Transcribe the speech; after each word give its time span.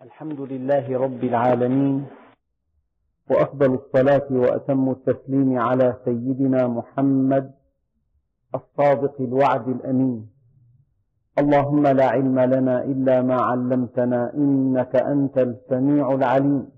الحمد 0.00 0.40
لله 0.40 0.98
رب 0.98 1.24
العالمين 1.24 2.06
وأفضل 3.30 3.74
الصلاة 3.74 4.28
وأتم 4.30 4.90
التسليم 4.90 5.58
على 5.58 5.96
سيدنا 6.04 6.68
محمد 6.68 7.50
الصادق 8.54 9.20
الوعد 9.20 9.68
الأمين. 9.68 10.30
اللهم 11.38 11.86
لا 11.86 12.06
علم 12.08 12.40
لنا 12.40 12.84
إلا 12.84 13.22
ما 13.22 13.40
علمتنا 13.40 14.34
إنك 14.34 14.96
أنت 14.96 15.38
السميع 15.38 16.14
العليم. 16.14 16.68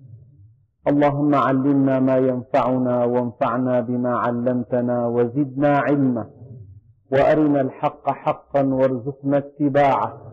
اللهم 0.89 1.34
علمنا 1.34 2.00
ما 2.00 2.16
ينفعنا 2.16 3.04
وانفعنا 3.04 3.80
بما 3.80 4.16
علمتنا 4.16 5.07
وزدنا 5.07 5.79
علما. 5.79 6.27
وأرنا 7.12 7.61
الحق 7.61 8.11
حقا 8.11 8.62
وارزقنا 8.62 9.39
اتباعه. 9.39 10.31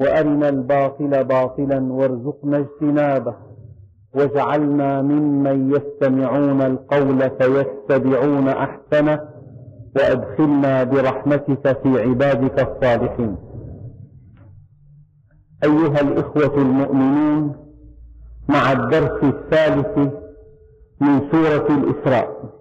وأرنا 0.00 0.48
الباطل 0.48 1.24
باطلا 1.24 1.92
وارزقنا 1.92 2.58
اجتنابه. 2.58 3.34
واجعلنا 4.14 5.02
ممن 5.02 5.72
يستمعون 5.74 6.62
القول 6.62 7.30
فيتبعون 7.30 8.48
أحسنه 8.48 9.20
وأدخلنا 9.96 10.84
برحمتك 10.84 11.82
في 11.82 12.02
عبادك 12.02 12.68
الصالحين. 12.68 13.36
أيها 15.64 16.00
الإخوة 16.00 16.54
المؤمنون 16.62 17.56
مع 18.48 18.72
الدرس 18.72 19.24
الثالث 19.24 19.98
من 21.00 21.30
سورة 21.30 21.66
الإسراء 21.70 22.52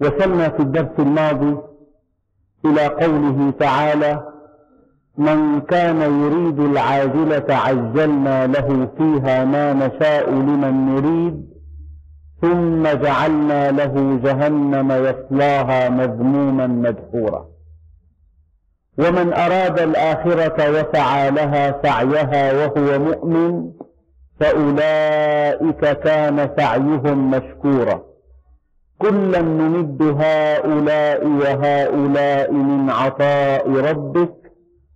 وصلنا 0.00 0.48
في 0.48 0.60
الدرس 0.60 0.90
الماضي 0.98 1.56
إلى 2.64 2.86
قوله 2.86 3.50
تعالى 3.50 4.29
من 5.18 5.60
كان 5.60 6.00
يريد 6.22 6.60
العاجلة 6.60 7.44
عجلنا 7.48 8.46
له 8.46 8.88
فيها 8.98 9.44
ما 9.44 9.72
نشاء 9.72 10.30
لمن 10.30 10.94
نريد 10.94 11.50
ثم 12.40 12.82
جعلنا 12.82 13.70
له 13.70 14.20
جهنم 14.24 14.92
يصلاها 14.92 15.88
مذموما 15.88 16.66
مدحورا. 16.66 17.46
ومن 18.98 19.32
أراد 19.32 19.80
الآخرة 19.80 20.70
وسعى 20.70 21.30
لها 21.30 21.82
سعيها 21.82 22.52
وهو 22.52 22.98
مؤمن 22.98 23.70
فأولئك 24.40 25.80
كان 25.80 26.50
سعيهم 26.56 27.30
مشكورا. 27.30 28.02
كلا 28.98 29.40
نمد 29.40 30.02
هؤلاء 30.02 31.26
وهؤلاء 31.26 32.52
من 32.52 32.90
عطاء 32.90 33.70
ربك 33.70 34.39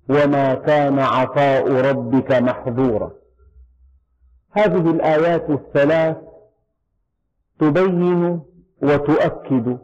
وما 0.09 0.55
كان 0.55 0.99
عطاء 0.99 1.73
ربك 1.73 2.33
محظورا. 2.33 3.13
هذه 4.51 4.91
الآيات 4.91 5.51
الثلاث 5.51 6.17
تبين 7.59 8.41
وتؤكد 8.83 9.79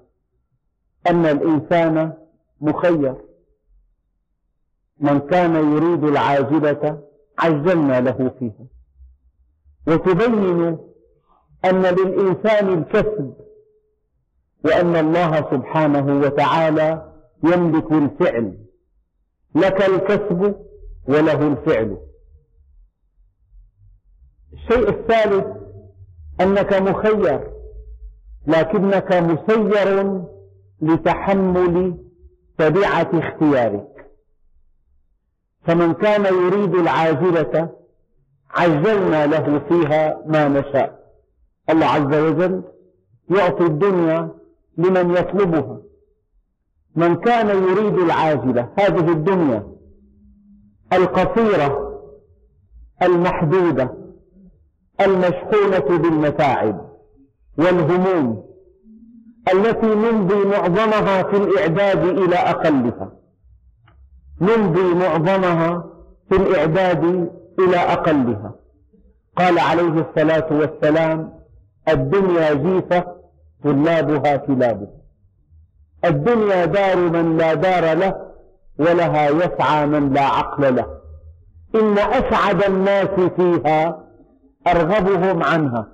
أن 1.11 1.27
الإنسان 1.27 2.12
مخير. 2.61 3.15
من 5.01 5.21
كان 5.21 5.55
يريد 5.55 6.05
العاجلة 6.05 7.03
عجلنا 7.39 8.01
له 8.01 8.31
فيها. 8.39 8.67
وتبين 9.87 10.79
أن 11.65 11.83
للإنسان 11.83 12.79
الكسب 12.79 13.34
وأن 14.65 14.97
الله 14.97 15.51
سبحانه 15.51 16.21
وتعالى 16.21 17.12
يملك 17.45 17.93
الفعل. 17.93 18.70
لك 19.55 19.83
الكسب 19.83 20.55
وله 21.09 21.48
الفعل. 21.48 21.98
الشيء 24.53 24.89
الثالث 24.89 25.47
أنك 26.41 26.73
مخير 26.75 27.51
لكنك 28.47 29.12
مسير 29.12 30.22
لتحمل 30.83 31.97
تبعة 32.59 33.11
اختيارك. 33.15 34.11
فمن 35.62 35.94
كان 35.94 36.25
يريد 36.25 36.75
العاجلة 36.75 37.77
عجلنا 38.50 39.27
له 39.27 39.59
فيها 39.59 40.22
ما 40.27 40.49
نشاء. 40.49 41.00
الله 41.71 41.87
عز 41.87 42.15
وجل 42.15 42.62
يعطي 43.31 43.65
الدنيا 43.65 44.28
لمن 44.78 45.11
يطلبها. 45.17 45.81
من 46.97 47.17
كان 47.17 47.49
يريد 47.49 47.95
العاجلة 47.99 48.69
هذه 48.78 49.12
الدنيا 49.12 49.67
القصيرة 50.93 51.91
المحدودة 53.03 53.95
المشحونة 55.00 55.99
بالمتاعب 55.99 56.91
والهموم 57.59 58.45
التي 59.55 59.87
نمضي 59.87 60.45
معظمها 60.45 61.23
في 61.23 61.37
الإعداد 61.37 62.05
إلى 62.05 62.37
أقلها. 62.37 63.12
نمضي 64.41 64.95
معظمها 64.95 65.84
في 66.29 66.37
الإعداد 66.37 67.31
إلى 67.59 67.77
أقلها. 67.77 68.55
قال 69.37 69.59
عليه 69.59 70.06
الصلاة 70.09 70.47
والسلام 70.50 71.33
الدنيا 71.89 72.55
جيفة 72.55 73.05
طلابها 73.65 74.37
كلابها. 74.37 75.00
الدنيا 76.05 76.65
دار 76.65 76.97
من 76.97 77.37
لا 77.37 77.55
دار 77.55 77.97
له 77.97 78.33
ولها 78.78 79.28
يسعى 79.31 79.87
من 79.87 80.12
لا 80.12 80.22
عقل 80.22 80.77
له. 80.77 81.00
إن 81.75 81.99
أسعد 81.99 82.62
الناس 82.62 83.31
فيها 83.37 84.05
أرغبهم 84.66 85.43
عنها 85.43 85.87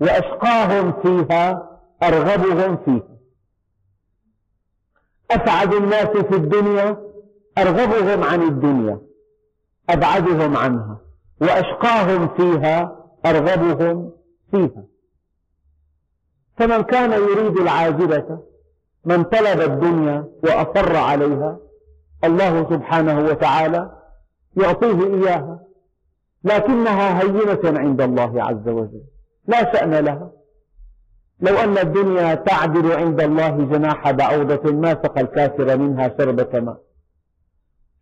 وأشقاهم 0.00 0.92
فيها 1.02 1.70
أرغبهم 2.02 2.76
فيها. 2.76 3.16
أسعد 5.30 5.74
الناس 5.74 6.08
في 6.08 6.36
الدنيا 6.36 6.96
أرغبهم 7.58 8.24
عن 8.24 8.42
الدنيا 8.42 9.00
أبعدهم 9.90 10.56
عنها 10.56 10.98
وأشقاهم 11.40 12.28
فيها 12.28 12.96
أرغبهم 13.26 14.12
فيها. 14.50 14.84
فمن 16.56 16.82
كان 16.82 17.12
يريد 17.12 17.56
العاجلة 17.56 18.49
من 19.04 19.24
طلب 19.24 19.60
الدنيا 19.60 20.24
وأصر 20.44 20.96
عليها 20.96 21.58
الله 22.24 22.70
سبحانه 22.70 23.20
وتعالى 23.20 23.90
يعطيه 24.56 25.14
إياها 25.14 25.60
لكنها 26.44 27.22
هينة 27.22 27.78
عند 27.78 28.00
الله 28.00 28.44
عز 28.44 28.68
وجل 28.68 29.02
لا 29.48 29.72
شأن 29.72 29.94
لها. 29.94 30.30
لو 31.40 31.56
أن 31.56 31.78
الدنيا 31.78 32.34
تعدل 32.34 32.92
عند 32.92 33.20
الله 33.20 33.48
جناح 33.48 34.10
بعوضة 34.10 34.72
ما 34.72 34.90
سقى 34.90 35.20
الكافر 35.20 35.76
منها 35.76 36.08
شربة 36.18 36.60
ماء. 36.60 36.80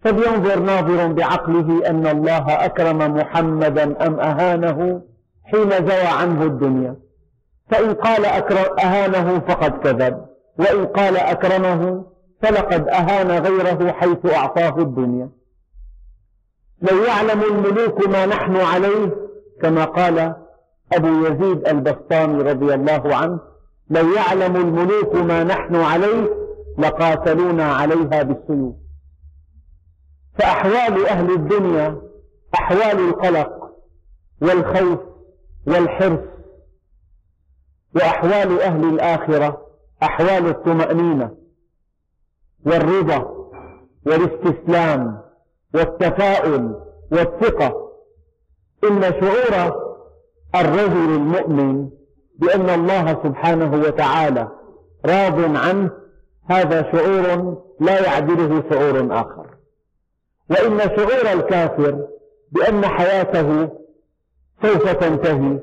فلينظر 0.00 0.60
ناظر 0.60 1.12
بعقله 1.12 1.90
أن 1.90 2.06
الله 2.06 2.64
أكرم 2.64 3.14
محمدا 3.14 4.06
أم 4.06 4.20
أهانه 4.20 5.02
حين 5.44 5.70
زوى 5.70 6.06
عنه 6.06 6.42
الدنيا. 6.42 6.96
فإن 7.70 7.94
قال 7.94 8.24
أهانه 8.24 9.38
فقد 9.38 9.70
كذب. 9.78 10.26
وإن 10.58 10.86
قال 10.86 11.16
أكرمه 11.16 12.04
فلقد 12.42 12.88
أهان 12.88 13.30
غيره 13.30 13.92
حيث 13.92 14.26
أعطاه 14.26 14.78
الدنيا. 14.78 15.30
لو 16.82 17.04
يعلم 17.04 17.42
الملوك 17.42 18.08
ما 18.08 18.26
نحن 18.26 18.56
عليه 18.56 19.16
كما 19.62 19.84
قال 19.84 20.34
أبو 20.92 21.26
يزيد 21.26 21.68
البسطامي 21.68 22.42
رضي 22.42 22.74
الله 22.74 23.14
عنه 23.16 23.40
لو 23.90 24.12
يعلم 24.12 24.56
الملوك 24.56 25.14
ما 25.14 25.44
نحن 25.44 25.76
عليه 25.76 26.28
لقاتلونا 26.78 27.72
عليها 27.72 28.22
بالسيوف. 28.22 28.74
فأحوال 30.38 31.06
أهل 31.06 31.30
الدنيا 31.30 32.02
أحوال 32.54 33.08
القلق 33.08 33.50
والخوف 34.42 34.98
والحرص 35.66 36.20
وأحوال 37.94 38.60
أهل 38.60 38.84
الآخرة 38.88 39.67
أحوال 40.02 40.46
الطمأنينة 40.46 41.30
والرضا 42.66 43.50
والاستسلام 44.06 45.22
والتفاؤل 45.74 46.74
والثقة. 47.12 47.88
إن 48.84 49.02
شعور 49.02 49.74
الرجل 50.54 51.14
المؤمن 51.14 51.88
بأن 52.38 52.70
الله 52.70 53.22
سبحانه 53.24 53.72
وتعالى 53.80 54.48
راض 55.06 55.56
عنه 55.56 55.90
هذا 56.50 56.92
شعور 56.92 57.56
لا 57.80 58.06
يعدله 58.06 58.62
شعور 58.70 59.20
آخر. 59.20 59.46
وإن 60.50 60.78
شعور 60.78 61.32
الكافر 61.32 62.06
بأن 62.52 62.86
حياته 62.86 63.68
سوف 64.62 64.88
تنتهي 64.88 65.58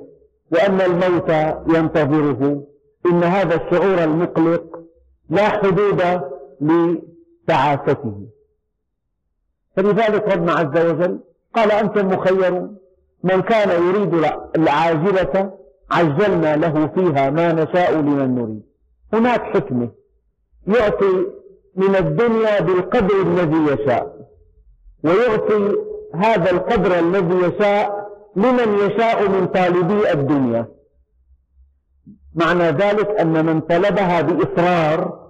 وأن 0.52 0.82
الموت 0.82 1.30
ينتظره 1.78 2.64
إن 3.06 3.24
هذا 3.24 3.56
الشعور 3.56 4.04
المقلق 4.04 4.80
لا 5.30 5.50
حدود 5.50 6.02
لتعاسته. 6.62 8.28
فلذلك 9.76 10.28
ربنا 10.28 10.54
عز 10.54 10.86
وجل 10.86 11.20
قال 11.54 11.72
أنتم 11.72 12.08
مخيرون 12.08 12.78
من 13.24 13.42
كان 13.42 13.84
يريد 13.84 14.14
العاجلة 14.56 15.54
عجلنا 15.92 16.56
له 16.56 16.88
فيها 16.88 17.30
ما 17.30 17.54
نشاء 17.54 17.92
لمن 17.94 18.36
نريد. 18.36 18.64
هناك 19.14 19.42
حكمة 19.42 19.90
يعطي 20.68 21.26
من 21.76 21.96
الدنيا 21.96 22.62
بالقدر 22.62 23.22
الذي 23.22 23.74
يشاء 23.74 24.16
ويعطي 25.04 25.76
هذا 26.16 26.52
القدر 26.52 27.00
الذي 27.00 27.36
يشاء 27.36 28.10
لمن 28.36 28.78
يشاء 28.78 29.30
من 29.30 29.48
طالبي 29.48 30.12
الدنيا. 30.12 30.68
معنى 32.36 32.64
ذلك 32.64 33.10
أن 33.20 33.46
من 33.46 33.62
طلبها 33.62 34.22
بإصرار 34.22 35.26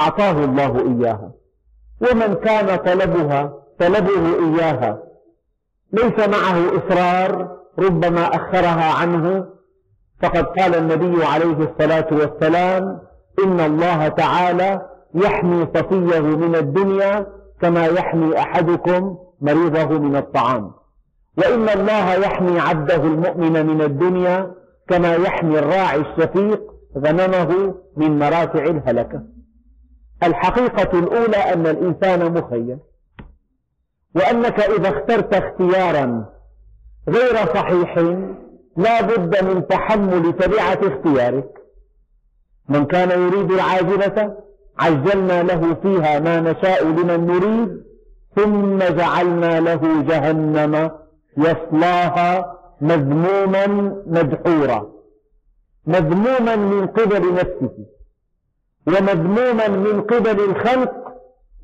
أعطاه 0.00 0.44
الله 0.44 0.80
إياها. 0.80 1.32
ومن 2.00 2.34
كان 2.34 2.76
طلبها 2.76 3.52
طلبه 3.78 4.38
إياها. 4.44 4.98
ليس 5.92 6.28
معه 6.28 6.78
إصرار 6.78 7.58
ربما 7.78 8.36
أخرها 8.36 8.92
عنه. 9.00 9.46
فقد 10.22 10.44
قال 10.44 10.74
النبي 10.74 11.24
عليه 11.24 11.70
الصلاة 11.70 12.06
والسلام 12.10 13.00
إن 13.44 13.60
الله 13.60 14.08
تعالى 14.08 14.80
يحمي 15.14 15.66
صفيه 15.74 16.20
من 16.20 16.56
الدنيا 16.56 17.26
كما 17.60 17.86
يحمي 17.86 18.38
أحدكم 18.38 19.16
مريضه 19.40 19.98
من 19.98 20.16
الطعام. 20.16 20.72
وإن 21.38 21.68
الله 21.68 22.14
يحمي 22.14 22.60
عبده 22.60 22.96
المؤمن 22.96 23.66
من 23.66 23.82
الدنيا 23.82 24.50
كما 24.88 25.14
يحمي 25.14 25.58
الراعي 25.58 26.00
الشفيق 26.00 26.60
غنمه 26.98 27.74
من 27.96 28.18
مراتع 28.18 28.64
الهلكة. 28.64 29.22
الحقيقة 30.22 30.98
الأولى 30.98 31.36
أن 31.36 31.66
الإنسان 31.66 32.32
مخير 32.32 32.78
وأنك 34.14 34.60
إذا 34.60 34.88
اخترت 34.88 35.34
اختيارا 35.34 36.26
غير 37.08 37.36
صحيح 37.54 37.98
لا 38.76 39.02
بد 39.02 39.44
من 39.44 39.66
تحمل 39.66 40.32
تبعة 40.32 40.78
اختيارك. 40.82 41.48
من 42.68 42.84
كان 42.84 43.10
يريد 43.22 43.52
العاجلة 43.52 44.36
عجلنا 44.78 45.42
له 45.42 45.74
فيها 45.74 46.20
ما 46.20 46.40
نشاء 46.40 46.84
لمن 46.84 47.26
نريد 47.26 47.82
ثم 48.36 48.78
جعلنا 48.78 49.60
له 49.60 50.02
جهنم 50.02 50.90
يصلاها 51.36 52.57
مذموما 52.80 53.66
مدحورا. 54.06 54.92
مذموما 55.86 56.56
من 56.56 56.86
قبل 56.86 57.34
نفسه 57.34 57.86
ومذموما 58.86 59.68
من 59.68 60.00
قبل 60.00 60.40
الخلق 60.40 60.92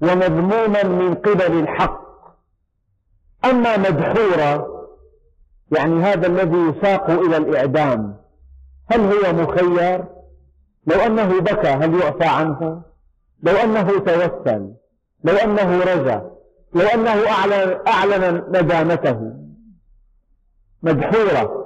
ومذموما 0.03 0.83
من 0.83 1.15
قبل 1.15 1.59
الحق. 1.59 2.05
أما 3.45 3.77
مدحورا 3.77 4.75
يعني 5.77 6.03
هذا 6.03 6.27
الذي 6.27 6.57
يساق 6.57 7.11
إلى 7.11 7.37
الإعدام 7.37 8.17
هل 8.91 9.01
هو 9.01 9.33
مخير؟ 9.33 10.05
لو 10.87 10.97
أنه 11.07 11.41
بكى 11.41 11.69
هل 11.69 12.01
يعفى 12.01 12.25
عنه؟ 12.25 12.83
لو 13.43 13.53
أنه 13.53 13.99
توسل 13.99 14.75
لو 15.25 15.37
أنه 15.37 15.81
رجا 15.81 16.31
لو 16.75 16.87
أنه 16.87 17.29
أعلن, 17.29 17.79
أعلن 17.89 18.45
ندامته 18.49 19.44
مدحورة 20.85 21.65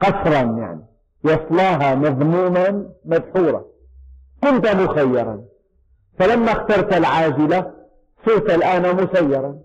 قصرا 0.00 0.40
يعني. 0.40 0.86
يصلاها 1.24 1.94
مذموما 1.94 2.90
مدحورا 3.04 3.64
كنت 4.42 4.66
مخيرا. 4.66 5.44
فلما 6.18 6.52
اخترت 6.52 6.92
العاجلة 6.92 7.72
صرت 8.26 8.50
الآن 8.50 8.96
مسيرا. 8.96 9.58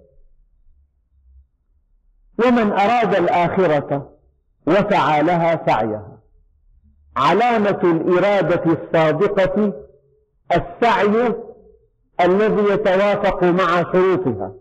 ومن 2.46 2.72
أراد 2.72 3.16
الآخرة 3.16 4.10
وسعى 4.68 5.24
لها 5.24 5.66
سعيها. 5.66 6.20
علامة 7.18 7.80
الإرادة 7.84 8.64
الصادقة 8.74 9.74
السعي 10.52 11.36
الذي 12.22 12.74
يتوافق 12.74 13.44
مع 13.44 13.92
شروطها. 13.92 14.54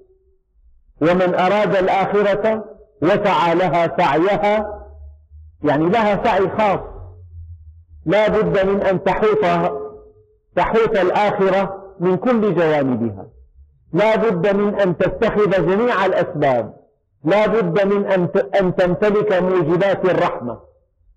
ومن 1.00 1.34
أراد 1.34 1.76
الآخرة 1.76 2.77
وسعى 3.02 3.54
لها 3.54 3.96
سعيها 3.98 4.84
يعني 5.62 5.88
لها 5.88 6.24
سعي 6.24 6.48
خاص. 6.58 6.80
لا 8.06 8.28
بد 8.28 8.66
من 8.66 8.82
أن 8.82 9.04
تحوط 9.04 9.44
تحوط 10.56 10.98
الآخرة 10.98 11.94
من 12.00 12.16
كل 12.16 12.54
جوانبها. 12.54 13.26
لا 13.92 14.16
بد 14.16 14.56
من 14.56 14.74
أن 14.74 14.96
تتخذ 14.96 15.50
جميع 15.50 16.06
الأسباب. 16.06 16.74
لا 17.24 17.46
بد 17.46 17.86
من 17.86 18.06
أن 18.60 18.74
تمتلك 18.74 19.32
موجبات 19.32 20.04
الرحمة. 20.04 20.58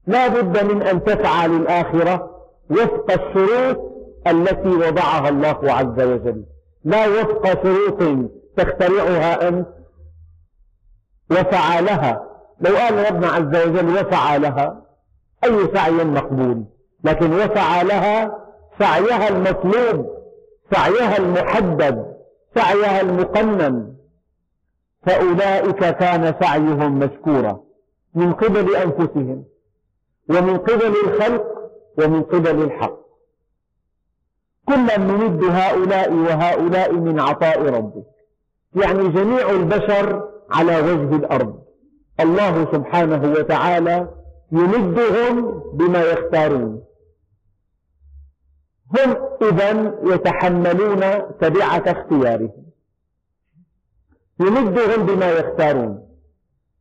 لا 0.08 0.28
بد 0.28 0.64
من 0.64 0.82
أن 0.82 1.04
تسعى 1.04 1.48
للآخرة 1.48 2.30
وفق 2.70 3.12
الشروط 3.12 3.92
التي 4.28 4.70
وضعها 4.70 5.30
الله 5.30 5.60
عز 5.64 6.02
وجل. 6.08 6.44
لا 6.84 7.08
وفق 7.08 7.64
شروط 7.64 8.30
تخترعها 8.58 9.48
أنت 9.48 9.68
وسعى 11.32 11.82
لها 11.82 12.28
لو 12.62 12.76
قال 12.76 13.12
ربنا 13.12 13.28
عز 13.28 13.68
وجل 13.68 13.90
وسعى 13.90 14.40
لها 14.40 14.82
أي 15.44 15.68
سعي 15.74 15.92
مقبول. 15.92 16.64
لكن 17.04 17.34
وسعى 17.34 17.84
لها 17.84 18.38
سعيها 18.80 19.28
المطلوب 19.30 20.10
سعيها 20.74 21.18
المحدد 21.18 22.16
سعيها 22.56 23.02
المقنن. 23.02 23.94
فأولئك 25.06 25.80
كان 25.80 26.36
سعيهم 26.42 27.00
مشكورا 27.00 27.60
من 28.16 28.34
قبل 28.34 28.76
أنفسهم 28.76 29.44
ومن 30.30 30.58
قبل 30.58 30.94
الخلق 31.06 31.46
ومن 31.98 32.24
قبل 32.24 32.64
الحق. 32.64 33.02
كلا 34.68 34.98
نمد 34.98 35.44
هؤلاء 35.44 36.14
وهؤلاء 36.14 36.94
من 36.94 37.20
عطاء 37.20 37.62
ربك. 37.62 38.06
يعني 38.76 39.10
جميع 39.10 39.50
البشر 39.50 40.31
على 40.52 40.80
وجه 40.80 41.16
الأرض. 41.16 41.62
الله 42.20 42.72
سبحانه 42.72 43.32
وتعالى 43.32 44.10
يمدهم 44.52 45.64
بما 45.74 46.04
يختارون. 46.04 46.84
هم 48.98 49.18
إذا 49.42 49.96
يتحملون 50.04 51.02
تبعة 51.40 51.84
اختيارهم. 51.88 52.66
يمدهم 54.40 55.06
بما 55.06 55.32
يختارون. 55.32 56.08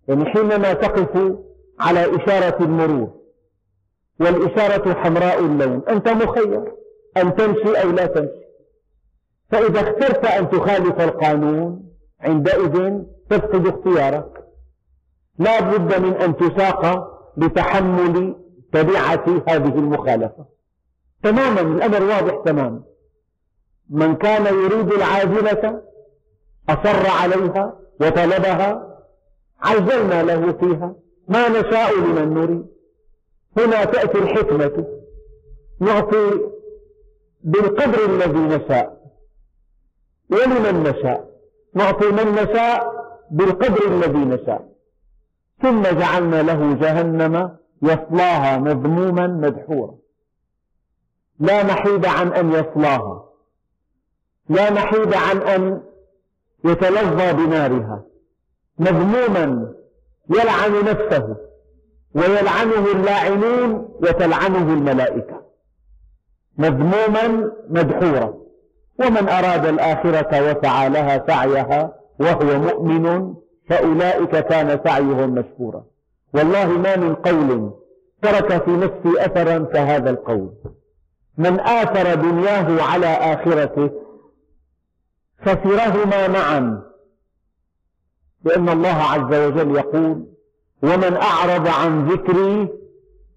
يعني 0.08 0.24
حينما 0.24 0.72
تقف 0.72 1.36
على 1.80 2.16
إشارة 2.16 2.62
المرور 2.64 3.20
والإشارة 4.20 4.94
حمراء 4.94 5.40
اللون 5.40 5.82
أنت 5.88 6.08
مخير. 6.08 6.72
أن 7.16 7.34
تمشي 7.36 7.82
أو 7.82 7.90
لا 7.90 8.06
تمشي. 8.06 8.40
فإذا 9.50 9.80
اخترت 9.80 10.24
أن 10.24 10.50
تخالف 10.50 11.00
القانون 11.00 11.90
عندئذ 12.20 13.04
تفقد 13.30 13.66
اختيارك. 13.66 14.44
لا 15.38 15.60
بد 15.60 16.00
من 16.00 16.12
أن 16.12 16.36
تساق 16.36 17.10
لتحمل 17.36 18.34
تبعة 18.72 19.42
هذه 19.48 19.78
المخالفة. 19.78 20.46
تماما 21.22 21.60
الأمر 21.60 22.02
واضح 22.02 22.42
تماما. 22.44 22.82
من 23.90 24.16
كان 24.16 24.46
يريد 24.46 24.92
العاجلة 24.92 25.82
أصر 26.68 27.06
عليها 27.22 27.80
وطلبها 28.00 28.98
عجلنا 29.60 30.22
له 30.22 30.52
فيها. 30.52 30.94
ما 31.28 31.48
نشاء 31.48 31.98
لمن 31.98 32.34
نريد. 32.34 32.66
هنا 33.56 33.84
تأتي 33.84 34.18
الحكمة. 34.18 34.86
نعطي 35.80 36.30
بالقدر 37.44 38.04
الذي 38.04 38.38
نشاء. 38.38 39.00
ولمن 40.30 40.82
نشاء. 40.82 41.30
نعطي 41.74 42.06
من 42.06 42.32
نشاء 42.32 42.99
بالقدر 43.30 43.88
الذي 43.88 44.18
نشاء. 44.18 44.68
ثم 45.62 45.82
جعلنا 45.82 46.42
له 46.42 46.74
جهنم 46.74 47.56
يصلاها 47.82 48.58
مذموما 48.58 49.26
مدحورا. 49.26 49.94
لا 51.38 51.64
محيد 51.64 52.06
عن 52.06 52.32
أن 52.32 52.52
يصلاها. 52.52 53.24
لا 54.48 54.70
محيد 54.70 55.14
عن 55.14 55.36
أن 55.36 55.82
يتلظى 56.64 57.32
بنارها. 57.32 58.02
مذموما 58.78 59.72
يلعن 60.30 60.84
نفسه 60.84 61.36
ويلعنه 62.14 62.92
اللاعنون 62.94 63.72
وتلعنه 64.02 64.72
الملائكة. 64.72 65.42
مذموما 66.58 67.50
مدحورا. 67.68 68.34
ومن 69.00 69.28
أراد 69.28 69.66
الآخرة 69.66 70.50
وسعى 70.50 70.88
لها 70.88 71.26
سعيها 71.26 71.99
وهو 72.20 72.58
مؤمن 72.58 73.34
فأولئك 73.68 74.30
كان 74.30 74.80
سعيهم 74.84 75.34
مشكورا. 75.34 75.84
والله 76.34 76.66
ما 76.66 76.96
من 76.96 77.14
قول 77.14 77.72
ترك 78.22 78.64
في 78.64 78.70
نفسي 78.70 79.24
أثرا 79.24 79.58
كهذا 79.58 80.10
القول. 80.10 80.50
من 81.38 81.60
آثر 81.60 82.14
دنياه 82.14 82.82
على 82.82 83.06
آخرته 83.06 83.90
خسرهما 85.42 86.28
معا. 86.28 86.82
لأن 88.44 88.68
الله 88.68 88.88
عز 88.88 89.34
وجل 89.34 89.76
يقول 89.76 90.26
ومن 90.82 91.16
أعرض 91.16 91.68
عن 91.68 92.08
ذكري 92.08 92.68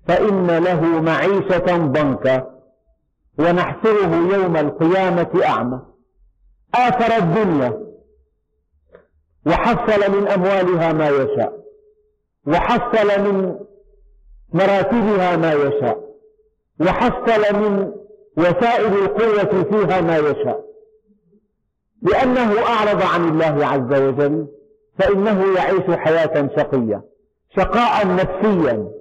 فإن 0.08 0.48
له 0.58 1.02
معيشة 1.02 1.78
ضنكا 1.78 2.54
ونحشره 3.40 4.16
يوم 4.16 4.58
القيامة 4.58 5.42
أعمى. 5.46 5.82
آثر 6.75 7.18
الدنيا. 7.18 7.92
وحصل 9.45 10.12
من 10.12 10.27
أموالها 10.27 10.93
ما 10.93 11.09
يشاء. 11.09 11.63
وحصل 12.47 13.21
من 13.21 13.55
مراتبها 14.53 15.35
ما 15.38 15.53
يشاء. 15.53 16.03
وحصل 16.79 17.55
من 17.55 17.91
وسائل 18.38 18.93
القوة 18.93 19.63
فيها 19.63 20.01
ما 20.01 20.17
يشاء. 20.17 20.63
لأنه 22.01 22.53
أعرض 22.62 23.01
عن 23.01 23.27
الله 23.29 23.65
عز 23.67 24.01
وجل 24.01 24.47
فإنه 25.00 25.55
يعيش 25.55 26.00
حياة 26.00 26.50
شقية 26.57 27.03
شقاء 27.55 28.07
نفسيا. 28.15 28.91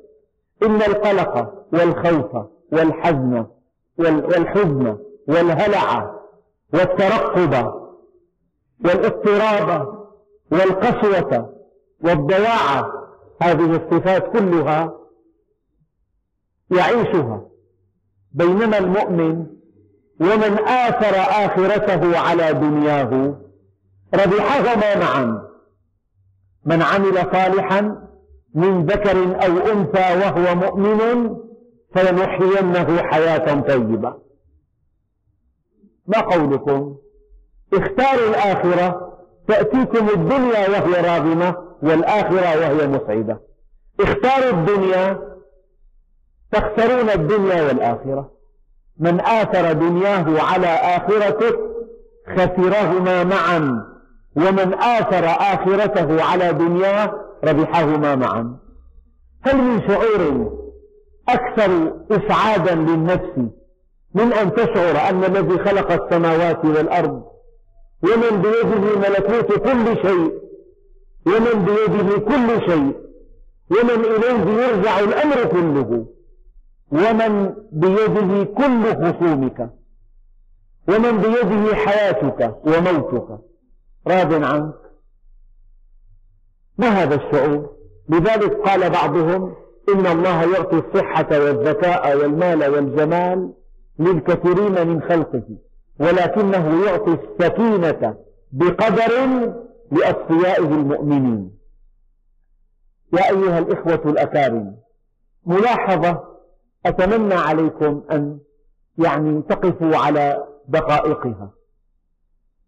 إن 0.63 0.77
القلق 0.77 1.55
والخوف 1.73 2.47
والحزن 2.73 3.47
والحزن 3.99 4.99
والهلع 5.29 6.15
والترقب 6.75 7.73
والإضطراب 8.85 9.92
والقسوة 10.53 11.55
والضياع 12.01 12.93
هذه 13.43 13.77
الصفات 13.77 14.33
كلها 14.33 14.99
يعيشها 16.71 17.49
بينما 18.33 18.79
المؤمن 18.79 19.47
ومن 20.21 20.59
آثر 20.69 21.17
آخرته 21.17 22.19
على 22.19 22.53
دنياه 22.53 23.35
ربحهما 24.15 24.99
معا. 24.99 25.43
من 26.65 26.83
عمل 26.83 27.15
صالحا 27.15 28.09
من 28.55 28.87
ذكر 28.87 29.45
أو 29.47 29.59
أنثى 29.59 30.19
وهو 30.19 30.55
مؤمن 30.55 31.37
فلنحيينه 31.95 33.03
حياة 33.03 33.61
طيبة. 33.61 34.15
ما 36.07 36.21
قولكم؟ 36.21 36.97
اختاروا 37.73 38.29
الآخرة 38.29 39.12
تأتيكم 39.49 40.09
الدنيا 40.09 40.69
وهي 40.69 41.01
راغمة 41.01 41.57
والآخرة 41.83 42.59
وهي 42.61 42.87
مسعدة 42.89 43.41
اختاروا 44.01 44.51
الدنيا 44.51 45.19
تخسرون 46.53 47.11
الدنيا 47.11 47.63
والآخرة. 47.63 48.31
من 48.99 49.21
آثر 49.21 49.73
دنياه 49.73 50.43
على 50.43 50.67
آخرته 50.67 51.57
خسرهما 52.37 53.25
معا 53.25 53.85
ومن 54.37 54.75
آثر 54.75 55.25
آخرته 55.27 56.23
على 56.23 56.53
دنياه 56.53 57.13
ربحهما 57.45 58.15
معا. 58.17 58.57
هل 59.43 59.57
من 59.57 59.89
شعور 59.89 60.53
أكثر 61.29 61.93
إسعادا 62.11 62.75
للنفس 62.75 63.39
من 64.15 64.33
أن 64.33 64.55
تشعر 64.55 65.11
أن 65.11 65.25
الذي 65.25 65.59
خلق 65.59 65.93
السماوات 65.93 66.65
والأرض 66.65 67.32
ومن 68.03 68.43
بيده 68.43 68.99
ملكوت 68.99 69.59
كل 69.59 70.03
شيء. 70.03 70.43
ومن 71.27 71.65
بيده 71.65 72.19
كل 72.19 72.71
شيء. 72.71 72.97
ومن 73.71 74.05
إليه 74.05 74.63
يرجع 74.63 75.01
الأمر 75.01 75.45
كله. 75.45 76.07
ومن 76.93 77.55
بيده 77.73 78.45
كل 78.45 78.95
خصومك. 78.95 79.71
ومن 80.89 81.19
بيده 81.19 81.75
حياتك 81.75 82.57
وموتك. 82.67 83.39
راض 84.07 84.45
عنك. 84.45 84.75
ما 86.79 86.89
هذا 86.89 87.15
الشعور؟ 87.15 87.71
لذلك 88.09 88.53
قال 88.53 88.91
بعضهم 88.91 89.55
إن 89.95 90.07
الله 90.07 90.43
يعطي 90.55 90.79
الصحة 90.79 91.29
والذكاء 91.31 92.17
والمال 92.17 92.71
والجمال 92.71 93.53
للكثيرين 93.99 94.87
من 94.87 95.03
خلقه. 95.03 95.43
ولكنه 96.01 96.85
يعطي 96.87 97.11
السكينة 97.13 98.17
بقدر 98.53 99.13
لأصفيائه 99.93 100.65
المؤمنين. 100.65 101.59
يا 103.13 103.31
أيها 103.31 103.59
الإخوة 103.59 104.11
الأكارم 104.11 104.77
ملاحظة 105.47 106.25
أتمنى 106.87 107.35
عليكم 107.35 108.03
أن 108.11 108.39
يعني 108.99 109.43
تقفوا 109.43 109.97
على 109.97 110.45
دقائقها. 110.69 111.51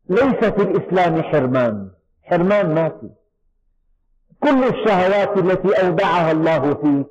ليس 0.09 0.45
في 0.45 0.63
الإسلام 0.63 1.23
حرمان. 1.23 1.91
حرمان 2.23 2.75
ما 2.75 2.89
في. 2.89 3.11
كل 4.43 4.65
الشهوات 4.65 5.39
التي 5.39 5.87
أودعها 5.87 6.33
الله 6.33 6.75
فيك 6.75 7.07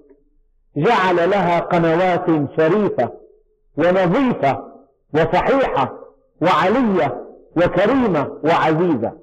جعل 0.77 1.29
لها 1.29 1.60
قنوات 1.60 2.25
شريفة 2.58 3.12
ونظيفة 3.77 4.74
وصحيحة 5.13 6.03
وعلية 6.44 7.26
وكريمة 7.58 8.40
وعزيزة. 8.44 9.20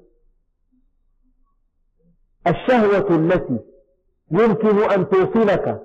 الشهوة 2.46 3.16
التي 3.16 3.58
يمكن 4.30 4.90
أن 4.90 5.08
توصلك 5.08 5.82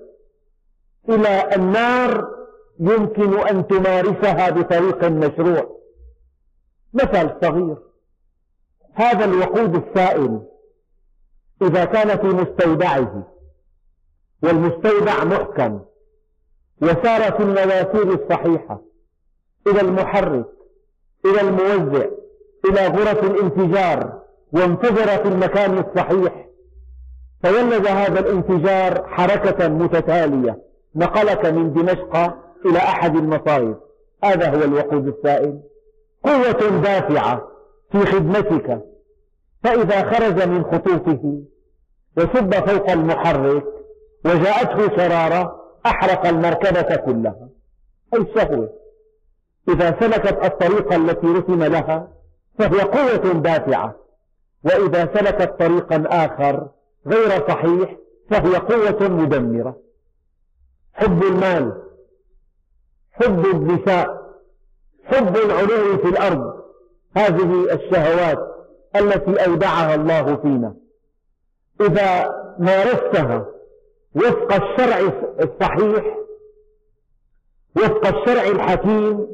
إلى 1.10 1.56
النار 1.56 2.36
يمكن 2.80 3.40
أن 3.40 3.68
تمارسها 3.68 4.50
بطريق 4.50 5.04
مشروع. 5.04 5.80
مثل 6.94 7.32
صغير. 7.42 7.78
هذا 8.94 9.26
الوقود 9.26 9.76
السائل 9.76 10.42
إذا 11.62 11.86
كان 11.86 12.18
في 12.18 12.28
مستودعه 12.28 13.28
والمستودع 14.44 15.24
محكم 15.24 15.82
وسار 16.82 17.32
في 17.32 17.44
المواسير 17.44 18.24
الصحيحة 18.24 18.82
إلى 19.68 19.82
المحرك 19.82 20.46
إلى 21.26 21.42
الموزع 21.42 22.06
إلى 22.66 22.88
غرف 22.88 23.24
الانفجار 23.24 24.22
وانفجر 24.54 25.08
في 25.08 25.28
المكان 25.28 25.78
الصحيح. 25.78 26.46
فولد 27.44 27.88
هذا 27.88 28.20
الانفجار 28.20 29.08
حركة 29.08 29.68
متتالية. 29.68 30.62
نقلك 30.96 31.46
من 31.46 31.74
دمشق 31.74 32.16
إلى 32.66 32.78
أحد 32.78 33.16
المصايف 33.16 33.78
هذا 34.24 34.50
هو 34.50 34.64
الوقود 34.64 35.08
السائل. 35.08 35.60
قوة 36.24 36.82
دافعة 36.82 37.48
في 37.92 38.00
خدمتك. 38.06 38.82
فإذا 39.64 40.12
خرج 40.12 40.48
من 40.48 40.64
خطوطه 40.64 41.42
وصب 42.18 42.54
فوق 42.54 42.92
المحرك 42.92 43.64
وجاءته 44.26 44.98
شرارة 44.98 45.62
أحرق 45.86 46.28
المركبة 46.28 46.96
كلها. 46.96 47.50
أي 48.14 48.20
الشهوة 48.20 48.85
إذا 49.70 50.00
سلكت 50.00 50.46
الطريق 50.46 50.94
التي 50.94 51.28
رسم 51.28 51.64
لها 51.64 52.08
فهي 52.60 52.82
قوة 52.82 53.34
دافعة. 53.34 53.96
وإذا 54.64 55.10
سلكت 55.14 55.60
طريقا 55.60 56.04
آخر 56.08 56.68
غير 57.08 57.48
صحيح 57.48 57.96
فهي 58.30 58.56
قوة 58.56 59.10
مدمرة. 59.10 59.78
حب 60.94 61.24
المال 61.24 61.82
حب 63.12 63.46
النساء 63.46 64.26
حب 65.06 65.38
العلو 65.38 65.98
في 65.98 66.08
الأرض. 66.08 66.54
هذه 67.18 67.74
الشهوات 67.74 68.40
التي 68.96 69.46
أودعها 69.46 69.96
الله 69.96 70.36
فينا. 70.36 70.76
إذا 71.82 72.36
مارستها 72.60 73.46
وفق 74.16 74.54
الشرع 74.54 75.12
الصحيح 75.42 76.18
وفق 77.76 78.08
الشرع 78.08 78.44
الحكيم 78.44 79.28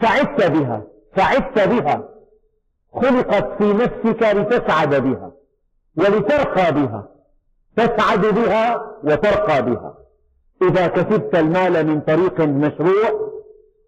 سعدت 0.00 0.50
بها 0.50 0.82
سعدت 1.16 1.68
بها. 1.68 2.08
خلقت 2.92 3.62
في 3.62 3.72
نفسك 3.72 4.22
لتسعد 4.22 4.94
بها 4.94 5.32
ولترقى 5.96 6.72
بها. 6.72 7.08
تسعد 7.76 8.26
بها 8.26 8.92
وترقى 9.04 9.62
بها. 9.62 9.94
إذا 10.62 10.86
كسبت 10.86 11.34
المال 11.34 11.86
من 11.86 12.00
طريق 12.00 12.40
مشروع 12.40 13.30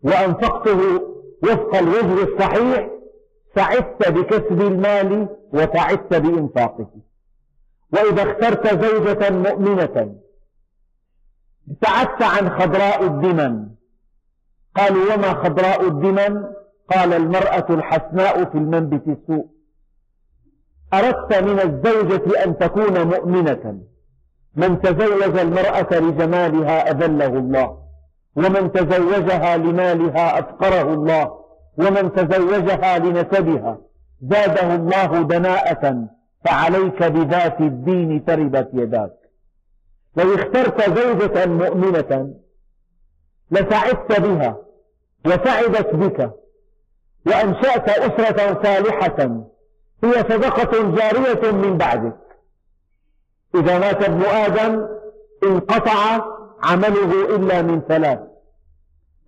وأنفقته 0.02 0.80
وفق 1.42 1.74
الوجه 1.76 2.22
الصحيح 2.22 2.90
سعدت 3.54 4.08
بكسب 4.08 4.60
المال 4.60 5.28
وسعدت 5.52 6.14
بإنفاقه. 6.14 6.90
وإذا 7.92 8.22
اخترت 8.22 8.84
زوجة 8.84 9.30
مؤمنة 9.30 10.14
ابتعدت 11.70 12.22
عن 12.22 12.50
خضراء 12.50 13.02
الدمن. 13.04 13.77
قالوا 14.76 15.14
وما 15.14 15.34
خضراء 15.34 15.88
الدمن 15.88 16.44
قال 16.94 17.12
المرأة 17.12 17.66
الحسناء 17.70 18.44
في 18.44 18.54
المنبت 18.58 19.02
السوء. 19.08 19.46
أردت 20.94 21.38
من 21.38 21.60
الزوجة 21.60 22.44
أن 22.44 22.58
تكون 22.58 23.02
مؤمنة. 23.02 23.80
من 24.56 24.80
تزوج 24.80 25.38
المرأة 25.38 25.98
لجمالها 25.98 26.90
أذله 26.90 27.26
الله. 27.26 27.78
ومن 28.36 28.72
تزوجها 28.72 29.56
لمالها 29.56 30.38
أفقره 30.38 30.94
الله. 30.94 31.38
ومن 31.78 32.12
تزوجها 32.12 32.98
لنسبها. 32.98 33.78
زاده 34.22 34.74
الله 34.74 35.22
دناءة. 35.22 36.08
فعليك 36.44 37.02
بذات 37.02 37.60
الدين 37.60 38.24
تربت 38.24 38.70
يداك. 38.72 39.12
لو 40.16 40.34
اخترت 40.34 40.98
زوجة 40.98 41.46
مؤمنة 41.46 42.34
لسعدت 43.50 44.20
بها 44.20 44.56
وسعدت 45.26 45.94
بك 45.94 46.30
وأنشأت 47.26 47.88
أسرة 47.88 48.62
صالحة 48.62 49.44
هي 50.04 50.12
صدقة 50.12 50.94
جارية 50.94 51.50
من 51.52 51.76
بعدك. 51.78 52.16
إذا 53.54 53.78
مات 53.78 54.04
ابن 54.04 54.22
آدم 54.22 54.88
انقطع 55.42 56.24
عمله 56.62 57.36
إلا 57.36 57.62
من 57.62 57.80
ثلاث 57.88 58.18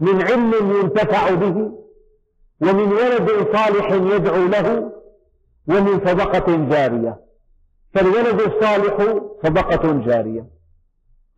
من 0.00 0.22
علم 0.22 0.80
ينتفع 0.80 1.30
به 1.30 1.72
ومن 2.60 2.92
ولد 2.92 3.30
صالح 3.52 3.90
يدعو 3.92 4.46
له 4.46 4.92
ومن 5.68 6.00
صدقة 6.06 6.68
جارية. 6.70 7.20
فالولد 7.94 8.40
الصالح 8.40 9.20
صدقة 9.42 9.92
جارية. 9.92 10.59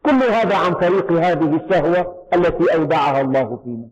كل 0.02 0.23
هذا 0.23 0.56
عن 0.56 0.75
طريق 0.75 1.12
هذه 1.12 1.56
الشهوة 1.64 2.26
التي 2.35 2.75
أودعها 2.75 3.21
الله 3.21 3.61
فينا. 3.64 3.88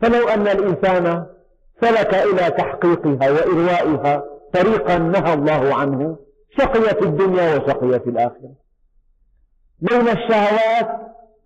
فلو 0.00 0.28
أن 0.28 0.48
الإنسان 0.48 1.26
سلك 1.80 2.14
إلى 2.14 2.50
تحقيقها 2.50 3.30
وإروائها 3.30 4.24
طريقا 4.52 4.98
نهى 4.98 5.34
الله 5.34 5.74
عنه 5.74 6.16
شقي 6.58 6.94
في 6.94 7.02
الدنيا 7.02 7.56
وشقي 7.56 8.00
في 8.00 8.10
الآخرة. 8.10 8.52
لون 9.80 10.08
الشهوات 10.08 10.88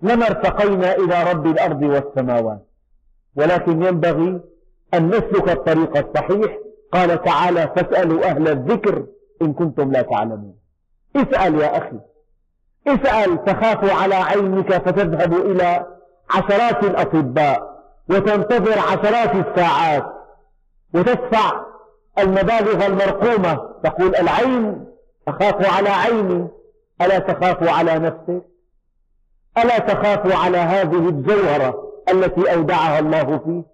لما 0.02 0.26
ارتقينا 0.26 0.96
إلى 0.96 1.32
رب 1.32 1.46
الأرض 1.46 1.82
والسماوات. 1.82 2.66
ولكن 3.36 3.82
ينبغي 3.82 4.40
أن 4.94 5.08
نسلك 5.08 5.48
الطريق 5.48 5.96
الصحيح. 5.96 6.58
قال 6.92 7.22
تعالى 7.22 7.72
فاسألوا 7.76 8.24
أهل 8.24 8.48
الذكر 8.48 9.06
إن 9.42 9.52
كنتم 9.52 9.92
لا 9.92 10.02
تعلمون. 10.02 10.54
اسأل 11.16 11.54
يا 11.60 11.78
أخي. 11.78 12.00
اسأل 12.88 13.45
تخاف 13.45 14.02
على 14.02 14.14
عينك 14.14 14.73
فتذهب 14.73 15.33
إلى 15.33 15.87
عشرات 16.31 16.85
الأطباء 16.85 17.76
وتنتظر 18.09 18.78
عشرات 18.78 19.35
الساعات 19.35 20.07
وتدفع 20.95 21.61
المبالغ 22.19 22.87
المرقومة. 22.87 23.55
تقول 23.85 24.16
العين 24.16 24.87
أخاف 25.28 25.76
على 25.76 25.88
عيني 25.88 26.49
ألا 27.02 27.19
تخاف 27.19 27.69
على 27.69 27.99
نفسك؟ 27.99 28.43
ألا 29.59 29.78
تخاف 29.78 30.45
على 30.45 30.59
هذه 30.59 31.09
الجوهرة 31.09 31.93
التي 32.09 32.55
أودعها 32.55 32.99
الله 32.99 33.38
فيك؟ 33.38 33.64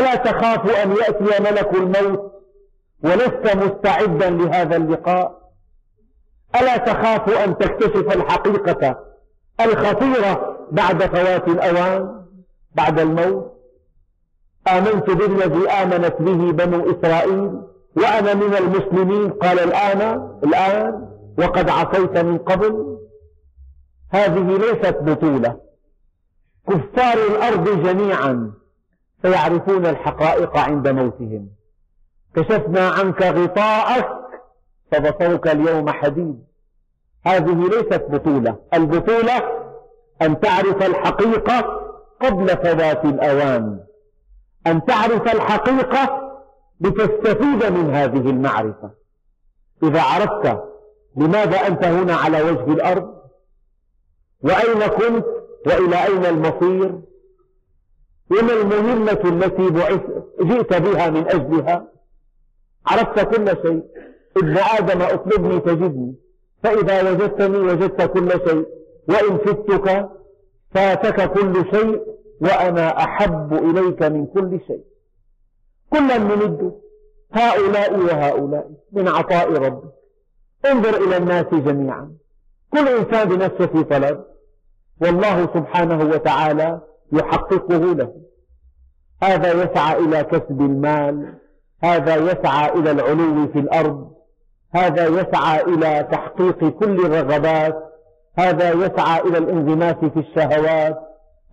ألا 0.00 0.14
تخاف 0.14 0.76
أن 0.76 0.90
يأتي 0.90 1.42
ملك 1.42 1.74
الموت 1.74 2.32
ولست 3.04 3.56
مستعدا 3.56 4.30
لهذا 4.30 4.76
اللقاء؟ 4.76 5.43
ألا 6.60 6.76
تخاف 6.76 7.28
أن 7.28 7.58
تكتشف 7.58 8.16
الحقيقة 8.16 8.98
الخطيرة 9.60 10.56
بعد 10.72 11.02
فوات 11.02 11.48
الأوان 11.48 12.24
بعد 12.74 13.00
الموت؟ 13.00 13.54
آمنت 14.68 15.10
بالذي 15.10 15.70
آمنت 15.70 16.14
به 16.18 16.52
بنو 16.52 16.90
إسرائيل 16.90 17.60
وأنا 17.96 18.34
من 18.34 18.54
المسلمين؟ 18.56 19.30
قال 19.30 19.58
الآن 19.58 20.30
الآن 20.44 21.08
وقد 21.38 21.70
عصيت 21.70 22.18
من 22.18 22.38
قبل. 22.38 22.98
هذه 24.10 24.56
ليست 24.56 24.96
بطولة. 25.00 25.56
كفار 26.68 27.18
الأرض 27.30 27.82
جميعا 27.86 28.52
سيعرفون 29.22 29.86
الحقائق 29.86 30.56
عند 30.56 30.88
موتهم. 30.88 31.48
كشفنا 32.36 32.88
عنك 32.88 33.22
غطاءك 33.22 34.23
فبصرك 34.94 35.48
اليوم 35.48 35.90
حديد. 35.90 36.44
هذه 37.26 37.68
ليست 37.68 38.06
بطولة. 38.10 38.56
البطولة 38.74 39.42
أن 40.22 40.40
تعرف 40.40 40.82
الحقيقة 40.82 41.60
قبل 42.20 42.48
فوات 42.48 43.04
الأوان. 43.04 43.80
أن 44.66 44.84
تعرف 44.84 45.34
الحقيقة 45.34 46.30
لتستفيد 46.80 47.64
من 47.64 47.94
هذه 47.94 48.30
المعرفة. 48.30 48.90
إذا 49.82 50.02
عرفت 50.02 50.60
لماذا 51.16 51.66
أنت 51.66 51.84
هنا 51.84 52.14
على 52.14 52.42
وجه 52.42 52.72
الأرض؟ 52.72 53.14
وأين 54.42 54.86
كنت؟ 54.86 55.24
وإلى 55.66 56.04
أين 56.04 56.26
المصير؟ 56.26 57.00
وما 58.30 58.52
المهمة 58.52 59.20
التي 59.24 59.70
جئت 60.40 60.74
بها 60.82 61.10
من 61.10 61.28
أجلها؟ 61.28 61.88
عرفت 62.86 63.20
كل 63.20 63.46
شيء. 63.62 63.82
ابن 64.36 64.58
آدم 64.58 65.02
اطلبني 65.02 65.60
تجدني. 65.60 66.14
فإذا 66.62 67.10
وجدتني 67.10 67.58
وجدت 67.58 68.02
كل 68.02 68.30
شيء. 68.30 68.66
وإن 69.08 69.38
فتك 69.38 70.08
فاتك 70.70 71.32
كل 71.32 71.64
شيء 71.70 72.02
وأنا 72.40 73.04
أحب 73.04 73.52
إليك 73.52 74.02
من 74.02 74.26
كل 74.26 74.60
شيء. 74.66 74.84
كلا 75.90 76.18
نمد 76.18 76.80
هؤلاء 77.32 77.98
وهؤلاء 77.98 78.70
من 78.92 79.08
عطاء 79.08 79.52
ربك. 79.52 79.92
انظر 80.66 80.96
إلى 81.04 81.16
الناس 81.16 81.46
جميعا. 81.52 82.14
كل 82.72 82.88
إنسان 82.88 83.28
بنفسه 83.28 83.66
في 83.66 83.84
طلب. 83.84 84.24
والله 85.00 85.46
سبحانه 85.54 86.04
وتعالى 86.04 86.80
يحققه 87.12 87.94
له. 87.94 88.14
هذا 89.22 89.52
يسعى 89.62 89.98
إلى 89.98 90.24
كسب 90.24 90.60
المال. 90.60 91.34
هذا 91.82 92.16
يسعى 92.16 92.72
إلى 92.72 92.90
العلو 92.90 93.48
في 93.48 93.58
الأرض. 93.58 94.13
هذا 94.74 95.06
يسعى 95.06 95.62
إلى 95.62 96.08
تحقيق 96.12 96.68
كل 96.68 97.06
الرغبات 97.06 97.94
هذا 98.38 98.72
يسعى 98.72 99.20
إلى 99.20 99.38
الانغماس 99.38 99.94
في 99.94 100.18
الشهوات 100.20 100.98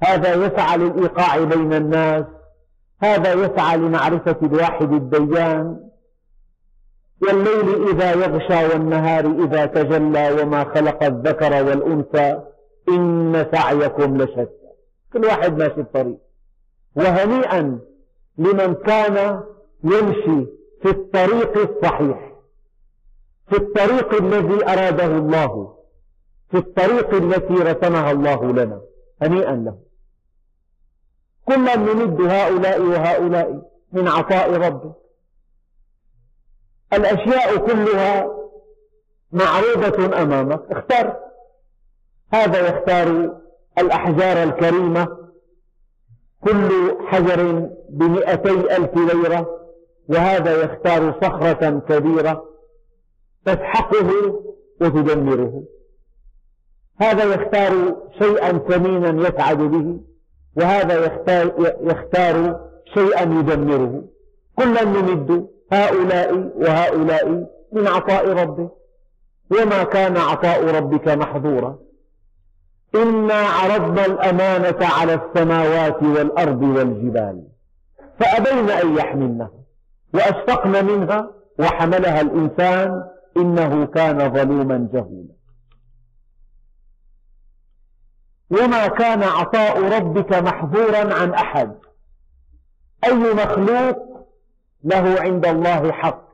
هذا 0.04 0.34
يسعى 0.34 0.78
للإيقاع 0.78 1.44
بين 1.44 1.74
الناس 1.74 2.26
هذا 3.02 3.34
يسعى 3.34 3.78
لمعرفة 3.78 4.36
الواحد 4.44 4.94
الديان. 4.94 5.80
والليل 7.22 7.90
إذا 7.90 8.12
يغشى 8.12 8.74
والنهار 8.74 9.26
إذا 9.26 9.66
تجلى 9.66 10.42
وما 10.42 10.64
خلق 10.64 11.04
الذكر 11.04 11.54
والأنثى 11.66 12.42
إن 12.90 13.46
سعيكم 13.54 14.18
لشتى. 14.18 14.48
كل 15.14 15.26
واحد 15.26 15.58
ماشي 15.58 15.82
الطريق 15.82 16.18
وهنيئا 16.96 17.80
لمن 18.38 18.74
كان 18.74 19.44
يمشي 19.84 20.48
في 20.82 20.90
الطريق 20.90 21.58
الصحيح. 21.58 22.31
في 23.52 23.58
الطريق 23.58 24.14
الذي 24.14 24.66
أراده 24.66 25.06
الله 25.06 25.78
في 26.52 26.58
الطريق 26.58 27.14
التي 27.14 27.54
رسمها 27.54 28.12
الله 28.12 28.52
لنا 28.52 28.82
هنيئا 29.22 29.56
له. 29.56 29.78
كلا 31.46 31.76
نمد 31.76 32.22
هؤلاء 32.22 32.82
وهؤلاء 32.82 33.72
من 33.92 34.08
عطاء 34.08 34.54
ربك. 34.54 34.94
الأشياء 36.94 37.58
كلها 37.58 38.28
معروضة 39.32 40.22
أمامك. 40.22 40.62
اختر 40.72 41.16
هذا 42.34 42.70
يختار 42.70 43.38
الأحجار 43.78 44.44
الكريمة. 44.44 45.18
كل 46.42 46.98
حجر 47.08 47.70
بمئتي 47.90 48.78
ألف 48.78 48.96
ليرة 48.96 49.60
وهذا 50.10 50.64
يختار 50.64 51.20
صخرة 51.22 51.80
كبيرة. 51.80 52.51
تسحقه 53.46 54.10
وتدمره. 54.82 55.64
هذا 56.98 57.24
يختار 57.24 57.96
شيئا 58.20 58.58
ثمينا 58.58 59.28
يسعد 59.28 59.58
به 59.58 60.00
وهذا 60.58 61.06
يختار, 61.06 61.74
يختار 61.82 62.60
شيئا 62.94 63.22
يدمره. 63.22 64.04
كلا 64.56 64.84
نمد 64.84 65.48
هؤلاء 65.72 66.52
وهؤلاء 66.56 67.48
من 67.72 67.88
عطاء 67.88 68.30
ربك 68.30 68.72
وما 69.52 69.84
كان 69.84 70.18
عطاء 70.18 70.76
ربك 70.76 71.08
محظورا. 71.08 71.80
إنا 72.96 73.34
عرضنا 73.34 74.06
الأمانة 74.06 74.78
على 74.82 75.14
السماوات 75.14 76.04
والأرض 76.04 76.62
والجبال 76.62 77.44
فأبين 78.20 78.70
أن 78.70 78.98
يحملنها 78.98 79.52
وأشفقن 80.14 80.86
منها 80.86 81.32
وحملها 81.60 82.22
الإنسان 82.22 83.04
إنه 83.38 83.86
كان 83.86 84.34
ظلوما 84.34 84.90
جهولا. 84.94 85.34
وما 88.50 88.88
كان 88.88 89.24
عطاء 89.24 89.98
ربك 89.98 90.34
محظورا 90.34 91.14
عن 91.14 91.34
أحد. 91.34 91.76
أي 93.06 93.34
مخلوق 93.34 94.28
له 94.84 95.22
عند 95.22 95.46
الله 95.46 95.92
حق 95.92 96.28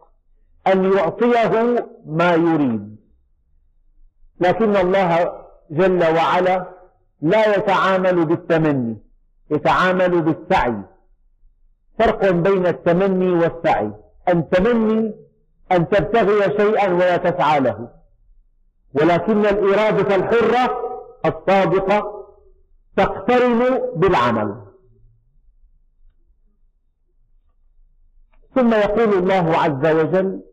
أن 0.68 0.94
يعطيه 0.94 1.86
ما 2.06 2.34
يريد. 2.34 2.98
لكن 4.40 4.76
الله 4.76 5.42
جل 5.72 6.04
وعلا 6.16 6.66
لا 7.22 7.56
يتعامل 7.56 8.26
بالتمني 8.26 8.98
يتعامل 9.52 10.22
بالسعي. 10.22 10.82
فرق 12.00 12.32
بين 12.32 12.68
التمني 12.68 13.32
والسعي. 13.32 13.92
التمني 14.30 15.27
أن 15.72 15.90
تبتغي 15.90 16.58
شيئا 16.58 16.94
ولا 16.94 17.18
تسعى 17.18 17.60
له 17.60 17.90
ولكن 18.94 19.46
الإرادة 19.46 20.16
الحرة 20.16 20.88
الصادقة 21.26 22.28
تقترن 22.98 23.82
بالعمل. 23.96 24.62
ثم 28.56 28.74
يقول 28.74 29.14
الله 29.14 29.58
عز 29.58 29.96
وجل 29.96 30.44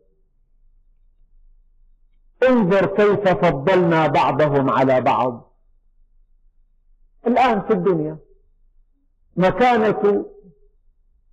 انظر 2.49 2.85
كيف 2.85 3.27
فضلنا 3.27 4.07
بعضهم 4.07 4.69
على 4.69 5.01
بعض. 5.01 5.53
الآن 7.27 7.61
في 7.61 7.73
الدنيا 7.73 8.17
مكانة 9.35 10.25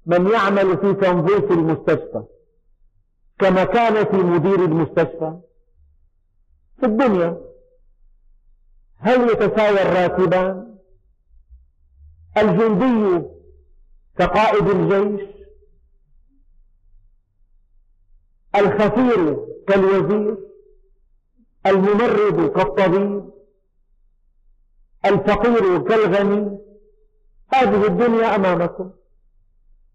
من 0.07 0.31
يعمل 0.31 0.79
في 0.79 0.95
تنظيف 0.95 1.53
المستشفى. 1.53 2.25
كمكانة 3.42 4.12
مدير 4.12 4.64
المستشفى 4.64 5.38
في 6.81 6.87
الدنيا. 6.87 7.40
هل 8.96 9.31
يتساوى 9.31 9.83
الراتبان؟ 9.83 10.78
الجندي 12.37 13.28
كقائد 14.18 14.68
الجيش؟ 14.68 15.28
الخفير 18.57 19.46
كالوزير؟ 19.68 20.37
الممرض 21.66 22.50
كالطبيب؟ 22.50 23.31
الفقير 25.05 25.78
كالغني؟ 25.88 26.59
هذه 27.55 27.87
الدنيا 27.87 28.37
أمامكم. 28.37 28.90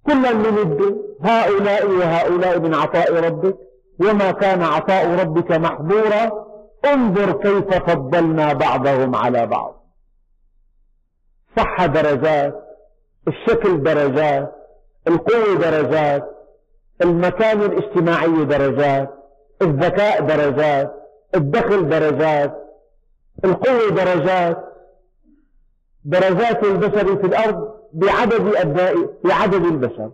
كلا 0.08 0.32
نمد 0.32 0.98
هؤلاء 1.22 1.86
وهؤلاء 1.90 2.60
من 2.60 2.74
عطاء 2.74 3.14
ربك 3.14 3.58
وما 4.00 4.32
كان 4.32 4.64
عطاء 4.64 5.20
ربك 5.20 5.52
محظورا. 5.52 6.48
انظر 6.86 7.32
كيف 7.32 7.74
فضلنا 7.74 8.54
بعضهم 8.54 9.16
على 9.16 9.46
بعض. 9.46 9.84
صح 11.58 11.86
درجات 11.86 12.64
الشكل 13.28 13.84
درجات 13.84 14.56
القوة 15.08 15.56
درجات 15.56 16.24
المكان 17.02 17.62
الاجتماعي 17.62 18.46
درجات 18.46 19.10
الذكاء 19.62 20.22
درجات 20.22 20.94
الدخل 21.36 21.90
درجات 21.90 22.54
القوة 23.46 23.90
درجات. 23.90 24.58
درجات 26.06 26.64
البشر 26.64 27.18
في 27.18 27.28
الأرض 27.28 27.77
بعدد 27.94 28.56
أبناء 28.56 28.96
بعدد 29.24 29.66
البشر. 29.66 30.12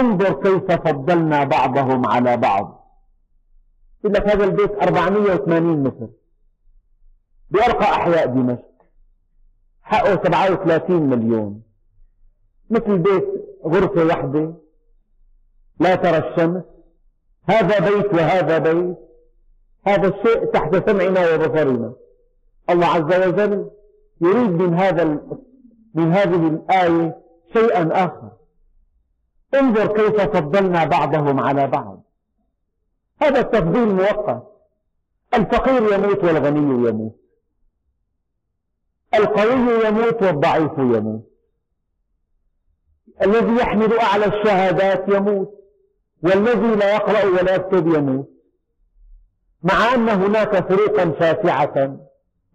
انظر 0.00 0.32
كيف 0.32 0.72
فضلنا 0.72 1.44
بعضهم 1.44 2.06
على 2.06 2.36
بعض. 2.36 2.80
يقول 4.04 4.14
لك 4.14 4.28
هذا 4.28 4.44
البيت 4.44 4.70
480 4.82 5.82
متر. 5.82 6.08
بأرقى 7.50 7.84
أحياء 7.84 8.26
دمشق. 8.26 8.70
حقه 9.82 10.22
37 10.22 11.02
مليون. 11.02 11.62
مثل 12.70 12.98
بيت 12.98 13.26
غرفة 13.64 14.04
واحدة. 14.04 14.54
لا 15.80 15.94
ترى 15.94 16.18
الشمس. 16.18 16.62
هذا 17.44 17.90
بيت 17.90 18.14
وهذا 18.14 18.58
بيت. 18.58 18.96
هذا 19.86 20.08
الشيء 20.08 20.44
تحت 20.44 20.90
سمعنا 20.90 21.34
وبصرنا. 21.34 21.92
الله 22.70 22.86
عز 22.86 23.28
وجل 23.28 23.70
يريد 24.20 24.50
من 24.50 24.74
هذا 24.74 25.02
من 25.94 26.12
هذه 26.12 26.48
الآية 26.48 27.16
شيئا 27.52 28.04
آخر. 28.04 28.30
انظر 29.54 29.86
كيف 29.86 30.20
فضلنا 30.20 30.84
بعضهم 30.84 31.40
على 31.40 31.66
بعض. 31.66 32.02
هذا 33.22 33.40
التفضيل 33.40 33.88
مؤقت 33.88 34.42
الفقير 35.34 35.92
يموت 35.92 36.24
والغني 36.24 36.88
يموت. 36.88 37.16
القوي 39.14 39.86
يموت 39.86 40.22
والضعيف 40.22 40.72
يموت. 40.78 41.30
الذي 43.22 43.56
يحمل 43.56 43.98
أعلى 43.98 44.26
الشهادات 44.26 45.08
يموت. 45.08 45.54
والذي 46.22 46.74
لا 46.74 46.94
يقرأ 46.94 47.24
ولا 47.24 47.54
يكتب 47.54 47.86
يموت. 47.86 48.30
مع 49.62 49.94
أن 49.94 50.08
هناك 50.08 50.68
فروقا 50.68 51.14
شاسعة 51.20 51.96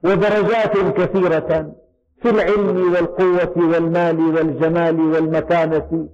ودرجات 0.03 0.77
كثيرة. 0.77 1.75
في 2.25 2.31
العلم 2.31 2.93
والقوة 2.93 3.53
والمال 3.55 4.19
والجمال 4.19 4.99
والمكانة 4.99 6.09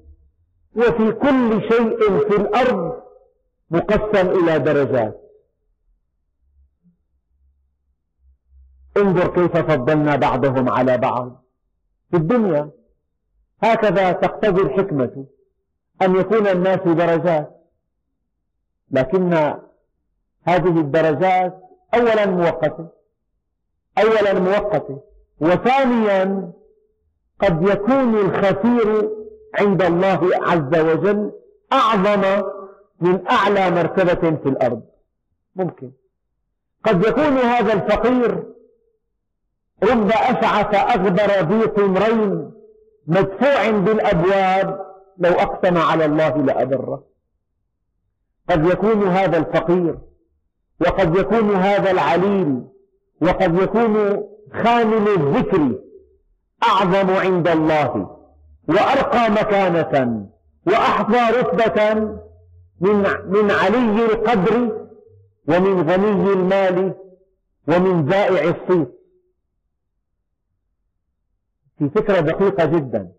وفي 0.76 1.12
كل 1.12 1.62
شيء 1.70 2.20
في 2.20 2.36
الأرض 2.42 3.02
مقسم 3.70 4.30
إلى 4.30 4.60
درجات. 4.60 5.22
انظر 8.98 9.28
كيف 9.28 9.58
فضلنا 9.58 10.16
بعضهم 10.16 10.70
على 10.70 10.98
بعض 10.98 11.46
في 12.12 12.18
الدنيا. 12.18 12.72
هكذا 13.64 14.12
تقتضي 14.12 14.62
الحكمة 14.62 15.26
أن 16.02 16.16
يكون 16.16 16.48
الناس 16.48 16.80
درجات. 16.80 17.70
لكن 18.92 19.34
هذه 20.44 20.80
الدرجات 20.80 21.62
أولا 21.94 22.26
مؤقتة 22.26 22.90
أولا 23.98 24.40
مؤقتة. 24.40 25.11
وثانيا 25.42 26.52
قد 27.40 27.70
يكون 27.70 28.16
الخفير 28.16 29.10
عند 29.60 29.82
الله 29.82 30.30
عز 30.34 30.80
وجل 30.80 31.32
أعظم 31.74 32.44
من 33.02 33.28
أعلى 33.28 33.72
مرتبة 33.72 34.36
في 34.38 34.50
الأرض. 34.50 34.82
ممكن. 35.56 35.92
قد 36.86 37.06
يكون 37.06 37.38
هذا 37.38 37.74
الفقير 37.74 38.44
رب 39.84 40.10
أشعث 40.12 40.76
أغبر 40.76 41.56
ذي 41.56 41.68
طمرين 41.68 42.52
مدفوع 43.08 43.70
بالأبواب 43.70 44.86
لو 45.18 45.32
أقسم 45.32 45.78
على 45.78 46.06
الله 46.06 46.38
لأبره. 46.38 47.04
قد 48.50 48.66
يكون 48.66 49.08
هذا 49.08 49.38
الفقير 49.38 49.98
وقد 50.82 51.18
يكون 51.18 51.56
هذا 51.56 51.92
العليل 51.92 52.64
وقد 53.22 53.62
يكون 53.62 54.24
خامل 54.54 55.08
الذكر 55.08 55.80
أعظم 56.64 57.10
عند 57.10 57.48
الله 57.48 58.18
وأرقى 58.68 59.30
مكانة 59.30 60.26
وأحظى 60.68 61.40
رتبة 61.40 61.94
من 62.82 63.04
من 63.26 63.52
علي 63.52 64.06
القدر 64.06 64.88
ومن 65.48 65.90
غني 65.90 66.34
المال 66.34 66.94
ومن 67.68 68.06
ذائع 68.06 68.44
الصيت 68.44 69.02
في 71.80 71.90
فكرة 71.90 72.20
دقيقة 72.20 72.66
جدا 72.66 73.12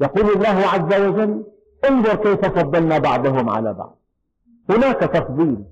يقول 0.00 0.30
الله 0.30 0.48
عز 0.48 1.00
وجل 1.00 1.44
انظر 1.88 2.14
كيف 2.14 2.44
فضلنا 2.44 2.98
بعضهم 2.98 3.50
على 3.50 3.74
بعض. 3.74 3.98
هناك 4.70 5.00
تفضيل 5.00 5.64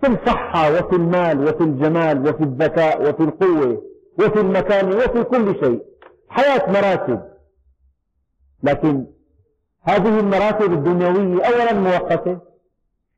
في 0.00 0.06
الصحة 0.06 0.72
وفي 0.72 0.96
المال 0.96 1.48
وفي 1.48 1.64
الجمال 1.64 2.28
وفي 2.28 2.44
الذكاء 2.44 3.10
وفي 3.10 3.22
القوة. 3.22 3.82
وفي 4.18 4.40
المكان 4.40 4.88
وفي 4.94 5.24
كل 5.24 5.54
شيء. 5.60 5.84
حياة 6.28 6.70
مراتب. 6.70 7.34
لكن 8.62 9.06
هذه 9.80 10.20
المراتب 10.20 10.72
الدنيوية 10.72 11.44
أولا 11.44 11.72
مؤقتة 11.72 12.40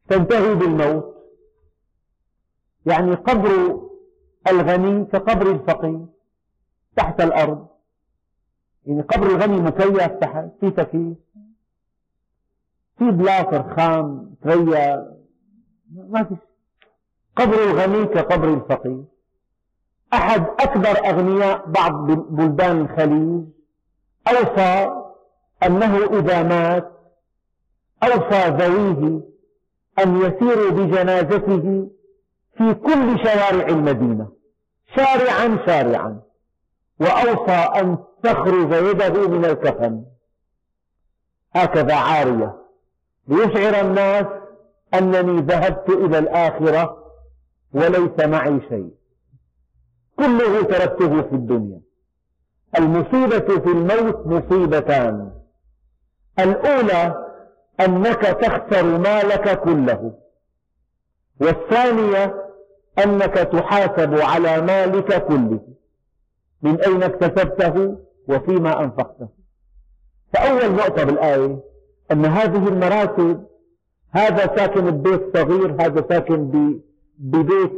تنتهي 0.08 0.54
بالموت. 0.54 1.16
يعني 2.86 3.14
قبر 3.14 3.80
الغني 4.50 5.04
كقبر 5.04 5.50
الفقير 5.50 6.06
تحت 6.96 7.20
الأرض. 7.20 7.66
يعني 8.86 9.02
قبر 9.02 9.26
الغني 9.26 9.60
مكيف 9.60 10.06
تحت 10.06 10.48
في 10.60 10.70
تكييف 10.70 11.16
في 12.98 13.10
بلاطر 13.10 13.76
خام 13.76 14.34
تريا 14.42 15.16
ما 15.94 16.24
في 16.24 16.36
قبر 17.36 17.64
الغني 17.64 18.06
كقبر 18.06 18.54
الفقير. 18.54 19.04
أحد 20.12 20.46
أكبر 20.60 21.08
أغنياء 21.10 21.64
بعض 21.66 22.10
بلدان 22.10 22.80
الخليج 22.80 23.44
أوصى 24.28 24.90
أنه 25.62 26.18
إذا 26.18 26.42
مات 26.42 26.92
أوصى 28.02 28.48
ذويه 28.48 29.20
أن 29.98 30.16
يسيروا 30.16 30.70
بجنازته 30.70 31.88
في 32.58 32.74
كل 32.74 33.18
شوارع 33.24 33.66
المدينة 33.68 34.28
شارعا 34.96 35.58
شارعا 35.66 36.20
وأوصى 37.00 37.52
أن 37.52 37.98
تخرج 38.22 38.72
يده 38.72 39.28
من 39.28 39.44
الكفن. 39.44 40.04
هكذا 41.54 41.94
عارية. 41.94 42.56
ليشعر 43.28 43.80
الناس 43.80 44.26
أنني 44.94 45.40
ذهبت 45.40 45.88
إلى 45.88 46.18
الآخرة 46.18 47.12
وليس 47.74 48.20
معي 48.20 48.60
شيء. 48.68 48.90
كله 50.16 50.62
تركته 50.62 51.22
في 51.22 51.32
الدنيا. 51.32 51.80
المصيبة 52.78 53.58
في 53.58 53.66
الموت 53.66 54.26
مصيبتان. 54.26 55.32
الأولى 56.38 57.26
أنك 57.80 58.20
تخسر 58.20 58.98
مالك 58.98 59.60
كله. 59.60 60.12
والثانية 61.40 62.34
أنك 63.04 63.34
تحاسب 63.34 64.14
على 64.14 64.60
مالك 64.60 65.24
كله. 65.26 65.60
من 66.62 66.80
أين 66.80 67.02
اكتسبته 67.02 67.98
وفيما 68.28 68.84
أنفقته. 68.84 69.28
فأول 70.32 70.72
نقطة 70.72 71.04
بالآية 71.04 71.60
أن 72.12 72.24
هذه 72.26 72.68
المراتب 72.68 73.46
هذا 74.10 74.56
ساكن 74.56 74.90
ببيت 74.90 75.36
صغير 75.36 75.72
هذا 75.80 76.04
ساكن 76.08 76.50
ببيت 77.18 77.72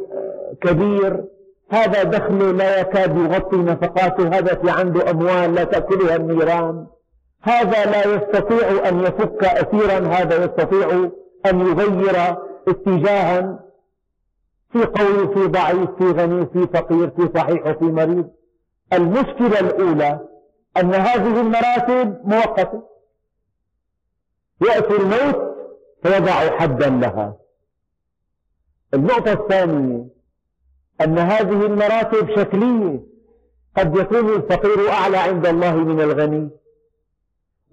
كبير 0.61 1.25
هذا 1.71 2.03
دخله 2.03 2.53
لا 2.53 2.81
يكاد 2.81 3.17
يغطي 3.17 3.57
نفقاته 3.57 4.29
هذا 4.29 4.55
في 4.55 4.71
عنده 4.71 5.11
أموال 5.11 5.55
لا 5.55 5.65
تأكلها 5.65 6.17
النيران. 6.17 6.87
هذا 7.43 7.85
لا 7.85 8.15
يستطيع 8.15 8.89
أن 8.89 9.01
يفك 9.01 9.45
أسيرا 9.45 9.99
هذا 9.99 10.45
يستطيع 10.45 11.11
أن 11.47 11.61
يغير 11.61 12.37
اتجاها. 12.69 13.65
في 14.73 14.85
قوي 14.85 15.35
في 15.35 15.47
ضعيف 15.47 15.91
في 15.99 16.05
غني 16.05 16.47
في 16.47 16.67
فقير 16.67 17.11
في 17.11 17.39
صحيح 17.39 17.67
وفي 17.67 17.85
مريض. 17.85 18.31
المشكلة 18.93 19.61
الأولى 19.61 20.21
أن 20.77 20.95
هذه 20.95 21.41
المراتب 21.41 22.21
مؤقتة. 22.25 22.83
يأتي 24.69 24.97
الموت 24.97 25.57
فيضع 26.03 26.59
حدا 26.59 26.91
لها. 26.91 27.37
النقطة 28.95 29.33
الثانية 29.33 30.18
أن 31.01 31.19
هذه 31.19 31.67
المراتب 31.67 32.37
شكلية. 32.37 33.01
قد 33.77 33.97
يكون 33.97 34.29
الفقير 34.29 34.91
أعلى 34.91 35.17
عند 35.17 35.47
الله 35.47 35.77
من 35.77 36.01
الغني. 36.01 36.51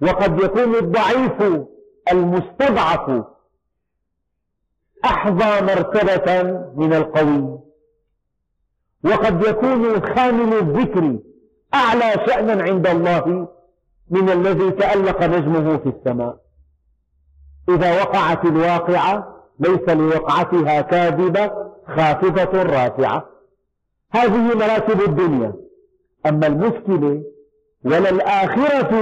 وقد 0.01 0.43
يكون 0.43 0.75
الضعيف 0.75 1.65
المستضعف 2.11 3.23
أحظى 5.05 5.61
مرتبة 5.61 6.43
من 6.75 6.93
القوي. 6.93 7.59
وقد 9.03 9.43
يكون 9.47 10.01
خامل 10.15 10.53
الذكر 10.53 11.19
أعلى 11.73 12.25
شأنا 12.27 12.63
عند 12.63 12.87
الله 12.87 13.47
من 14.09 14.29
الذي 14.29 14.71
تألق 14.71 15.23
نجمه 15.23 15.77
في 15.77 15.89
السماء. 15.89 16.37
إذا 17.69 18.01
وقعت 18.01 18.45
الواقعة 18.45 19.35
ليس 19.59 19.89
لوقعتها 19.89 20.81
كاذبة 20.81 21.64
خافضة 21.87 22.63
رافعة. 22.63 23.29
هذه 24.11 24.55
مراتب 24.55 25.01
الدنيا. 25.01 25.53
أما 26.25 26.47
المشكلة 26.47 27.23
وللآخرة 27.85 28.93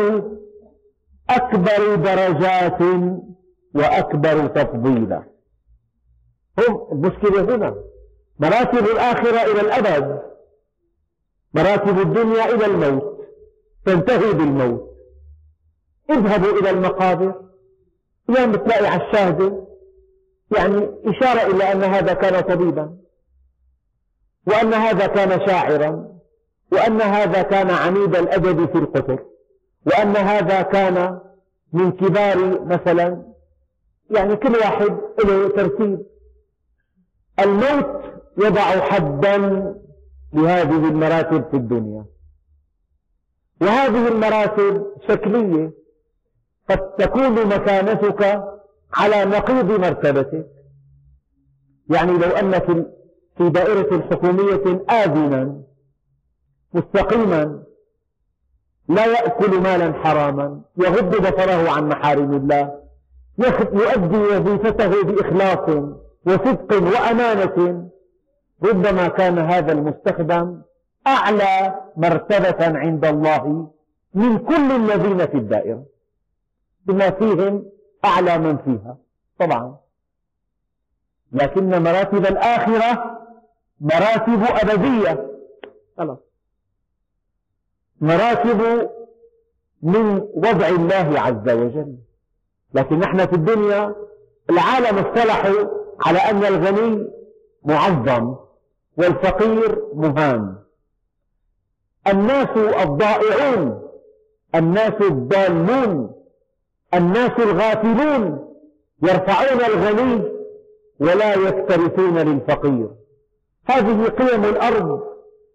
أكبر 1.30 1.96
درجات 1.96 2.80
وأكبر 3.76 4.48
تفضيلا. 4.48 5.24
هم 6.60 6.88
المشكلة 6.92 7.56
هنا. 7.56 7.76
مراتب 8.40 8.86
الآخرة 8.86 9.52
إلى 9.52 9.62
الأبد. 9.62 10.22
مراتب 11.54 12.00
الدنيا 12.00 12.54
إلى 12.54 12.66
الموت. 12.66 13.20
تنتهي 13.86 14.34
بالموت. 14.34 14.94
اذهبوا 16.10 16.60
إلى 16.60 16.70
المقابر. 16.70 17.44
يوم 18.30 18.52
بتلاقي 18.52 18.88
على 18.88 19.08
الشاهدة 19.08 19.68
يعني 20.58 20.90
إشارة 21.06 21.52
إلى 21.52 21.72
أن 21.72 21.84
هذا 21.84 22.14
كان 22.14 22.42
طبيبا 22.42 22.98
وأن 24.48 24.74
هذا 24.74 25.08
كان 25.08 25.48
شاعرا 25.48 26.14
وأن 26.72 27.02
هذا 27.02 27.42
كان 27.42 27.70
عميد 27.70 28.16
الأدب 28.16 28.66
في 28.72 28.78
القطر 28.78 29.26
وأن 29.86 30.18
هذا 30.18 30.62
كان 30.62 31.20
من 31.74 31.92
كبار 31.92 32.66
مثلا 32.66 33.34
يعني 34.12 34.36
كل 34.36 34.56
واحد 34.56 34.98
له 35.26 35.50
ترتيب. 35.50 36.06
الموت 37.40 38.02
يضع 38.38 38.62
حدا 38.62 39.38
لهذه 40.34 40.88
المراتب 40.88 41.50
في 41.52 41.58
الدنيا. 41.58 42.06
وهذه 43.62 44.08
المراتب 44.08 44.86
شكلية 45.08 45.72
قد 46.70 46.96
تكون 46.96 47.48
مكانتك 47.48 48.44
على 48.94 49.26
نقيض 49.26 49.72
مرتبتك. 49.72 50.48
يعني 51.90 52.12
لو 52.12 52.30
أنك 52.30 52.66
في 53.38 53.50
دائرة 53.50 54.02
حكومية 54.12 54.86
آذنا 54.90 55.62
مستقيما 56.74 57.64
لا 58.90 59.06
يأكل 59.06 59.62
مالا 59.62 59.94
حراما 59.94 60.62
يغض 60.78 61.16
بصره 61.16 61.70
عن 61.70 61.88
محارم 61.90 62.34
الله 62.34 62.84
يؤدي 63.74 64.18
وظيفته 64.18 65.04
بإخلاص 65.04 65.70
وصدق 66.26 66.84
وأمانة 66.84 67.90
ربما 68.64 69.08
كان 69.08 69.40
هذا 69.40 69.72
المستخدم 69.72 70.62
أعلى 71.08 71.82
مرتبة 71.98 72.78
عند 72.80 73.06
الله 73.06 73.72
من 74.14 74.38
كل 74.38 74.72
الذين 74.72 75.26
في 75.28 75.38
الدائرة. 75.38 75.86
بما 76.86 77.10
فيهم 77.10 77.66
أعلى 78.06 78.38
من 78.38 78.58
فيها. 78.58 78.98
طبعا. 79.40 79.78
لكن 81.32 81.84
مراتب 81.84 82.26
الآخرة 82.26 83.20
مراتب 83.80 84.44
أبدية. 84.44 85.28
خلاص. 85.98 86.18
مراتب 88.02 88.90
من 89.82 90.16
وضع 90.36 90.68
الله 90.68 91.20
عز 91.20 91.50
وجل. 91.50 91.98
لكن 92.74 93.00
نحن 93.00 93.26
في 93.26 93.34
الدنيا 93.34 93.96
العالم 94.50 94.98
اصطلحوا 94.98 95.68
على 96.06 96.20
أن 96.20 96.44
الغني 96.44 97.08
معظم 97.66 98.36
والفقير 98.98 99.86
مهان. 99.94 100.56
الناس 102.08 102.58
الضائعون 102.58 103.90
الناس 104.56 105.02
الضالون 105.02 106.23
الناس 106.94 107.32
الغافلون 107.40 108.50
يرفعون 109.04 109.62
الغني 109.62 110.24
ولا 111.00 111.34
يكترثون 111.34 112.18
للفقير. 112.18 112.90
هذه 113.66 114.08
قيم 114.08 114.46
الأرض 114.46 115.04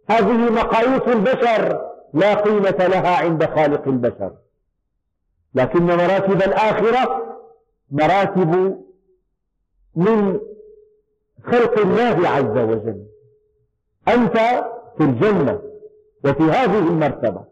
هذه 0.09 0.51
مقاييس 0.51 1.03
البشر 1.03 1.81
لا 2.15 2.35
قيمة 2.35 2.87
لها 2.87 3.17
عند 3.17 3.45
خالق 3.45 3.89
البشر. 3.89 4.33
لكن 5.55 5.83
مراتب 5.83 6.43
الآخرة 6.43 7.25
مراتب 7.91 8.79
من 9.97 10.41
خلق 11.45 11.79
الله 11.79 12.29
عز 12.29 12.59
وجل. 12.59 13.07
أنت 14.09 14.37
في 14.99 15.05
الجنة 15.05 15.61
وفي 16.25 16.43
هذه 16.43 16.79
المرتبة 16.79 17.45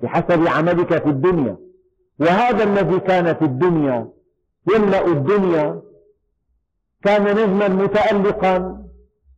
بحسب 0.00 0.46
عملك 0.46 1.02
في 1.02 1.08
الدنيا. 1.08 1.65
وهذا 2.20 2.64
الذي 2.64 3.00
كان 3.00 3.34
في 3.34 3.44
الدنيا 3.44 4.08
يملأ 4.74 5.06
الدنيا 5.06 5.82
كان 7.02 7.24
نجما 7.24 7.68
متألقا 7.68 8.82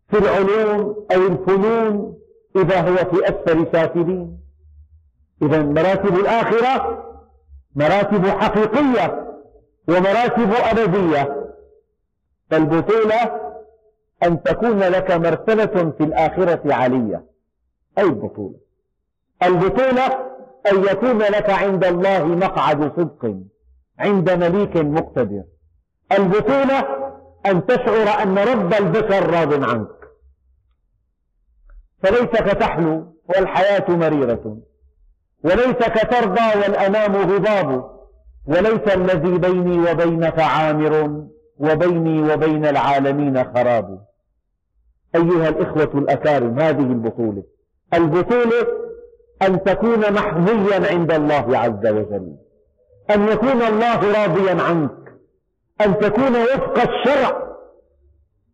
في 0.08 0.18
العلوم 0.18 1.06
أو 1.14 1.26
الفنون 1.26 2.18
إذا 2.56 2.80
هو 2.80 2.96
في 2.96 3.28
أسفل 3.28 3.66
سافلين 3.72 4.38
إذا 5.42 5.62
مراتب 5.62 6.14
الآخرة 6.18 7.04
مراتب 7.74 8.26
حقيقية 8.26 9.24
ومراتب 9.88 10.52
أبدية. 10.52 11.52
فالبطولة 12.50 13.40
أن 14.22 14.42
تكون 14.42 14.78
لك 14.78 15.10
مرتبة 15.10 15.90
في 15.90 16.04
الآخرة 16.04 16.74
عالية. 16.74 17.24
أي 17.98 18.02
البطولة؟ 18.02 18.58
البطولة 19.42 20.30
أن 20.72 20.84
يكون 20.84 21.18
لك 21.18 21.50
عند 21.50 21.84
الله 21.84 22.24
مقعد 22.24 22.92
صدق 22.96 23.34
عند 23.98 24.30
مليك 24.30 24.76
مقتدر. 24.76 25.42
البطولة 26.18 26.78
أن 27.46 27.66
تشعر 27.66 28.22
أن 28.22 28.38
رب 28.38 28.74
البشر 28.74 29.30
راض 29.30 29.64
عنك. 29.64 29.88
فليتك 32.02 32.58
تحلو 32.60 33.14
والحياة 33.28 33.90
مريرة 33.90 34.58
وليتك 35.44 36.10
ترضى 36.10 36.58
والأنام 36.60 37.16
غضاب 37.16 37.90
وليس 38.46 38.94
الذي 38.94 39.38
بيني 39.38 39.90
وبينك 39.90 40.38
عامر 40.40 41.24
وبيني 41.58 42.32
وبين 42.32 42.66
العالمين 42.66 43.44
خراب. 43.44 44.04
أيها 45.14 45.48
الإخوة 45.48 45.90
الأكارم 45.94 46.60
هذه 46.60 46.92
البطولة. 46.92 47.42
البطولة 47.94 48.87
أن 49.42 49.64
تكون 49.64 50.12
محظيا 50.12 50.92
عند 50.92 51.12
الله 51.12 51.58
عز 51.58 51.86
وجل. 51.86 52.36
أن 53.10 53.28
يكون 53.28 53.62
الله 53.62 54.24
راضيا 54.24 54.62
عنك. 54.62 55.14
أن 55.80 55.98
تكون 55.98 56.42
وفق 56.42 56.78
الشرع. 56.78 57.56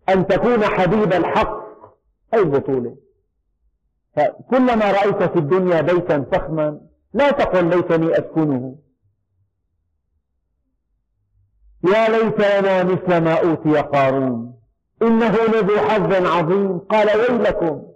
أن 0.09 0.27
تكون 0.27 0.65
حبيب 0.65 1.13
الحق. 1.13 1.65
أي 2.35 2.39
البطولة 2.39 2.97
فكلما 4.17 4.93
رأيت 4.93 5.23
في 5.23 5.39
الدنيا 5.39 5.81
بيتا 5.81 6.25
فخما 6.33 6.81
لا 7.13 7.31
تقل 7.31 7.65
ليتني 7.65 8.19
أسكنه. 8.19 8.77
يا 11.85 12.09
ليت 12.09 12.39
لنا 12.39 12.85
مثل 12.85 13.17
ما 13.21 13.35
أوتي 13.35 13.81
قارون. 13.81 14.55
إنه 15.03 15.37
لذو 15.37 15.79
حظ 15.79 16.27
عظيم. 16.27 16.79
قال 16.79 17.09
ويلكم. 17.19 17.94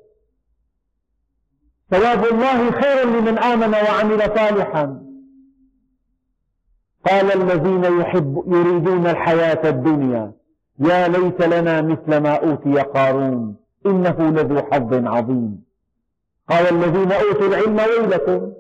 ثواب 1.90 2.24
الله 2.24 2.70
خير 2.70 3.07
لمن 3.07 3.38
آمن 3.38 3.74
وعمل 3.74 4.20
صالحا. 4.20 5.03
قال 7.07 7.33
الذين 7.33 8.01
يحب 8.01 8.44
يريدون 8.46 9.07
الحياة 9.07 9.68
الدنيا 9.70 10.33
يا 10.79 11.09
ليت 11.09 11.42
لنا 11.42 11.83
مثل 11.83 12.16
ما 12.16 12.35
أوتي 12.35 12.81
قارون 12.81 13.57
إنه 13.87 14.31
لذو 14.31 14.62
حظ 14.62 15.07
عظيم. 15.07 15.64
قال 16.48 16.68
الذين 16.68 17.12
أوتوا 17.12 17.46
العلم 17.48 17.77
ويلكم 17.77 18.53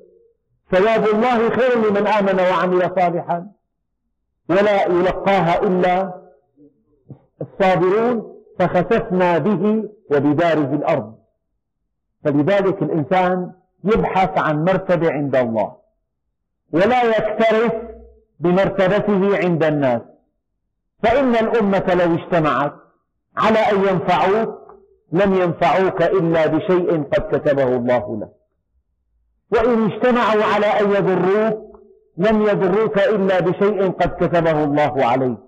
ثواب 0.70 1.08
الله 1.14 1.50
خير 1.50 1.90
لمن 1.90 2.06
آمن 2.06 2.40
وعمل 2.40 2.90
صالحا. 2.96 3.46
ولا 4.48 4.86
يلقاها 4.86 5.62
إلا 5.62 6.14
الصابرون 7.40 8.36
فخسفنا 8.58 9.38
به 9.38 9.88
وبداره 10.10 10.74
الأرض. 10.74 11.17
فلذلك 12.32 12.82
الإنسان 12.82 13.52
يبحث 13.84 14.38
عن 14.38 14.64
مرتبة 14.64 15.12
عند 15.12 15.36
الله 15.36 15.76
ولا 16.72 17.02
يكترث 17.02 17.72
بمرتبته 18.40 19.38
عند 19.38 19.64
الناس. 19.64 20.02
فإن 21.02 21.36
الأمة 21.36 21.94
لو 21.94 22.14
اجتمعت 22.14 22.72
على 23.36 23.58
أن 23.58 23.76
ينفعوك 23.76 24.58
لم 25.12 25.34
ينفعوك 25.34 26.02
إلا 26.02 26.46
بشيء 26.46 27.02
قد 27.02 27.36
كتبه 27.36 27.76
الله 27.76 28.20
لك. 28.20 28.32
وإن 29.52 29.90
اجتمعوا 29.90 30.44
على 30.44 30.66
أن 30.66 30.90
يضروك 30.90 31.80
لم 32.16 32.42
يضروك 32.42 32.98
إلا 32.98 33.40
بشيء 33.40 33.90
قد 33.90 34.08
كتبه 34.08 34.64
الله 34.64 35.04
عليك. 35.04 35.38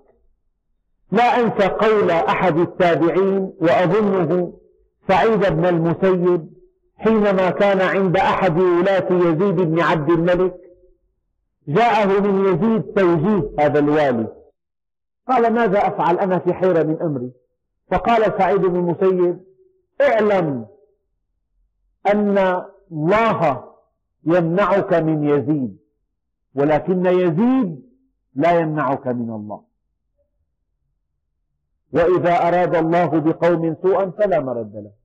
لا 1.11 1.23
أنسى 1.23 1.67
قول 1.67 2.11
أحد 2.11 2.57
التابعين 2.57 3.53
وأظنه 3.61 4.53
سعيد 5.07 5.39
بن 5.39 5.65
المسيب 5.65 6.60
حينما 7.01 7.49
كان 7.49 7.81
عند 7.81 8.17
أحد 8.17 8.57
ولاة 8.57 9.07
يزيد 9.11 9.55
بن 9.55 9.79
عبد 9.79 10.09
الملك 10.09 10.55
جاءه 11.67 12.19
من 12.19 12.45
يزيد 12.45 12.81
توجيه 12.81 13.51
هذا 13.59 13.79
الوالي. 13.79 14.27
قال 15.27 15.53
ماذا 15.53 15.87
أفعل 15.87 16.19
أنا 16.19 16.39
في 16.39 16.53
حيرة 16.53 16.83
من 16.83 17.01
أمري؟ 17.01 17.31
فقال 17.91 18.37
سعيد 18.37 18.61
بن 18.61 18.75
المسيب 18.75 19.39
اعلم 20.01 20.67
أن 22.07 22.63
الله 22.91 23.63
يمنعك 24.25 24.93
من 24.93 25.23
يزيد 25.23 25.77
ولكن 26.55 27.05
يزيد 27.05 27.81
لا 28.35 28.59
يمنعك 28.59 29.07
من 29.07 29.29
الله. 29.29 29.63
وإذا 31.93 32.47
أراد 32.47 32.75
الله 32.75 33.05
بقوم 33.05 33.75
سوءا 33.81 34.09
فلا 34.09 34.39
مرد 34.39 34.75
له. 34.75 35.00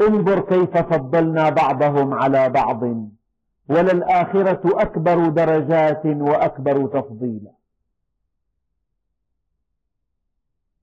انظر 0.00 0.40
كيف 0.40 0.76
فضلنا 0.76 1.50
بعضهم 1.50 2.14
على 2.14 2.48
بعض 2.48 2.82
وللآخرة 3.68 4.82
أكبر 4.82 5.28
درجات 5.28 6.06
وأكبر 6.06 6.86
تفضيلا. 6.86 7.50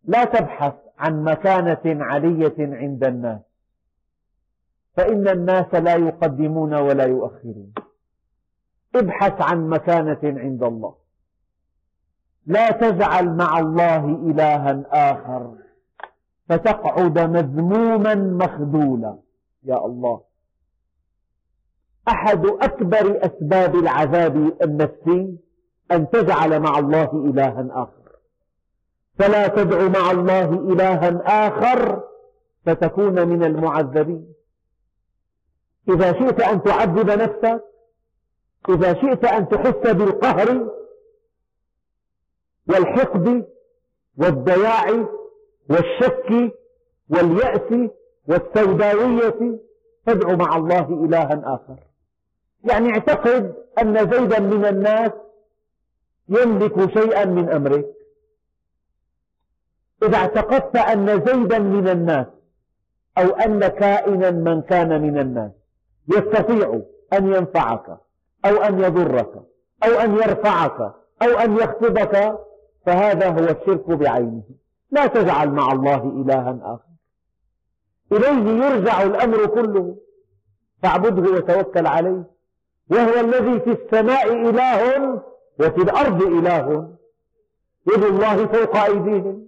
لا 0.04 0.24
تبحث 0.24 0.74
عن 1.00 1.24
مكانة 1.24 2.04
علية 2.04 2.56
عند 2.60 3.04
الناس 3.04 3.42
فإن 4.96 5.28
الناس 5.28 5.74
لا 5.74 5.96
يقدمون 5.96 6.74
ولا 6.74 7.04
يؤخرون. 7.06 7.74
ابحث 8.96 9.42
عن 9.42 9.70
مكانة 9.70 10.20
عند 10.24 10.64
الله. 10.64 10.96
لا 12.46 12.72
تجعل 12.72 13.36
مع 13.36 13.60
الله 13.60 14.06
إلها 14.06 14.84
آخر. 15.12 15.67
فتقعد 16.50 17.20
مذموما 17.20 18.16
مخذولا. 18.16 19.20
يا 19.64 19.86
الله. 19.86 20.22
أحد 22.08 22.46
أكبر 22.46 23.26
أسباب 23.26 23.76
العذاب 23.76 24.54
النفسي 24.62 25.38
أن 25.92 26.10
تجعل 26.10 26.60
مع 26.60 26.80
الله 26.80 27.12
إلها 27.14 27.68
آخر. 27.72 28.12
فلا 29.20 29.48
تدع 29.48 29.88
مع 29.88 30.12
الله 30.12 30.54
إلها 30.54 31.22
آخر 31.48 32.04
فتكون 32.66 33.28
من 33.28 33.44
المعذبين. 33.44 34.34
إذا 35.90 36.14
شئت 36.14 36.42
أن 36.42 36.64
تعذب 36.64 37.10
نفسك 37.10 37.64
إذا 38.70 38.94
شئت 38.94 39.26
أن 39.26 39.50
تحس 39.50 39.92
بالقهر 39.94 40.70
والحقد 42.70 43.48
والضياع 44.18 45.06
والشك 45.70 46.54
واليأس 47.10 47.90
والسوداوية 48.28 49.60
تدعو 50.06 50.36
مع 50.36 50.58
الله 50.58 51.06
إلها 51.06 51.42
آخر. 51.46 51.80
يعني 52.64 52.90
اعتقد 52.90 53.54
أن 53.82 54.12
زيدا 54.12 54.40
من 54.40 54.66
الناس 54.66 55.12
يملك 56.30 57.00
شيئا 57.00 57.26
من 57.26 57.50
أمرك 57.50 57.86
إذا 60.04 60.18
اعتقدت 60.18 60.76
أن 60.76 61.26
زيدا 61.26 61.60
من 61.60 61.88
الناس 61.88 62.28
أو 63.18 63.30
أن 63.30 63.68
كائنا 63.68 64.32
من 64.32 64.62
كان 64.62 65.02
من 65.02 65.18
الناس 65.18 65.52
يستطيع 66.08 66.82
أن 67.14 67.34
ينفعك 67.34 67.98
أو 68.46 68.56
أن 68.64 68.80
يضرك 68.80 69.34
أو 69.84 69.92
أن 70.00 70.14
يرفعك 70.16 70.80
أو 71.22 71.40
أن 71.40 71.58
يخفضك 71.58 72.40
فهذا 72.86 73.30
هو 73.30 73.44
الشرك 73.44 73.90
بعينه. 73.90 74.44
لا 74.92 75.08
تجعل 75.08 75.50
مع 75.50 75.72
الله 75.72 76.24
إلها 76.26 76.60
آخر. 76.64 76.88
إليه 78.12 78.66
يرجع 78.66 79.04
الأمر 79.04 79.46
كله. 79.46 79.98
فاعبده 80.84 81.32
وتوكل 81.32 81.88
عليه. 81.88 82.24
وهو 82.90 83.20
الذي 83.20 83.60
في 83.60 83.72
السماء 83.72 84.50
إله 84.50 85.22
وفي 85.60 85.82
الأرض 85.82 86.24
إله. 86.24 86.96
يد 87.94 88.04
الله 88.04 88.46
فوق 88.46 88.78
أيديهم. 88.78 89.48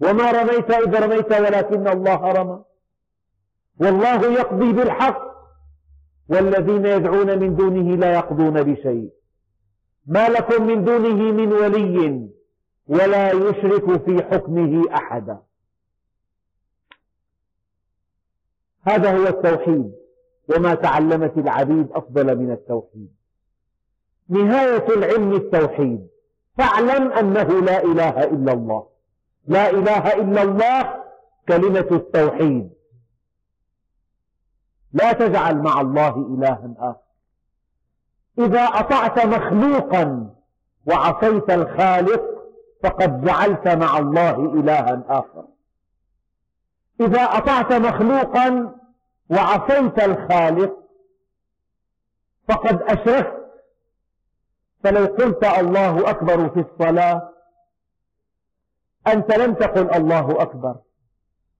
وما 0.00 0.30
رميت 0.30 0.70
إذ 0.70 1.04
رميت 1.04 1.32
ولكن 1.32 1.88
الله 1.88 2.32
رمى. 2.32 2.64
والله 3.80 4.32
يقضي 4.32 4.72
بالحق. 4.72 5.34
والذين 6.28 6.86
يدعون 6.86 7.38
من 7.38 7.56
دونه 7.56 7.96
لا 7.96 8.14
يقضون 8.14 8.62
بشيء. 8.62 9.10
ما 10.06 10.28
لكم 10.28 10.66
من 10.66 10.84
دونه 10.84 11.32
من 11.32 11.52
ولي. 11.52 12.33
ولا 12.86 13.32
يشرك 13.32 14.04
في 14.04 14.22
حكمه 14.22 14.94
أحدا. 14.94 15.38
هذا 18.82 19.18
هو 19.18 19.26
التوحيد 19.26 19.94
وما 20.48 20.74
تعلمت 20.74 21.38
العبيد 21.38 21.92
أفضل 21.92 22.36
من 22.38 22.50
التوحيد. 22.50 23.14
نهاية 24.28 24.88
العلم 24.88 25.32
التوحيد. 25.32 26.08
فاعلم 26.58 27.12
أنه 27.12 27.60
لا 27.60 27.84
إله 27.84 28.24
إلا 28.24 28.52
الله. 28.52 28.86
لا 29.46 29.70
إله 29.70 30.14
إلا 30.14 30.42
الله 30.42 31.04
كلمة 31.48 31.88
التوحيد. 31.90 32.70
لا 34.92 35.12
تجعل 35.12 35.58
مع 35.58 35.80
الله 35.80 36.16
إلها 36.16 36.74
آخر. 36.78 37.04
إذا 38.38 38.62
أطعت 38.62 39.26
مخلوقا 39.26 40.34
وعصيت 40.86 41.50
الخالق 41.50 42.33
فقد 42.84 43.24
جعلت 43.24 43.68
مع 43.68 43.98
الله 43.98 44.36
إلها 44.54 45.02
آخر. 45.08 45.44
إذا 47.00 47.22
أطعت 47.22 47.72
مخلوقا 47.72 48.74
وعصيت 49.30 50.02
الخالق 50.02 50.78
فقد 52.48 52.82
أشركت. 52.82 53.44
فلو 54.84 55.04
قلت 55.04 55.44
الله 55.44 56.10
أكبر 56.10 56.48
في 56.48 56.60
الصلاة 56.60 57.30
أنت 59.06 59.32
لم 59.38 59.54
تقل 59.54 59.90
الله 59.90 60.42
أكبر. 60.42 60.76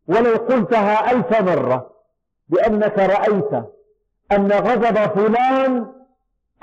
ولو 0.08 0.36
قلتها 0.36 1.10
ألف 1.10 1.40
مرة 1.40 1.90
لأنك 2.48 2.98
رأيت 2.98 3.52
أن 4.32 4.52
غضب 4.52 4.96
فلان 4.96 5.92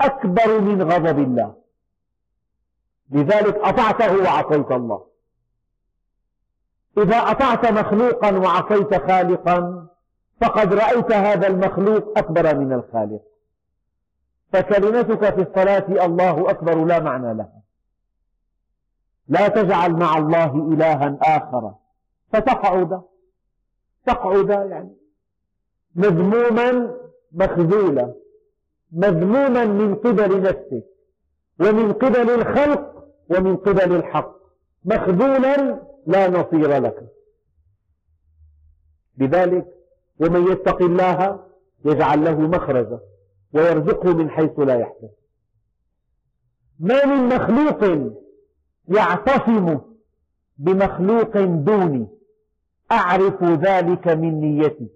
أكبر 0.00 0.60
من 0.60 0.82
غضب 0.82 1.18
الله. 1.18 1.61
لذلك 3.10 3.56
أطعته 3.56 4.22
وعصيت 4.22 4.70
الله. 4.70 5.06
إذا 6.98 7.16
أطعت 7.16 7.72
مخلوقا 7.72 8.38
وعصيت 8.38 8.94
خالقا 8.94 9.86
فقد 10.40 10.74
رأيت 10.74 11.12
هذا 11.12 11.46
المخلوق 11.46 12.18
أكبر 12.18 12.58
من 12.58 12.72
الخالق. 12.72 13.22
فكلمتك 14.52 15.34
في 15.34 15.42
الصلاة 15.42 16.06
الله 16.06 16.50
أكبر 16.50 16.84
لا 16.84 17.00
معنى 17.00 17.34
لها. 17.34 17.62
لا 19.28 19.48
تجعل 19.48 19.92
مع 19.92 20.18
الله 20.18 20.54
إلها 20.72 21.18
آخر. 21.22 21.74
فتقعد. 22.32 23.02
تقعد 24.06 24.50
يعني 24.50 24.96
مذموما 25.94 26.96
مخذولا. 27.32 28.14
مذموما 28.92 29.64
من 29.64 29.94
قبل 29.94 30.42
نفسك. 30.42 30.91
ومن 31.62 31.92
قبل 31.92 32.30
الخلق 32.30 33.08
ومن 33.30 33.56
قبل 33.56 33.96
الحق. 33.96 34.36
مخذولا 34.84 35.82
لا 36.06 36.28
نصير 36.28 36.78
لك. 36.78 37.08
لذلك 39.18 39.66
ومن 40.20 40.52
يتق 40.52 40.82
الله 40.82 41.44
يجعل 41.84 42.24
له 42.24 42.40
مخرجا 42.40 43.00
ويرزقه 43.54 44.14
من 44.14 44.30
حيث 44.30 44.58
لا 44.58 44.78
يحتسب. 44.78 45.10
ما 46.80 47.04
من 47.04 47.36
مخلوق 47.36 48.12
يعتصم 48.88 49.80
بمخلوق 50.58 51.38
دوني. 51.44 52.08
أعرف 52.92 53.44
ذلك 53.44 54.08
من 54.08 54.40
نيته. 54.40 54.88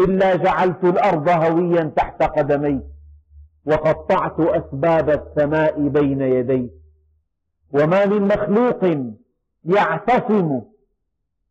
إلا 0.00 0.36
جعلت 0.36 0.84
الأرض 0.84 1.28
هويا 1.28 1.92
تحت 1.96 2.22
قدمي 2.22 2.95
وقطعت 3.66 4.40
أسباب 4.40 5.10
السماء 5.10 5.88
بين 5.88 6.20
يدي. 6.20 6.70
وما 7.72 8.06
من 8.06 8.22
مخلوق 8.22 8.84
يعتصم 9.64 10.62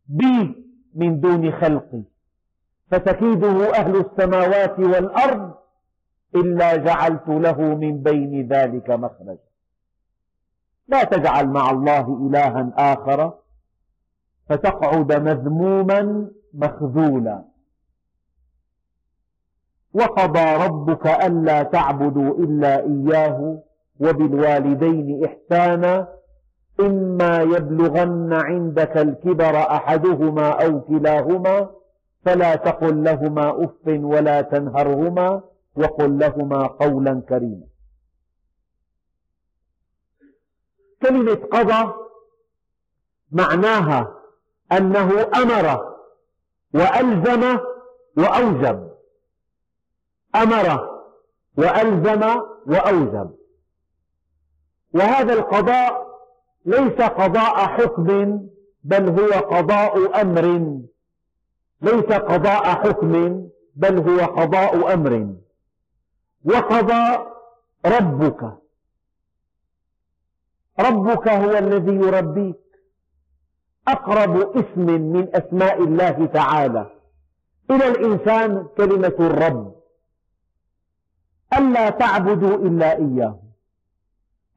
بي 0.08 0.64
من 0.94 1.20
دون 1.20 1.52
خلقي 1.52 2.02
فتكيده 2.90 3.74
أهل 3.74 3.96
السماوات 3.96 4.78
والأرض 4.78 5.54
إلا 6.34 6.76
جعلت 6.76 7.28
له 7.28 7.60
من 7.60 8.02
بين 8.02 8.48
ذلك 8.48 8.90
مخرجا 8.90 9.38
لا 10.88 11.04
تجعل 11.04 11.48
مع 11.48 11.70
الله 11.70 12.28
إلها 12.28 12.72
آخر 12.92 13.32
فتقعد 14.48 15.12
مذموما 15.12 16.30
مخذولا. 16.54 17.44
وقضى 19.96 20.56
ربك 20.66 21.06
ألا 21.06 21.62
تعبدوا 21.62 22.38
إلا 22.38 22.80
إياه 22.80 23.62
وبالوالدين 24.00 25.24
إحسانا 25.24 26.08
إما 26.80 27.40
يبلغن 27.42 28.32
عندك 28.32 28.96
الكبر 28.96 29.56
أحدهما 29.56 30.48
أو 30.48 30.80
كلاهما 30.80 31.70
فلا 32.24 32.56
تقل 32.56 33.04
لهما 33.04 33.64
أف 33.64 33.86
ولا 33.86 34.40
تنهرهما 34.40 35.42
وقل 35.76 36.18
لهما 36.18 36.66
قولا 36.66 37.22
كريما. 37.28 37.66
كلمة 41.02 41.34
قضى 41.34 41.92
معناها 43.32 44.12
أنه 44.72 45.10
أمر 45.42 45.94
وألزم 46.74 47.58
وأوجب. 48.18 48.85
أمر 50.42 50.96
وألزم 51.58 52.40
وأوجب 52.66 53.30
وهذا 54.94 55.32
القضاء 55.32 56.06
ليس 56.66 57.00
قضاء 57.00 57.54
حكم 57.54 58.40
بل 58.84 59.20
هو 59.20 59.30
قضاء 59.40 60.22
أمر. 60.22 60.46
ليس 61.82 62.04
قضاء 62.04 62.64
حكم 62.64 63.12
بل 63.74 64.10
هو 64.10 64.20
قضاء 64.20 64.94
أمر. 64.94 65.34
وقضى 66.44 67.18
ربك. 67.86 68.52
ربك 70.80 71.28
هو 71.28 71.58
الذي 71.58 71.94
يربيك. 71.94 72.56
أقرب 73.88 74.56
اسم 74.56 74.86
من 74.86 75.28
أسماء 75.34 75.82
الله 75.82 76.26
تعالى. 76.26 76.90
إلى 77.70 77.88
الإنسان 77.88 78.68
كلمة 78.76 79.16
الرب. 79.20 79.75
ألا 81.52 81.90
تعبدوا 81.90 82.56
إلا 82.56 82.96
إياه. 82.96 83.38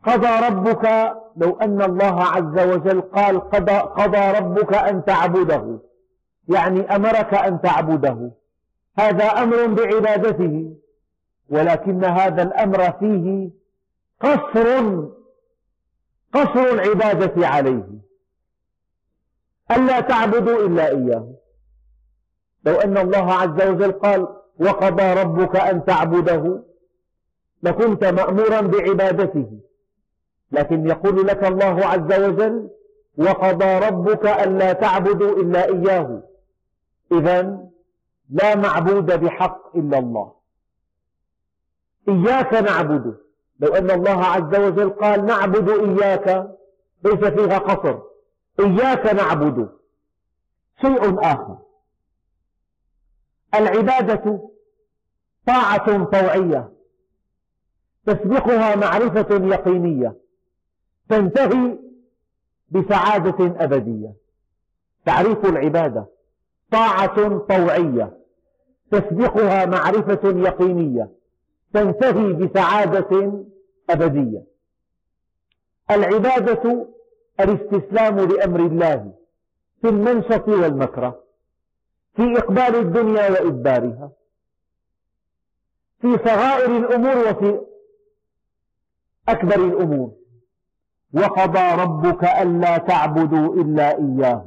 قضى 0.03 0.47
ربك 0.47 1.13
لو 1.37 1.57
أن 1.57 1.81
الله 1.81 2.23
عز 2.23 2.59
وجل 2.59 3.01
قال 3.01 3.49
قضى, 3.49 3.77
قضى 3.77 4.31
ربك 4.39 4.73
أن 4.73 5.05
تعبده. 5.05 5.79
يعني 6.47 6.95
أمرك 6.95 7.33
أن 7.33 7.61
تعبده. 7.61 8.31
هذا 8.99 9.25
أمر 9.25 9.65
بعبادته. 9.67 10.75
ولكن 11.49 12.05
هذا 12.05 12.43
الأمر 12.43 12.91
فيه 12.91 13.49
قصر 14.21 15.05
قصر 16.33 16.73
العبادة 16.73 17.47
عليه. 17.47 17.87
ألا 19.71 19.99
تعبدوا 19.99 20.67
إلا 20.67 20.87
إياه. 20.87 21.27
لو 22.65 22.75
أن 22.75 22.97
الله 22.97 23.33
عز 23.33 23.67
وجل 23.67 23.91
قال 23.91 24.27
وقضى 24.59 25.13
ربك 25.13 25.55
أن 25.55 25.85
تعبده. 25.85 26.68
لكنت 27.63 28.03
مأمورا 28.03 28.61
بعبادته. 28.61 29.59
لكن 30.51 30.87
يقول 30.87 31.27
لك 31.27 31.43
الله 31.43 31.85
عز 31.85 32.19
وجل 32.19 32.69
وقضى 33.17 33.79
ربك 33.79 34.25
ألا 34.25 34.73
تعبدوا 34.73 35.41
إلا 35.41 35.65
إياه. 35.65 36.23
إذا 37.11 37.69
لا 38.29 38.55
معبود 38.55 39.05
بحق 39.05 39.75
إلا 39.77 39.99
الله. 39.99 40.33
إياك 42.09 42.53
نعبد. 42.53 43.17
لو 43.59 43.75
أن 43.75 43.91
الله 43.91 44.25
عز 44.25 44.55
وجل 44.59 44.89
قال 44.89 45.25
نعبد 45.25 45.69
إياك 45.69 46.57
ليس 47.03 47.25
فيها 47.25 47.57
قصر. 47.57 47.99
إياك 48.59 49.13
نعبد. 49.13 49.69
شيء 50.81 51.19
آخر. 51.19 51.57
العبادة 53.55 54.49
طاعة 55.47 56.03
طوعية 56.03 56.78
تسبقها 58.05 58.75
معرفة 58.75 59.45
يقينية. 59.45 60.15
تنتهي 61.09 61.77
بسعادة 62.69 63.63
أبدية. 63.63 64.13
تعريف 65.05 65.45
العبادة. 65.45 66.05
طاعة 66.71 67.37
طوعية. 67.37 68.17
تسبقها 68.91 69.65
معرفة 69.65 70.29
يقينية. 70.29 71.11
تنتهي 71.73 72.33
بسعادة 72.33 73.43
أبدية. 73.89 74.43
العبادة 75.91 76.87
الاستسلام 77.39 78.19
لأمر 78.19 78.59
الله 78.59 79.13
في 79.81 79.89
المنشط 79.89 80.47
والمكره 80.47 81.23
في 82.15 82.37
إقبال 82.37 82.75
الدنيا 82.75 83.29
وإدبارها 83.29 84.11
في 86.01 86.17
صغائر 86.25 86.77
الأمور 86.77 87.17
وفي 87.17 87.61
أكبر 89.31 89.55
الأمور. 89.55 90.11
وقضى 91.13 91.81
ربك 91.83 92.23
ألا 92.23 92.77
تعبدوا 92.77 93.55
إلا 93.55 93.97
إياه. 93.97 94.45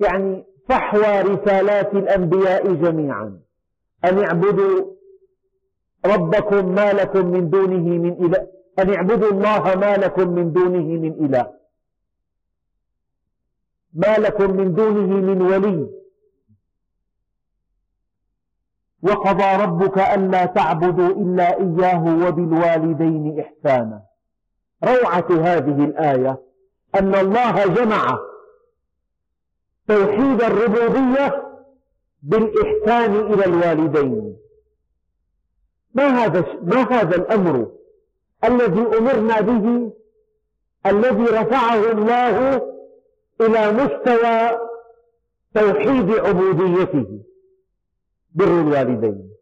يعني 0.00 0.44
فحوى 0.68 1.20
رسالات 1.20 1.94
الأنبياء 1.94 2.74
جميعا. 2.74 3.40
أن 4.04 4.24
اعبدوا 4.24 4.92
ربكم 6.06 6.74
ما 6.74 6.92
لكم 6.92 7.26
من 7.26 7.50
دونه 7.50 7.88
من 8.04 8.24
إله. 8.26 8.48
أن 8.78 8.94
اعبدوا 8.94 9.30
الله 9.30 9.74
ما 9.74 9.96
لكم 9.96 10.28
من 10.28 10.52
دونه 10.52 10.84
من 10.84 11.24
إله. 11.24 11.52
ما 13.94 14.16
لكم 14.18 14.56
من 14.56 14.74
دونه 14.74 15.06
من 15.06 15.42
ولي. 15.42 16.01
وقضى 19.02 19.62
ربك 19.62 19.98
ألا 19.98 20.44
تعبدوا 20.44 21.08
إلا 21.08 21.58
إياه 21.60 22.26
وبالوالدين 22.26 23.40
إحسانا. 23.40 24.02
روعة 24.84 25.26
هذه 25.30 25.84
الآية 25.84 26.38
أن 26.94 27.14
الله 27.14 27.66
جمع 27.66 28.18
توحيد 29.88 30.42
الربوبية 30.42 31.42
بالإحسان 32.22 33.16
إلى 33.16 33.44
الوالدين. 33.44 34.36
ما 35.94 36.08
هذا 36.24 36.44
ما 36.62 36.92
هذا 36.92 37.16
الأمر 37.16 37.68
الذي 38.44 38.98
أمرنا 38.98 39.40
به؟ 39.40 39.92
الذي 40.86 41.24
رفعه 41.24 41.92
الله 41.92 42.62
إلى 43.40 43.72
مستوى 43.72 44.58
توحيد 45.54 46.10
عبوديته. 46.10 47.31
بر 48.34 48.60
الوالدين. 48.60 49.32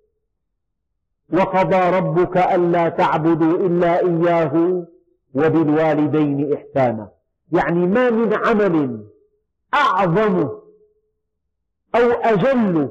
وقضى 1.32 1.96
ربك 1.98 2.36
ألا 2.36 2.88
تعبدوا 2.88 3.66
إلا 3.66 4.00
إياه 4.00 4.86
وبالوالدين 5.34 6.52
إحسانا. 6.54 7.10
يعني 7.52 7.86
ما 7.86 8.10
من 8.10 8.34
عمل 8.34 9.06
أعظم 9.74 10.48
أو 11.94 12.10
أجل 12.10 12.88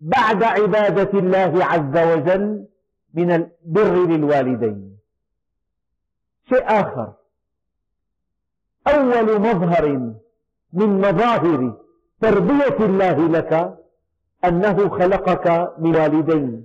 بعد 0.00 0.42
عبادة 0.42 1.18
الله 1.18 1.64
عز 1.64 1.96
وجل 1.96 2.66
من 3.14 3.30
البر 3.30 4.06
للوالدين. 4.06 4.98
شيء 6.48 6.64
آخر. 6.66 7.12
أول 8.86 9.40
مظهر 9.40 9.88
من 10.72 10.98
مظاهر 11.00 11.76
تربية 12.20 12.86
الله 12.86 13.28
لك 13.28 13.78
أنه 14.44 14.88
خلقك 14.88 15.74
من 15.78 15.96
والدين 15.96 16.64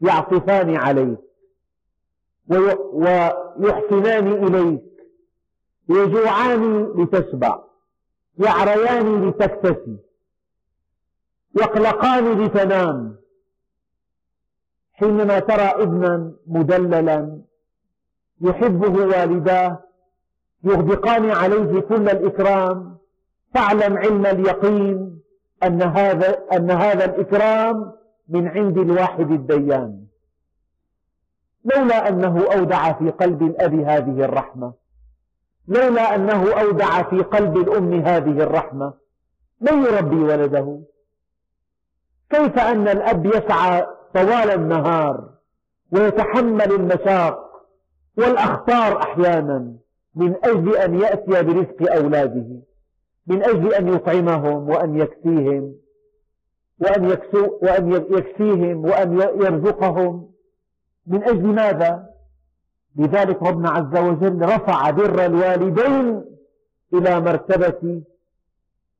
يعطفان 0.00 0.76
عليك 0.76 1.18
ويحسنان 2.48 4.32
إليك 4.32 4.82
يجوعان 5.88 6.82
لتشبع 6.96 7.62
يعريان 8.38 9.28
لتكتسي 9.28 9.96
يقلقان 11.54 12.44
لتنام. 12.44 13.16
حينما 14.92 15.38
ترى 15.38 15.62
ابنا 15.82 16.32
مدللا 16.46 17.40
يحبه 18.40 19.06
والداه 19.06 19.82
يغدقان 20.64 21.30
عليه 21.30 21.80
كل 21.80 22.08
الإكرام 22.08 22.98
فاعلم 23.54 23.96
علم 23.98 24.26
اليقين 24.26 25.15
أن 25.62 25.82
هذا, 25.82 26.38
أن 26.52 26.70
هذا 26.70 27.04
الإكرام 27.04 27.92
من 28.28 28.48
عند 28.48 28.78
الواحد 28.78 29.30
الديان. 29.30 30.06
لولا 31.64 32.08
أنه 32.08 32.52
أودع 32.54 32.92
في 32.92 33.10
قلب 33.10 33.42
الأب 33.42 33.74
هذه 33.74 34.24
الرحمة. 34.24 34.72
لولا 35.68 36.14
أنه 36.14 36.60
أودع 36.60 37.02
في 37.02 37.22
قلب 37.22 37.56
الأم 37.56 37.92
هذه 37.92 38.42
الرحمة. 38.42 38.94
من 39.60 39.82
يربي 39.82 40.16
ولده؟ 40.16 40.80
كيف 42.30 42.58
أن 42.58 42.88
الأب 42.88 43.26
يسعى 43.26 43.86
طوال 44.14 44.50
النهار 44.50 45.30
ويتحمل 45.92 46.72
المشاق 46.72 47.46
والأخطار 48.18 49.02
أحيانا 49.02 49.72
من 50.14 50.34
أجل 50.44 50.76
أن 50.76 51.00
يأتي 51.00 51.42
برزق 51.42 51.92
أولاده؟ 51.92 52.46
من 53.26 53.42
أجل 53.42 53.74
أن 53.74 53.88
يطعمهم 53.88 54.68
وأن 54.68 54.96
يكسيهم 54.96 55.74
وأن, 56.80 57.04
يكسو 57.10 57.58
وأن 57.62 57.92
يكسيهم 57.92 58.84
وأن 58.84 59.20
يرزقهم. 59.20 60.30
من 61.06 61.22
أجل 61.22 61.46
ماذا؟ 61.46 62.06
لذلك 62.96 63.42
ربنا 63.42 63.70
عز 63.70 63.96
وجل 63.96 64.42
رفع 64.42 64.90
بر 64.90 65.24
الوالدين 65.24 66.24
إلى 66.94 67.20
مرتبة 67.20 68.02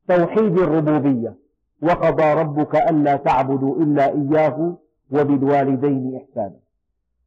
توحيد 0.08 0.58
الربوبية. 0.58 1.34
وقضى 1.82 2.32
ربك 2.32 2.74
ألا 2.76 3.16
تعبدوا 3.16 3.76
إلا 3.76 4.12
إياه 4.12 4.76
وبالوالدين 5.10 6.22
إحسانا. 6.22 6.56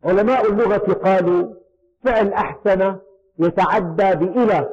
علماء 0.03 0.51
اللغة 0.51 0.93
قالوا 0.93 1.53
فعل 2.03 2.33
أحسن 2.33 2.95
يتعدى 3.39 4.15
بإلى 4.15 4.69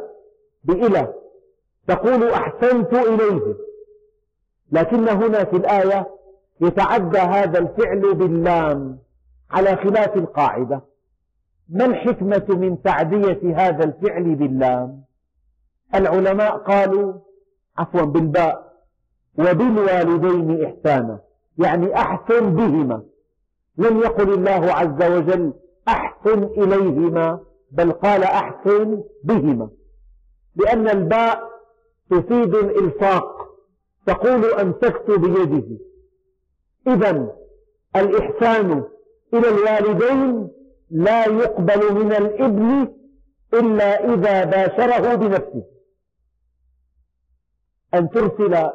بإلى 0.65 1.15
تقول 1.89 2.31
أحسنت 2.31 2.95
إليه. 2.95 3.55
لكن 4.73 5.09
هنا 5.09 5.45
في 5.45 5.57
الآية 5.57 6.07
يتعدى 6.61 7.19
هذا 7.19 7.59
الفعل 7.59 8.15
باللام 8.15 8.99
على 9.51 9.77
خلاف 9.77 10.17
القاعدة. 10.17 10.81
ما 11.69 11.85
الحكمة 11.85 12.45
من 12.49 12.83
تعدية 12.83 13.57
هذا 13.57 13.85
الفعل 13.85 14.35
باللام؟ 14.35 15.05
العلماء 15.95 16.57
قالوا 16.57 17.13
عفوا 17.79 18.03
بالباء 18.03 18.73
وبالوالدين 19.39 20.65
إحسانا 20.65 21.21
يعني 21.59 21.95
أحسن 21.95 22.57
بهما. 22.57 23.03
لم 23.79 23.99
يقل 24.01 24.33
الله 24.33 24.73
عز 24.73 25.11
وجل 25.13 25.53
أحسن 25.89 26.43
إليهما 26.43 27.41
بل 27.71 27.93
قال 27.93 28.23
أحسن 28.23 29.03
بهما. 29.25 29.69
لأن 30.57 30.89
الباء 30.89 31.56
تفيد 32.11 32.55
الإلصاق. 32.55 33.47
تقول 34.07 34.45
أمسكت 34.45 35.11
بيده. 35.11 35.79
إذا 36.87 37.37
الإحسان 37.97 38.85
إلى 39.35 39.49
الوالدين 39.49 40.49
لا 40.91 41.27
يقبل 41.27 41.95
من 41.95 42.13
الإبن 42.13 42.89
إلا 43.55 44.15
إذا 44.15 44.45
باشره 44.45 45.15
بنفسه. 45.15 45.65
أن 47.95 48.11
ترسل 48.11 48.71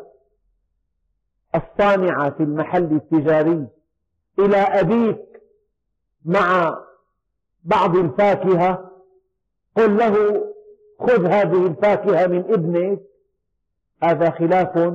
الصانع 1.55 2.29
في 2.29 2.43
المحل 2.43 2.95
التجاري 2.95 3.67
إلى 4.39 4.57
أبيك 4.57 5.41
مع 6.25 6.77
بعض 7.63 7.95
الفاكهة. 7.95 8.91
قل 9.77 9.97
له 9.97 10.45
خذ 10.99 11.25
هذه 11.25 11.67
الفاكهة 11.67 12.27
من 12.27 12.53
ابنك. 12.53 13.10
هذا 14.03 14.29
خلاف 14.29 14.93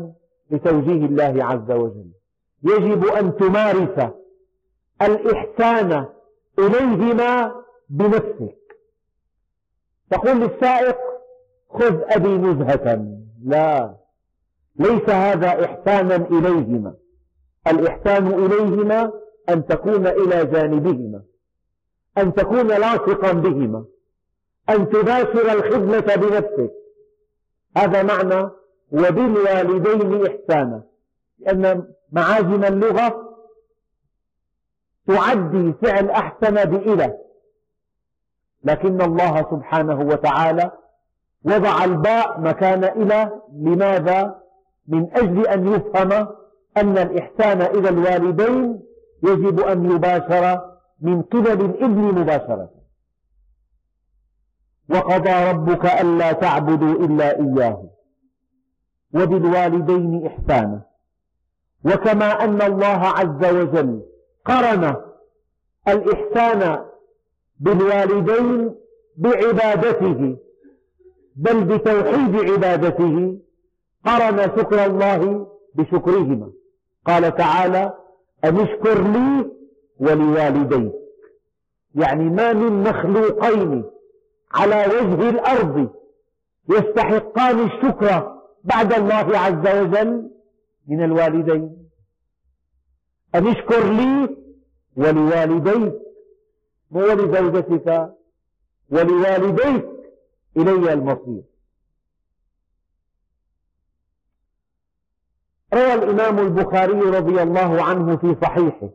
لتوجيه 0.50 1.06
الله 1.06 1.44
عز 1.44 1.70
وجل. 1.70 2.10
يجب 2.62 3.06
أن 3.06 3.36
تمارس 3.36 4.10
الإحسان 5.02 6.06
إليهما 6.58 7.54
بنفسك. 7.88 8.56
تقول 10.10 10.40
للسائق 10.40 10.96
خذ 11.70 12.00
أبي 12.08 12.28
نزهة. 12.28 13.16
لا 13.44 13.96
ليس 14.76 15.08
هذا 15.08 15.64
إحسانا 15.64 16.16
إليهما. 16.16 16.94
الإحسان 17.66 18.26
إليهما 18.26 19.12
أن 19.48 19.66
تكون 19.66 20.06
إلى 20.06 20.44
جانبهما 20.44 21.22
أن 22.18 22.34
تكون 22.34 22.66
لاصقا 22.66 23.32
بهما 23.32 23.84
أن 24.70 24.88
تباشر 24.88 25.52
الخدمة 25.52 26.14
بنفسك. 26.16 26.72
هذا 27.76 28.02
معنى 28.02 28.50
وبالوالدين 28.92 30.26
إحسانا. 30.26 30.82
لأن 31.38 31.86
معاجم 32.12 32.64
اللغة 32.64 33.26
تعدي 35.06 35.72
فعل 35.72 36.10
أحسن 36.10 36.54
بإلى 36.64 37.18
لكن 38.64 39.00
الله 39.00 39.46
سبحانه 39.50 40.00
وتعالى 40.00 40.70
وضع 41.44 41.84
الباء 41.84 42.40
مكان 42.40 42.84
إلى 42.84 43.40
لماذا؟ 43.52 44.42
من 44.88 45.16
أجل 45.16 45.46
أن 45.46 45.74
يفهم 45.74 46.12
أن 46.76 46.98
الإحسان 46.98 47.62
إلى 47.62 47.88
الوالدين 47.88 48.80
يجب 49.22 49.60
أن 49.60 49.90
يباشر 49.90 50.70
من 51.00 51.22
قبل 51.22 51.64
الإبن 51.64 52.20
مباشرة. 52.20 52.70
وقضى 54.90 55.50
ربك 55.50 55.86
ألا 55.86 56.32
تعبدوا 56.32 57.06
إلا 57.06 57.40
إياه. 57.40 57.95
وبالوالدين 59.16 60.26
إحسانا. 60.26 60.82
وكما 61.84 62.44
أن 62.44 62.62
الله 62.62 62.86
عز 63.18 63.54
وجل 63.54 64.02
قرن 64.44 64.96
الإحسان 65.88 66.84
بالوالدين 67.60 68.74
بعبادته 69.16 70.36
بل 71.36 71.64
بتوحيد 71.64 72.50
عبادته 72.50 73.38
قرن 74.04 74.38
شكر 74.56 74.84
الله 74.86 75.46
بشكرهما. 75.74 76.50
قال 77.06 77.34
تعالى 77.36 77.94
أن 78.44 78.56
اشكر 78.56 79.02
لي 79.02 79.50
ولوالديك 80.00 80.92
يعني 81.94 82.24
ما 82.24 82.52
من 82.52 82.82
مخلوقين 82.82 83.84
على 84.54 84.86
وجه 84.86 85.28
الأرض 85.30 85.88
يستحقان 86.70 87.60
الشكر 87.66 88.35
بعد 88.66 88.92
الله 88.92 89.38
عز 89.38 89.76
وجل 89.76 90.30
من 90.86 91.04
الوالدين. 91.04 91.88
أن 93.34 93.46
اشكر 93.46 93.92
لي 93.92 94.36
ولوالديك 94.96 95.94
ولزوجتك 96.90 98.14
ولوالديك 98.90 99.86
إلي 100.56 100.92
المصير. 100.92 101.42
روى 105.74 105.94
الإمام 105.94 106.38
البخاري 106.38 107.00
رضي 107.00 107.42
الله 107.42 107.82
عنه 107.82 108.16
في 108.16 108.36
صحيحه 108.42 108.88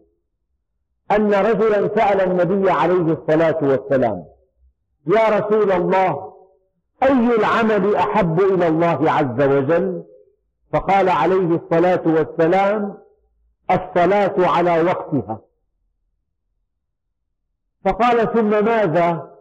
أن 1.11 1.33
رجلا 1.33 1.95
سأل 1.95 2.21
النبي 2.21 2.71
عليه 2.71 3.13
الصلاة 3.13 3.59
والسلام 3.61 4.25
يا 5.07 5.39
رسول 5.39 5.71
الله 5.71 6.30
أي 7.03 7.35
العمل 7.35 7.95
أحب 7.95 8.41
إلى 8.41 8.67
الله 8.67 9.11
عز 9.11 9.41
وجل؟ 9.41 10.03
فقال 10.73 11.09
عليه 11.09 11.55
الصلاة 11.55 12.01
والسلام 12.05 12.97
الصلاة 13.71 14.33
على 14.37 14.81
وقتها. 14.81 15.41
فقال 17.85 18.33
ثم 18.33 18.65
ماذا؟ 18.65 19.37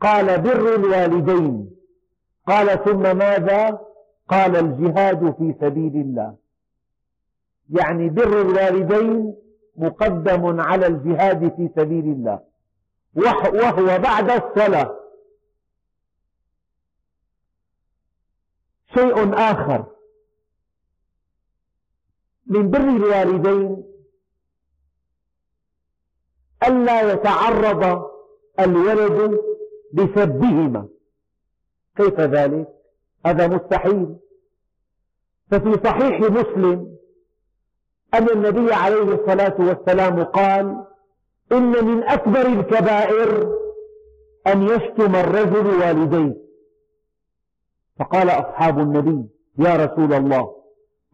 قال 0.00 0.40
بر 0.40 0.74
الوالدين. 0.74 1.70
قال 2.46 2.84
ثم 2.84 3.16
ماذا؟ 3.16 3.80
قال 4.28 4.56
الجهاد 4.56 5.34
في 5.38 5.54
سبيل 5.60 5.96
الله. 5.96 6.34
يعني 7.70 8.08
بر 8.08 8.40
الوالدين 8.40 9.34
مقدم 9.76 10.60
على 10.60 10.86
الجهاد 10.86 11.54
في 11.56 11.70
سبيل 11.76 12.04
الله. 12.04 12.40
وهو 13.16 13.98
بعد 13.98 14.30
الصلاة. 14.30 15.03
شيء 18.94 19.34
آخر. 19.34 19.84
من 22.46 22.70
بر 22.70 22.78
الوالدين 22.80 23.84
ألا 26.68 27.12
يتعرض 27.12 28.10
الولد 28.60 29.40
بسبهما 29.92 30.88
كيف 31.96 32.20
ذلك؟ 32.20 32.68
هذا 33.26 33.46
مستحيل. 33.46 34.16
ففي 35.50 35.72
صحيح 35.84 36.20
مسلم 36.20 36.96
أن 38.14 38.28
النبي 38.30 38.72
عليه 38.74 39.02
الصلاة 39.02 39.54
والسلام 39.58 40.24
قال 40.24 40.84
إن 41.52 41.84
من 41.84 42.02
أكبر 42.02 42.46
الكبائر 42.46 43.58
أن 44.46 44.62
يشتم 44.62 45.16
الرجل 45.16 45.66
والديه. 45.66 46.43
فقال 47.98 48.30
أصحاب 48.30 48.78
النبي 48.78 49.28
يا 49.58 49.76
رسول 49.76 50.12
الله 50.12 50.56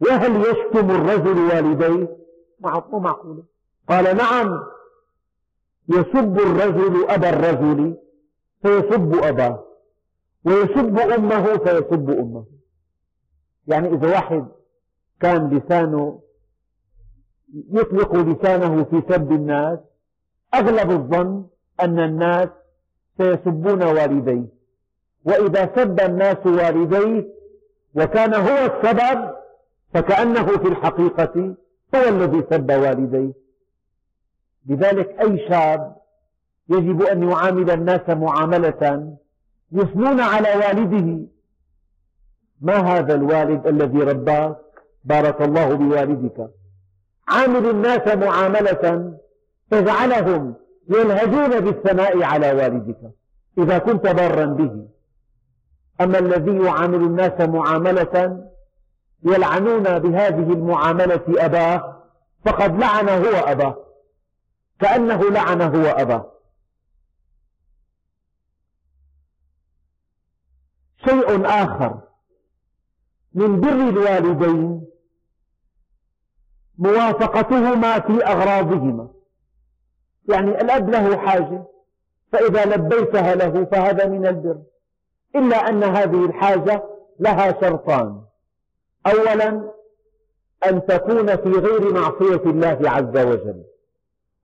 وهل 0.00 0.40
يشتم 0.40 0.90
الرجل 0.90 1.38
والديه؟ 1.38 2.16
مو 2.60 2.98
معقولة 2.98 3.42
قال 3.88 4.16
نعم 4.16 4.64
يسب 5.88 6.38
الرجل 6.38 7.10
أبا 7.10 7.30
الرجل 7.30 7.96
فيسب 8.62 9.14
أباه 9.14 9.64
ويسب 10.44 10.98
أمه 10.98 11.56
فيسب 11.56 12.10
أمه. 12.10 12.44
يعني 13.66 13.88
إذا 13.88 14.08
واحد 14.08 14.46
كان 15.20 15.56
لسانه 15.58 16.22
يطلق 17.70 18.16
لسانه 18.16 18.84
في 18.84 19.02
سب 19.08 19.32
الناس 19.32 19.78
أغلب 20.54 20.90
الظن 20.90 21.46
أن 21.80 21.98
الناس 21.98 22.48
سيسبون 23.18 23.82
والديه. 23.82 24.59
وإذا 25.24 25.70
سب 25.76 26.00
الناس 26.00 26.46
والديه 26.46 27.28
وكان 27.94 28.34
هو 28.34 28.66
السبب 28.66 29.30
فكأنه 29.94 30.46
في 30.46 30.68
الحقيقة 30.68 31.54
هو 31.94 32.08
الذي 32.08 32.44
سب 32.50 32.70
والديه. 32.70 33.32
لذلك 34.66 35.20
أي 35.20 35.48
شاب 35.48 35.96
يجب 36.68 37.02
أن 37.02 37.30
يعامل 37.30 37.70
الناس 37.70 38.08
معاملة 38.08 39.16
يثنون 39.72 40.20
على 40.20 40.48
والده. 40.56 41.26
ما 42.60 42.76
هذا 42.76 43.14
الوالد 43.14 43.66
الذي 43.66 43.98
رباك؟ 43.98 44.56
بارك 45.04 45.42
الله 45.42 45.74
بوالدك. 45.74 46.50
عامل 47.28 47.70
الناس 47.70 48.16
معاملة 48.16 49.14
تجعلهم 49.70 50.54
يلهجون 50.88 51.60
بالثناء 51.60 52.22
على 52.22 52.52
والدك 52.52 52.98
إذا 53.58 53.78
كنت 53.78 54.02
بارا 54.06 54.44
به. 54.44 54.86
أما 56.00 56.18
الذي 56.18 56.56
يعامل 56.56 56.94
الناس 56.94 57.40
معاملة 57.40 58.46
يلعنون 59.22 59.98
بهذه 59.98 60.52
المعاملة 60.52 61.24
أباه 61.28 62.02
فقد 62.44 62.80
لعن 62.80 63.08
هو 63.08 63.36
أباه. 63.36 63.86
كأنه 64.80 65.30
لعن 65.30 65.62
هو 65.62 65.86
أباه. 65.86 66.32
شيء 71.04 71.46
آخر. 71.46 72.00
من 73.34 73.60
بر 73.60 73.88
الوالدين 73.88 74.86
موافقتهما 76.78 78.00
في 78.00 78.26
أغراضهما. 78.26 79.08
يعني 80.28 80.60
الأب 80.60 80.90
له 80.90 81.16
حاجة 81.16 81.64
فإذا 82.32 82.64
لبيتها 82.64 83.34
له 83.34 83.64
فهذا 83.64 84.06
من 84.06 84.26
البر. 84.26 84.62
إلا 85.36 85.68
أن 85.68 85.84
هذه 85.84 86.24
الحاجة 86.24 86.84
لها 87.20 87.60
شرطان. 87.60 88.22
أولا 89.06 89.70
أن 90.66 90.86
تكون 90.86 91.36
في 91.36 91.50
غير 91.50 91.92
معصية 91.92 92.50
الله 92.50 92.78
عز 92.90 93.26
وجل 93.26 93.64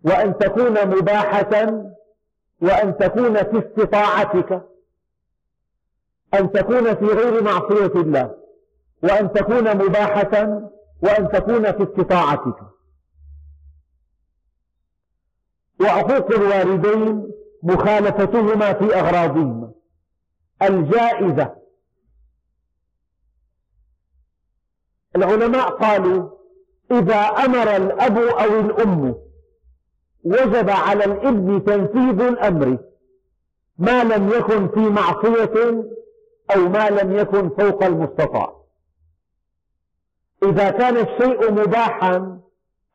وأن 0.05 0.39
تكون 0.39 0.89
مباحة 0.89 1.83
وأن 2.61 2.97
تكون 2.97 3.35
في 3.37 3.59
استطاعتك 3.59 4.63
أن 6.35 6.53
تكون 6.53 6.95
في 6.95 7.05
غير 7.05 7.43
معصية 7.43 8.01
الله 8.01 8.35
وأن 9.03 9.33
تكون 9.33 9.77
مباحة 9.77 10.63
وأن 11.03 11.29
تكون 11.29 11.73
في 11.73 11.83
استطاعتك. 11.83 12.57
وعقوق 15.81 16.33
الوالدين 16.33 17.31
مخالفتهما 17.63 18.73
في 18.73 18.95
أغراضهما. 18.95 19.66
الجائزة. 20.63 21.57
العلماء 25.17 25.69
قالوا 25.69 26.31
إذا 26.91 27.21
أمر 27.21 27.77
الأب 27.77 28.19
أو 28.19 28.61
الأم 28.61 29.15
وجب 30.25 30.71
على 30.71 31.05
الابن 31.05 31.65
تنفيذ 31.65 32.21
الأمر 32.21 32.79
ما 33.79 34.05
لم 34.05 34.29
يكن 34.29 34.69
في 34.69 34.81
معصية 34.81 35.85
أو 36.57 36.69
ما 36.69 36.91
لم 36.91 37.17
يكن 37.17 37.49
فوق 37.49 37.85
المستطاع. 37.85 38.57
إذا 40.43 40.71
كان 40.71 40.97
الشيء 40.97 41.53
مباحا 41.53 42.41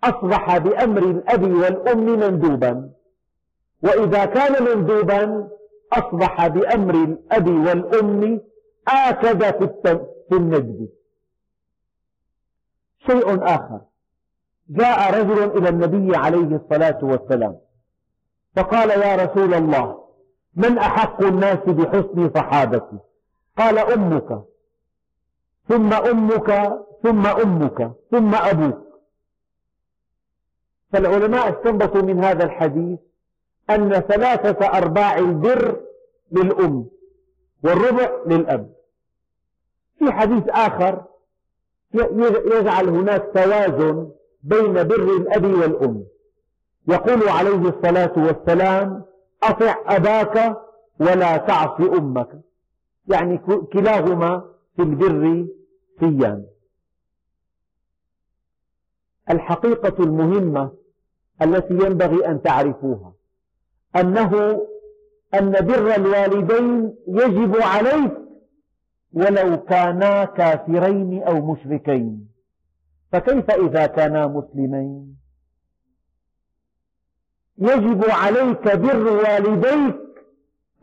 أصبح 0.03 0.57
بأمر 0.57 1.03
الأب 1.03 1.43
والأم 1.43 2.05
مندوبا. 2.05 2.91
وإذا 3.83 4.25
كان 4.25 4.63
مندوبا 4.63 5.49
أصبح 5.93 6.47
بأمر 6.47 6.93
الأب 6.93 7.47
والأم 7.47 8.41
آكد 8.87 9.43
في 10.29 10.35
النجد. 10.35 10.89
شيء 13.07 13.43
آخر. 13.43 13.81
جاء 14.69 15.19
رجل 15.21 15.57
إلى 15.57 15.69
النبي 15.69 16.15
عليه 16.15 16.55
الصلاة 16.55 16.99
والسلام 17.03 17.57
فقال 18.55 18.89
يا 18.89 19.15
رسول 19.15 19.53
الله 19.53 20.05
من 20.55 20.77
أحق 20.77 21.23
الناس 21.23 21.59
بحسن 21.59 22.31
صحابتي؟ 22.35 22.97
قال 23.57 23.77
أمك. 23.77 24.43
ثم 25.69 25.93
أمك 25.93 26.79
ثم 27.03 27.25
أمك 27.27 27.91
ثم 28.11 28.35
أبوك. 28.35 28.91
فالعلماء 30.91 31.59
استنبطوا 31.59 32.01
من 32.01 32.23
هذا 32.23 32.43
الحديث 32.43 32.99
أن 33.75 33.89
ثلاثة 33.99 34.65
أرباع 34.65 35.17
البر 35.17 35.81
للأم 36.31 36.85
والربع 37.63 38.11
للأب. 38.25 38.73
في 39.99 40.11
حديث 40.11 40.43
آخر 40.49 41.03
يجعل 42.45 42.89
هناك 42.89 43.31
توازن 43.33 44.11
بين 44.43 44.73
بر 44.73 45.15
الأب 45.17 45.43
والأم. 45.43 46.03
يقول 46.87 47.29
عليه 47.29 47.69
الصلاة 47.69 48.13
والسلام 48.17 49.05
أطع 49.43 49.75
أباك 49.85 50.57
ولا 50.99 51.37
تعص 51.37 51.79
أمك. 51.81 52.27
يعني 53.07 53.37
كلاهما 53.73 54.45
في 54.75 54.81
البر 54.81 55.47
سيان. 55.99 56.45
الحقيقة 59.29 60.03
المهمة 60.03 60.71
التي 61.41 61.73
ينبغي 61.73 62.27
أن 62.27 62.41
تعرفوها 62.41 63.13
أنه 63.95 64.61
أن 65.33 65.51
بر 65.51 65.95
الوالدين 65.95 66.95
يجب 67.07 67.55
عليك 67.61 68.11
ولو 69.13 69.63
كانا 69.63 70.25
كافرين 70.25 71.23
أو 71.23 71.53
مشركين. 71.53 72.27
فكيف 73.11 73.51
إذا 73.51 73.85
كانا 73.85 74.27
مسلمين؟ 74.27 75.15
يجب 77.57 78.03
عليك 78.09 78.75
بر 78.75 79.07
والديك 79.07 79.95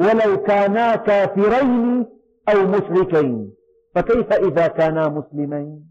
ولو 0.00 0.42
كانا 0.42 0.96
كافرين 0.96 2.06
أو 2.48 2.66
مشركين. 2.66 3.52
فكيف 3.94 4.32
إذا 4.32 4.66
كانا 4.66 5.08
مسلمين؟ 5.08 5.87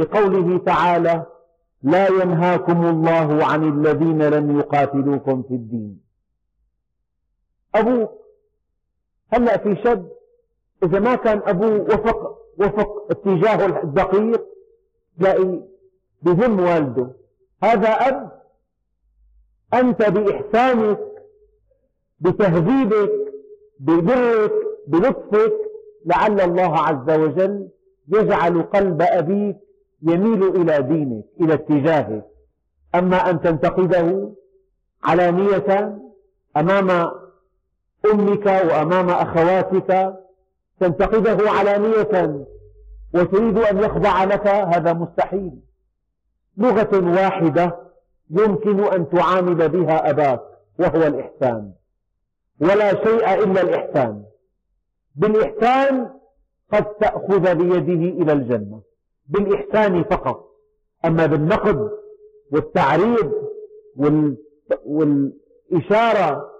بقوله 0.00 0.58
تعالى 0.58 1.26
لا 1.82 2.08
ينهاكم 2.08 2.86
الله 2.86 3.44
عن 3.44 3.68
الذين 3.68 4.22
لم 4.22 4.58
يقاتلوكم 4.58 5.42
في 5.42 5.54
الدين. 5.54 6.00
أبوك 7.74 8.10
هلأ 9.32 9.56
في 9.56 9.76
شد 9.84 10.08
إذا 10.82 11.00
ما 11.00 11.14
كان 11.14 11.42
أبوه 11.44 11.80
وفق, 11.80 12.38
وفق 12.58 13.06
اتجاهه 13.10 13.82
الدقيق 13.82 14.44
تلاقي 15.18 15.60
بذم 16.22 16.60
والده. 16.60 17.10
هذا 17.62 17.88
أب 17.88 18.40
أنت 19.74 20.02
بإحسانك 20.02 20.98
بتهذيبك 22.20 23.10
ببرك 23.80 24.52
بلطفك 24.86 25.52
لعل 26.06 26.40
الله 26.40 26.78
عز 26.78 27.10
وجل 27.18 27.68
يجعل 28.08 28.62
قلب 28.62 29.02
أبيك 29.02 29.56
يميل 30.02 30.42
إلى 30.56 30.82
دينك 30.82 31.24
إلى 31.40 31.54
اتجاهك. 31.54 32.26
أما 32.94 33.30
أن 33.30 33.40
تنتقده 33.40 34.32
علانية 35.04 35.98
أمام 36.56 36.90
أمك 38.12 38.46
وأمام 38.46 39.10
أخواتك 39.10 40.14
تنتقده 40.80 41.50
علانية 41.50 42.46
وتريد 43.14 43.58
أن 43.58 43.78
يخضع 43.78 44.24
لك 44.24 44.46
هذا 44.46 44.92
مستحيل. 44.92 45.52
لغة 46.56 47.14
واحدة 47.14 47.76
يمكن 48.30 48.80
أن 48.80 49.08
تعامل 49.08 49.68
بها 49.68 50.10
أباك 50.10 50.40
وهو 50.78 51.02
الإحسان. 51.02 51.72
ولا 52.60 53.04
شيء 53.04 53.34
إلا 53.44 53.60
الإحسان. 53.60 54.24
بالإحسان 55.14 56.10
قد 56.72 56.84
تأخذ 56.84 57.54
بيده 57.54 58.22
إلى 58.22 58.32
الجنة. 58.32 58.80
بالإحسان 59.30 60.04
فقط. 60.04 60.50
أما 61.04 61.26
بالنقد 61.26 61.90
والتعريض 62.52 63.32
والإشارة 64.84 66.50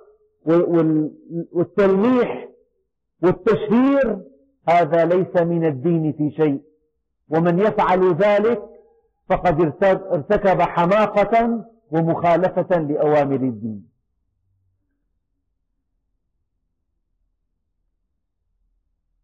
والتلميح 1.53 2.49
والتشهير 3.23 4.23
هذا 4.69 5.05
ليس 5.05 5.37
من 5.37 5.65
الدين 5.67 6.13
في 6.13 6.31
شيء. 6.31 6.63
ومن 7.29 7.59
يفعل 7.59 8.15
ذلك 8.15 8.63
فقد 9.29 9.61
ارتكب 9.85 10.61
حماقة 10.61 11.65
ومخالفة 11.91 12.79
لأوامر 12.79 13.37
الدين. 13.37 13.91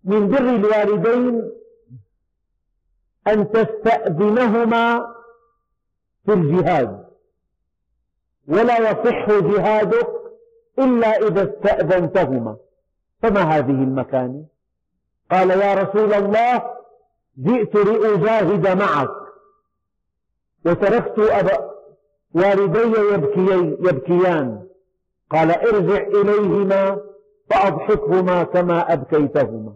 من 0.04 0.28
بر 0.28 0.54
الوالدين 0.54 1.52
أن 3.28 3.50
تستأذنهما 3.50 5.14
في 6.26 6.32
الجهاد. 6.32 7.06
ولا 8.48 8.90
يصح 8.90 9.28
جهادك 9.28 10.08
إلا 10.78 11.08
إذا 11.16 11.42
استأذنتهما. 11.42 12.56
فما 13.22 13.40
هذه 13.40 13.70
المكانة 13.70 14.44
قال 15.30 15.50
يا 15.50 15.74
رسول 15.74 16.14
الله 16.14 16.62
جئت 17.38 17.76
لأجاهد 17.76 18.78
معك. 18.78 19.10
وتركت 20.66 21.18
أبا 21.18 21.70
والدي 22.34 23.00
يبكيان. 23.88 24.66
قال 25.30 25.50
ارجع 25.50 25.96
إليهما 25.96 27.00
فأضحكهما 27.50 28.42
كما 28.42 28.92
أبكيتهما. 28.92 29.72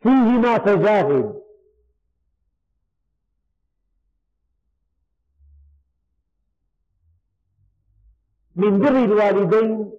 فيهما 0.00 0.58
تجاهد. 0.58 1.43
من 8.56 8.78
بر 8.78 9.04
الوالدين 9.04 9.90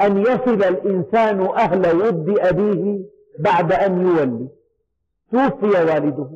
أن 0.00 0.18
يصل 0.18 0.62
الإنسان 0.64 1.40
أهل 1.40 1.96
ود 1.96 2.38
أبيه 2.38 3.00
بعد 3.38 3.72
أن 3.72 4.06
يولي. 4.06 4.48
توفي 5.32 5.66
والده. 5.66 6.28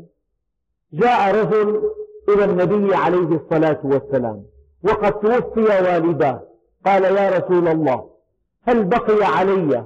جاء 0.92 1.34
رجل 1.34 1.82
إلى 2.28 2.44
النبي 2.44 2.94
عليه 2.94 3.36
الصلاة 3.36 3.80
والسلام. 3.84 4.42
وقد 4.82 5.20
توفي 5.20 5.60
والداه 5.60 6.42
قال 6.86 7.04
يا 7.04 7.38
رسول 7.38 7.68
الله 7.68 8.10
هل 8.62 8.84
بقي 8.84 9.24
علي 9.24 9.84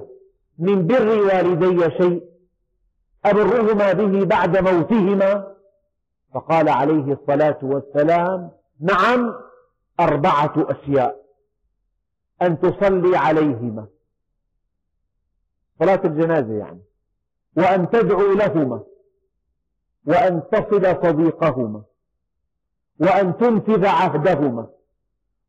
من 0.59 0.87
بر 0.87 1.07
والدي 1.07 1.91
شيء؟ 1.97 2.23
أبرهما 3.25 3.93
به 3.93 4.25
بعد 4.25 4.57
موتهما؟ 4.57 5.55
فقال 6.33 6.69
عليه 6.69 7.13
الصلاة 7.13 7.57
والسلام 7.63 8.51
نعم 8.81 9.33
أربعة 9.99 10.53
أشياء. 10.57 11.25
أن 12.41 12.59
تصلي 12.59 13.17
عليهما. 13.17 13.87
صلاة 15.79 16.01
الجنازة 16.05 16.53
يعني. 16.53 16.81
وأن 17.57 17.89
تدعو 17.89 18.33
لهما. 18.33 18.83
وأن 20.05 20.43
تصل 20.51 21.01
صديقهما. 21.03 21.83
وأن 22.99 23.37
تنفذ 23.37 23.85
عهدهما. 23.85 24.67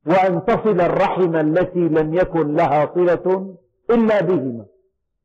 وأن 0.06 0.44
تصل 0.44 0.80
الرحم 0.80 1.36
التي 1.36 1.88
لم 1.88 2.14
يكن 2.14 2.54
لها 2.54 2.94
صلة 2.94 3.56
إلا 3.90 4.20
بهما. 4.20 4.66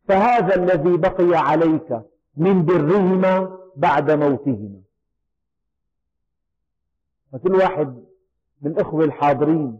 فهذا 0.08 0.56
الذي 0.56 0.98
بقي 0.98 1.36
عليك 1.36 2.02
من 2.38 2.66
برهما 2.66 3.58
بعد 3.76 4.12
موتهما. 4.12 4.82
فكل 7.32 7.56
واحد 7.56 8.01
من 8.62 8.72
الإخوة 8.72 9.04
الحاضرين. 9.06 9.80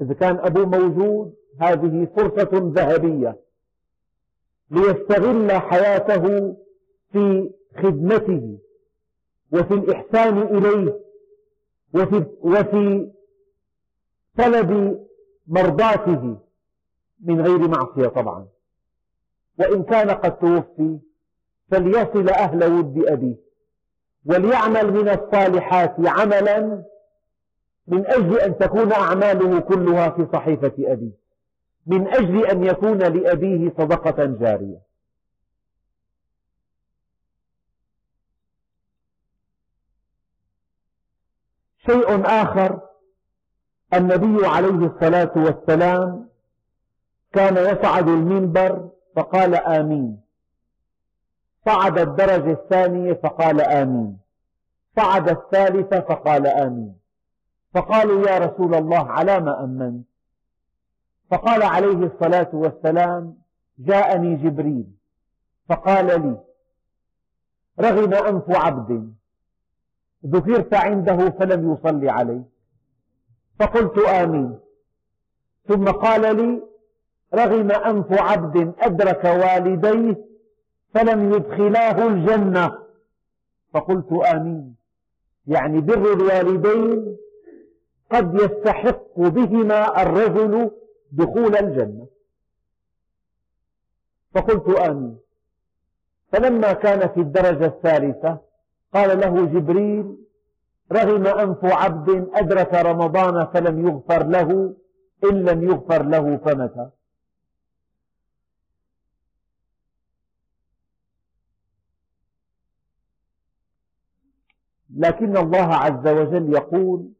إذا 0.00 0.14
كان 0.14 0.36
أبوه 0.36 0.66
موجود 0.66 1.34
هذه 1.60 2.08
فرصة 2.16 2.72
ذهبية 2.74 3.40
ليستغل 4.70 5.52
حياته 5.52 6.56
في 7.12 7.50
خدمته 7.76 8.58
وفي 9.52 9.74
الإحسان 9.74 10.38
إليه 10.38 11.00
وفي, 11.94 12.26
وفي 12.40 13.10
طلب 14.38 15.00
مرضاته 15.46 16.38
من 17.20 17.40
غير 17.40 17.68
معصية 17.68 18.08
طبعا. 18.08 18.46
وإن 19.58 19.82
كان 19.82 20.10
قد 20.10 20.38
توفي 20.38 20.98
فليصل 21.70 22.28
أهل 22.28 22.72
ود 22.72 23.04
أبيه 23.08 23.36
وليعمل 24.26 24.92
من 24.92 25.08
الصالحات 25.08 25.94
عملا 25.98 26.84
من 27.90 28.06
أجل 28.06 28.38
أن 28.38 28.58
تكون 28.58 28.92
أعماله 28.92 29.60
كلها 29.60 30.10
في 30.10 30.26
صحيفة 30.32 30.72
أبيه 30.78 31.12
من 31.86 32.08
أجل 32.08 32.46
أن 32.46 32.64
يكون 32.64 32.98
لأبيه 32.98 33.72
صدقة 33.78 34.24
جارية. 34.24 34.80
شيء 41.86 42.26
آخر 42.26 42.80
النبي 43.94 44.46
عليه 44.46 44.86
الصلاة 44.86 45.32
والسلام 45.36 46.28
كان 47.32 47.56
يصعد 47.56 48.08
المنبر 48.08 48.90
فقال 49.16 49.54
آمين. 49.54 50.20
صعد 51.66 51.98
الدرجة 51.98 52.52
الثانية 52.52 53.12
فقال 53.12 53.60
آمين. 53.60 54.18
صعد 54.96 55.28
الثالثة 55.28 56.00
فقال 56.00 56.46
آمين. 56.46 56.99
فقالوا 57.74 58.28
يا 58.28 58.38
رسول 58.38 58.74
الله 58.74 59.10
على 59.10 59.40
ما 59.40 59.64
أمنت؟ 59.64 60.06
فقال 61.30 61.62
عليه 61.62 62.06
الصلاة 62.06 62.50
والسلام 62.52 63.36
جاءني 63.78 64.36
جبريل 64.36 64.86
فقال 65.68 66.06
لي 66.06 66.36
رغم 67.80 68.14
أنف 68.14 68.44
عبد 68.50 69.14
ذكرت 70.26 70.74
عنده 70.74 71.30
فلم 71.30 71.72
يصلي 71.72 72.10
عليه. 72.10 72.42
فقلت 73.58 73.98
آمين. 73.98 74.58
ثم 75.68 75.84
قال 75.84 76.36
لي 76.36 76.62
رغم 77.34 77.70
أنف 77.70 78.12
عبد 78.12 78.74
أدرك 78.78 79.24
والديه 79.24 80.24
فلم 80.94 81.34
يدخلاه 81.34 82.06
الجنة. 82.06 82.78
فقلت 83.72 84.12
آمين. 84.12 84.76
يعني 85.46 85.80
بر 85.80 86.12
الوالدين 86.12 87.16
قد 88.12 88.34
يستحق 88.34 89.18
بهما 89.18 90.02
الرجل 90.02 90.70
دخول 91.12 91.56
الجنة. 91.56 92.06
فقلت 94.34 94.68
آمين. 94.78 95.18
فلما 96.32 96.72
كان 96.72 97.08
في 97.08 97.20
الدرجة 97.20 97.66
الثالثة 97.66 98.38
قال 98.94 99.20
له 99.20 99.46
جبريل 99.46 100.16
رغم 100.92 101.26
أنف 101.26 101.64
عبد 101.64 102.28
أدرك 102.34 102.74
رمضان 102.74 103.46
فلم 103.46 103.86
يغفر 103.86 104.26
له 104.26 104.76
إن 105.24 105.44
لم 105.44 105.62
يغفر 105.62 106.02
له 106.02 106.36
فمتى. 106.36 106.90
لكن 114.96 115.36
الله 115.36 115.74
عز 115.74 116.08
وجل 116.08 116.52
يقول 116.52 117.12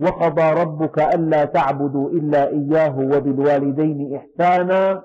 وقضى 0.00 0.52
ربك 0.62 0.98
ألا 0.98 1.44
تعبدوا 1.44 2.10
إلا 2.10 2.48
إياه 2.48 2.98
وبالوالدين 2.98 4.16
إحسانا 4.16 5.04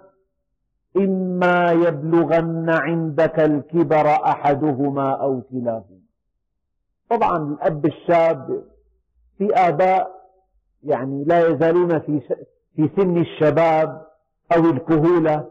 إما 0.97 1.71
يبلغن 1.71 2.69
عندك 2.69 3.39
الكبر 3.39 4.07
أحدهما 4.07 5.11
أو 5.11 5.41
كلاهما. 5.41 6.01
طبعا 7.09 7.37
الأب 7.37 7.85
الشاب 7.85 8.63
في 9.37 9.53
آباء 9.53 10.11
يعني 10.83 11.23
لا 11.23 11.47
يزالون 11.47 11.99
في 11.99 12.19
في 12.75 12.89
سن 12.95 13.17
الشباب 13.17 14.05
أو 14.55 14.65
الكهولة 14.65 15.47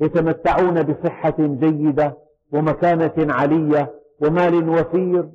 يتمتعون 0.00 0.82
بصحة 0.82 1.34
جيدة 1.38 2.16
ومكانة 2.52 3.12
علية 3.34 3.94
ومال 4.20 4.68
وفير. 4.68 5.28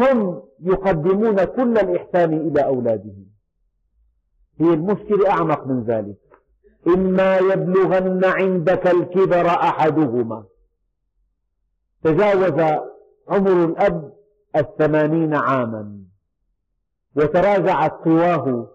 هم 0.00 0.42
يقدمون 0.60 1.44
كل 1.44 1.78
الإحسان 1.78 2.32
إلى 2.32 2.64
أولادهم. 2.64 3.26
هي 4.60 4.74
المشكلة 4.74 5.30
أعمق 5.30 5.66
من 5.66 5.82
ذلك. 5.82 6.16
إما 6.86 7.38
يبلغن 7.38 8.24
عندك 8.24 8.86
الكبر 8.86 9.46
أحدهما. 9.46 10.44
تجاوز 12.02 12.80
عمر 13.28 13.64
الأب 13.64 14.12
الثمانين 14.56 15.34
عاما. 15.34 15.98
وتراجعت 17.16 17.92
قواه 17.92 18.68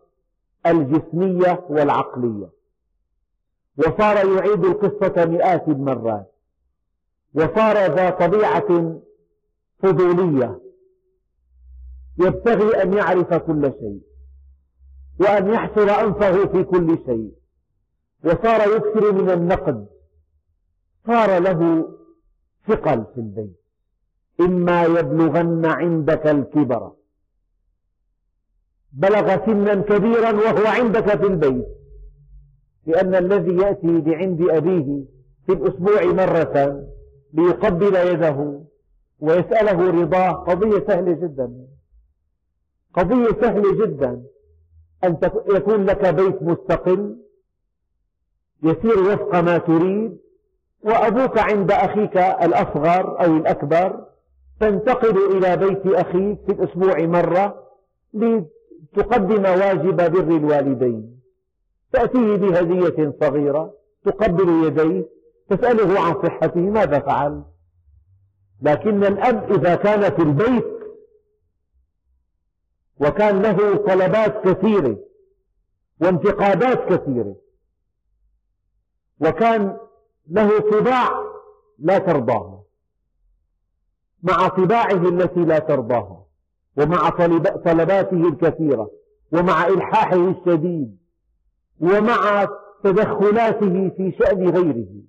الجسمية 0.65 1.65
والعقلية. 1.69 2.49
وصار 3.78 4.15
يعيد 4.38 4.65
القصة 4.65 5.26
مئات 5.26 5.67
المرات. 5.67 6.32
وصار 7.34 7.78
ذا 7.78 8.09
طبيعة 8.09 8.99
فضولية. 9.80 10.70
يبتغي 12.22 12.84
أن 12.84 12.93
يعرف 12.93 13.34
كل 13.34 13.72
شيء 13.80 14.01
وأن 15.19 15.53
يحصر 15.53 15.89
أنفه 15.89 16.45
في 16.45 16.63
كل 16.63 16.97
شيء. 17.05 17.32
وصار 18.24 18.76
يكثر 18.76 19.11
من 19.11 19.30
النقد. 19.30 19.88
صار 21.07 21.39
له 21.39 21.89
ثقل 22.67 23.05
في 23.13 23.22
البيت. 23.22 23.61
إما 24.41 24.84
يبلغن 24.84 25.65
عندك 25.65 26.28
الكبر. 26.28 26.91
بلغ 28.91 29.45
سنا 29.45 29.76
كبيرا 29.76 30.32
وهو 30.32 30.65
عندك 30.65 31.17
في 31.17 31.28
البيت. 31.28 31.67
لأن 32.86 33.15
الذي 33.15 33.55
يأتي 33.55 34.01
لعند 34.01 34.41
أبيه 34.41 35.03
في 35.45 35.51
الأسبوع 35.51 36.05
مرة 36.05 36.88
ليقبل 37.34 37.95
يده 37.95 38.61
ويسأله 39.19 40.01
رضاه. 40.01 40.32
قضية 40.32 40.88
سهلة 40.88 41.13
جدا. 41.13 41.72
قضية 42.94 43.42
سهلة 43.42 43.86
جدا. 43.86 44.24
أن 45.04 45.18
يكون 45.56 45.86
لك 45.86 46.06
بيت 46.06 46.44
مستقل 46.44 47.18
يسير 48.64 49.00
وفق 49.00 49.39
ما 49.39 49.58
تريد 49.58 50.18
وأبوك 50.84 51.38
عند 51.38 51.72
أخيك 51.72 52.18
الأصغر 52.18 53.26
أو 53.26 53.38
الأكبر 53.38 54.06
تنتقل 54.60 55.38
إلى 55.38 55.58
بيت 55.58 55.88
أخيك 55.88 56.39
في 56.46 56.52
الأسبوع 56.52 57.02
مرة 57.02 57.68
لتقدم 58.14 59.44
واجب 59.44 59.96
بر 59.96 60.36
الوالدين. 60.38 61.22
تأتيه 61.94 62.36
بهدية 62.36 63.14
صغيرة 63.22 63.74
تقبل 64.06 64.66
يديه 64.66 65.06
تسأله 65.50 66.00
عن 66.00 66.14
صحته 66.14 66.60
ماذا 66.60 67.00
فعل؟ 67.00 67.44
لكن 68.62 69.04
الأب 69.04 69.52
إذا 69.52 69.76
كان 69.76 70.12
في 70.12 70.22
البيت 70.22 70.80
وكان 73.02 73.41
له 73.41 73.76
طلبات 73.76 74.47
كثيرة 74.47 74.97
وانتقادات 76.02 76.93
كثيرة. 76.93 77.36
وكان 79.20 79.78
له 80.28 80.60
طباع 80.60 81.24
لا 81.80 81.97
ترضاها. 81.97 82.64
مع 84.24 84.47
طباعه 84.47 85.08
التي 85.10 85.45
لا 85.45 85.60
ترضاها 85.60 86.26
ومع 86.78 87.10
طلباته 87.66 88.28
الكثيرة 88.28 88.91
ومع 89.32 89.68
إلحاحه 89.68 90.30
الشديد 90.30 90.97
ومع 91.80 92.47
تدخلاته 92.84 93.89
في 93.89 94.16
شأن 94.20 94.49
غيره 94.49 95.02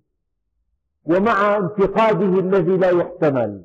ومع 1.04 1.56
انتقاده 1.56 2.40
الذي 2.40 2.76
لا 2.76 2.90
يحتمل. 2.90 3.64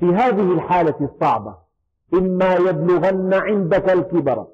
في 0.00 0.06
هذه 0.06 0.52
الحالة 0.52 0.94
الصعبة 1.00 1.69
إما 2.14 2.54
يبلغن 2.54 3.34
عندك 3.34 3.90
الكبر 3.90 4.46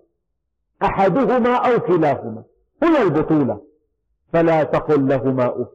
أحدهما 0.82 1.54
أو 1.57 1.80
كلاهما 1.80 2.44
هنا 2.82 3.02
البطولة. 3.02 3.62
فلا 4.32 4.62
تقل 4.62 5.09
لهما 5.09 5.62
أف. 5.62 5.68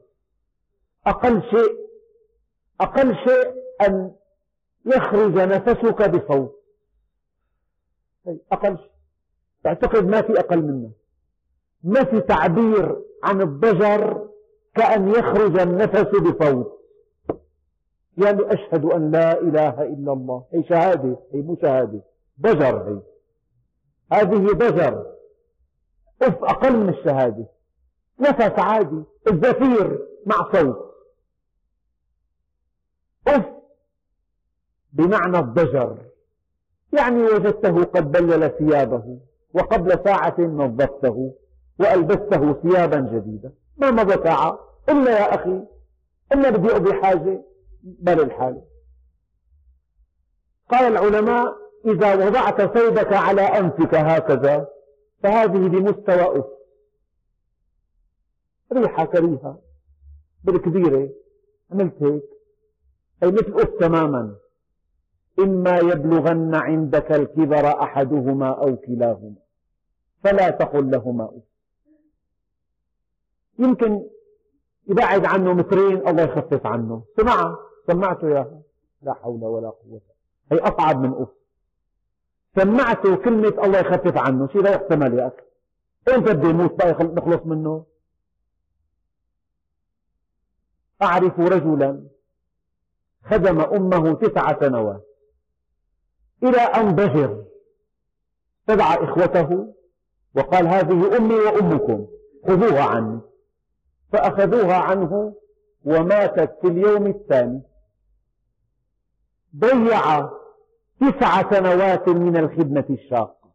أقل 1.08 1.42
شيء 1.42 1.78
أقل 2.82 3.16
شيء 3.16 3.54
أن 3.88 4.12
يخرج 4.86 5.34
نفسك 5.34 6.10
بصوت. 6.10 6.64
أقل 8.52 8.78
شيء. 8.78 8.92
تعتقد 9.64 10.08
ما 10.08 10.22
في 10.22 10.40
أقل 10.40 10.62
منه. 10.62 10.92
ما 11.84 12.04
في 12.04 12.22
تعبير 12.22 13.02
عن 13.24 13.42
الضجر 13.42 14.30
كأن 14.76 15.08
يخرج 15.08 15.60
النفس 15.60 16.16
بصوت. 16.16 16.81
يعني 18.22 18.54
أشهد 18.54 18.86
أن 18.86 19.12
لا 19.12 19.42
إله 19.42 19.84
إلا 19.84 20.14
الله. 20.14 20.46
هي 20.54 20.64
شهادة 20.64 21.18
هي 21.34 21.42
مو 21.42 21.58
شهادة 21.62 22.02
ضجر 22.42 22.78
هي. 22.90 23.02
هذه 24.12 24.48
ضجر 24.54 25.06
أف 26.22 26.44
أقل 26.44 26.78
من 26.78 26.90
الشهادة. 26.90 27.46
نفس 28.20 28.60
عادي 28.60 29.04
الزفير 29.32 30.08
مع 30.26 30.52
صوت. 30.54 30.92
أف 33.28 33.46
بمعنى 34.94 35.40
الضجر 35.40 35.98
يعني 36.94 37.24
وجدته 37.24 37.84
قد 37.84 38.12
بلل 38.12 38.52
ثيابه 38.60 39.20
وقبل 39.54 40.00
ساعة 40.04 40.36
نظفته 40.40 41.34
وألبسته 41.80 42.54
ثيابا 42.54 43.00
جديدة 43.00 43.54
ما 43.78 43.92
مضى 43.92 44.24
ساعة؟ 44.24 44.60
إلا 44.90 45.12
يا 45.12 45.36
أخي 45.36 45.64
إلا 46.34 46.50
بدي 46.50 46.72
أقضي 46.72 46.94
حاجة. 46.94 47.44
بل 47.84 48.20
الحال. 48.20 48.62
قال 50.70 50.98
العلماء 50.98 51.56
إذا 51.86 52.28
وضعت 52.28 52.62
ثوبك 52.62 53.14
على 53.14 53.42
أنفك 53.42 53.96
هكذا 53.96 54.68
فهذه 55.24 55.68
بمستوى 55.68 56.40
أف. 56.40 56.46
ريحة 58.74 59.06
كريهة 59.06 59.62
بالكبيرة 60.44 61.10
عملت 61.72 62.04
هيك. 62.04 62.24
أي 63.24 63.32
مثل 63.32 63.54
أف 63.56 63.70
تماما. 63.80 64.36
إما 65.40 65.78
يبلغن 65.78 66.56
عندك 66.56 67.12
الكبر 67.12 67.84
أحدهما 67.84 68.50
أو 68.50 68.76
كلاهما 68.76 69.36
فلا 70.24 70.50
تقل 70.50 70.92
لهما 70.92 71.26
أف. 71.26 71.44
يمكن 73.60 74.10
يبعد 74.88 75.26
عنه 75.26 75.54
مترين 75.54 76.08
الله 76.08 76.24
يخفف 76.24 76.66
عنه. 76.66 77.04
سمعها 77.18 77.71
سمعته 77.88 78.28
إياها 78.28 78.62
لا 79.02 79.14
حول 79.14 79.44
ولا 79.44 79.70
قوة. 79.70 80.02
هي 80.52 80.58
أصعب 80.58 81.00
من 81.00 81.22
أف. 81.22 81.30
سمعته 82.56 83.16
كلمة 83.16 83.66
الله 83.66 83.80
يخفف 83.80 84.18
عنه. 84.18 84.48
شيء 84.48 84.62
لا 84.62 84.72
يحتمل 84.72 85.20
يا 85.20 85.28
أخي. 85.28 85.44
أنت 86.18 86.30
بده 86.30 86.50
يموت 86.50 86.74
بقى 86.74 86.92
نخلص 87.04 87.46
منه. 87.46 87.86
أعرف 91.02 91.40
رجلا 91.40 92.08
خدم 93.24 93.62
أمه 93.62 94.14
تسع 94.14 94.60
سنوات. 94.60 95.08
إلى 96.44 96.62
أن 96.62 96.96
ضجر 96.96 97.46
تدعى 98.68 99.04
إخوته 99.04 99.74
وقال 100.36 100.68
هذه 100.68 101.18
أمي 101.18 101.36
وأمكم. 101.36 102.08
خذوها 102.48 102.84
عني. 102.84 103.22
فأخذوها 104.12 104.76
عنه 104.76 105.36
وماتت 105.86 106.58
في 106.62 106.68
اليوم 106.68 107.08
الثاني. 107.08 107.62
ضيع 109.56 110.30
تسع 111.02 111.52
سنوات 111.52 112.10
من 112.10 112.38
الخدمة 112.38 112.86
الشاقة. 112.90 113.52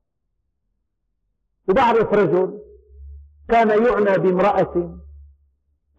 وبعرف 1.69 2.13
رجل 2.15 2.59
كان 3.49 3.69
يعنى 3.69 4.19
بامرأة 4.19 4.99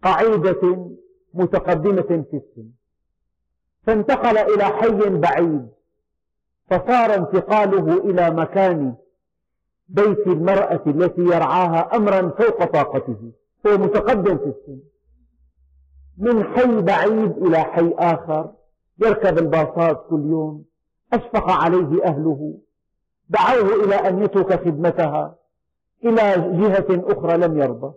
قعيدة 0.02 0.90
متقدمة 1.34 2.02
في 2.02 2.36
السن. 2.36 2.70
فانتقل 3.82 4.38
إلى 4.38 4.64
حي 4.64 5.18
بعيد 5.18 5.68
فصار 6.70 7.14
انتقاله 7.14 8.10
إلى 8.10 8.30
مكان 8.30 8.94
بيت 9.88 10.26
المرأة 10.26 10.82
التي 10.86 11.20
يرعاها 11.20 11.96
أمرا 11.96 12.28
فوق 12.28 12.64
طاقته. 12.64 13.32
هو 13.66 13.78
متقدم 13.78 14.38
في 14.38 14.44
السن. 14.44 14.80
من 16.18 16.44
حي 16.44 16.82
بعيد 16.82 17.36
إلى 17.36 17.58
حي 17.58 17.94
آخر 17.98 18.52
يركب 18.98 19.38
الباصات 19.38 20.06
كل 20.10 20.26
يوم 20.26 20.64
أشفق 21.12 21.50
عليه 21.50 22.04
أهله. 22.04 22.58
دعوه 23.28 23.84
إلى 23.84 23.94
أن 23.94 24.22
يترك 24.22 24.64
خدمتها 24.64 25.36
إلى 26.04 26.32
جهة 26.60 27.12
أخرى 27.12 27.36
لم 27.36 27.58
يرضى. 27.58 27.94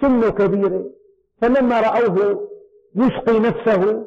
سنه 0.00 0.30
كبيرة 0.30 0.90
فلما 1.40 1.80
رأوه 1.80 2.48
يشقي 2.94 3.38
نفسه 3.38 4.06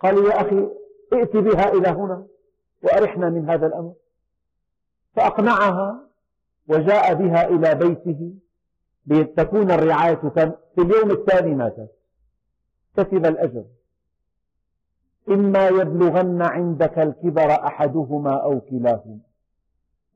قالوا 0.00 0.30
يا 0.30 0.40
أخي 0.40 0.68
ائت 1.12 1.36
بها 1.36 1.72
إلى 1.72 1.88
هنا 1.88 2.26
وأرحنا 2.82 3.30
من 3.30 3.50
هذا 3.50 3.66
الأمر. 3.66 3.92
فأقنعها 5.16 6.00
وجاء 6.68 7.14
بها 7.14 7.48
إلى 7.48 7.74
بيته. 7.74 8.34
لتكون 9.06 9.70
الرعاية 9.70 10.14
في 10.74 10.78
اليوم 10.78 11.10
الثاني 11.10 11.54
ماتت 11.54 11.90
كسب 12.96 13.26
الأجر. 13.26 13.64
إما 15.30 15.68
يبلغن 15.68 16.42
عندك 16.42 16.98
الكبر 16.98 17.50
أحدهما 17.50 18.36
أو 18.36 18.60
كلاهما. 18.60 19.18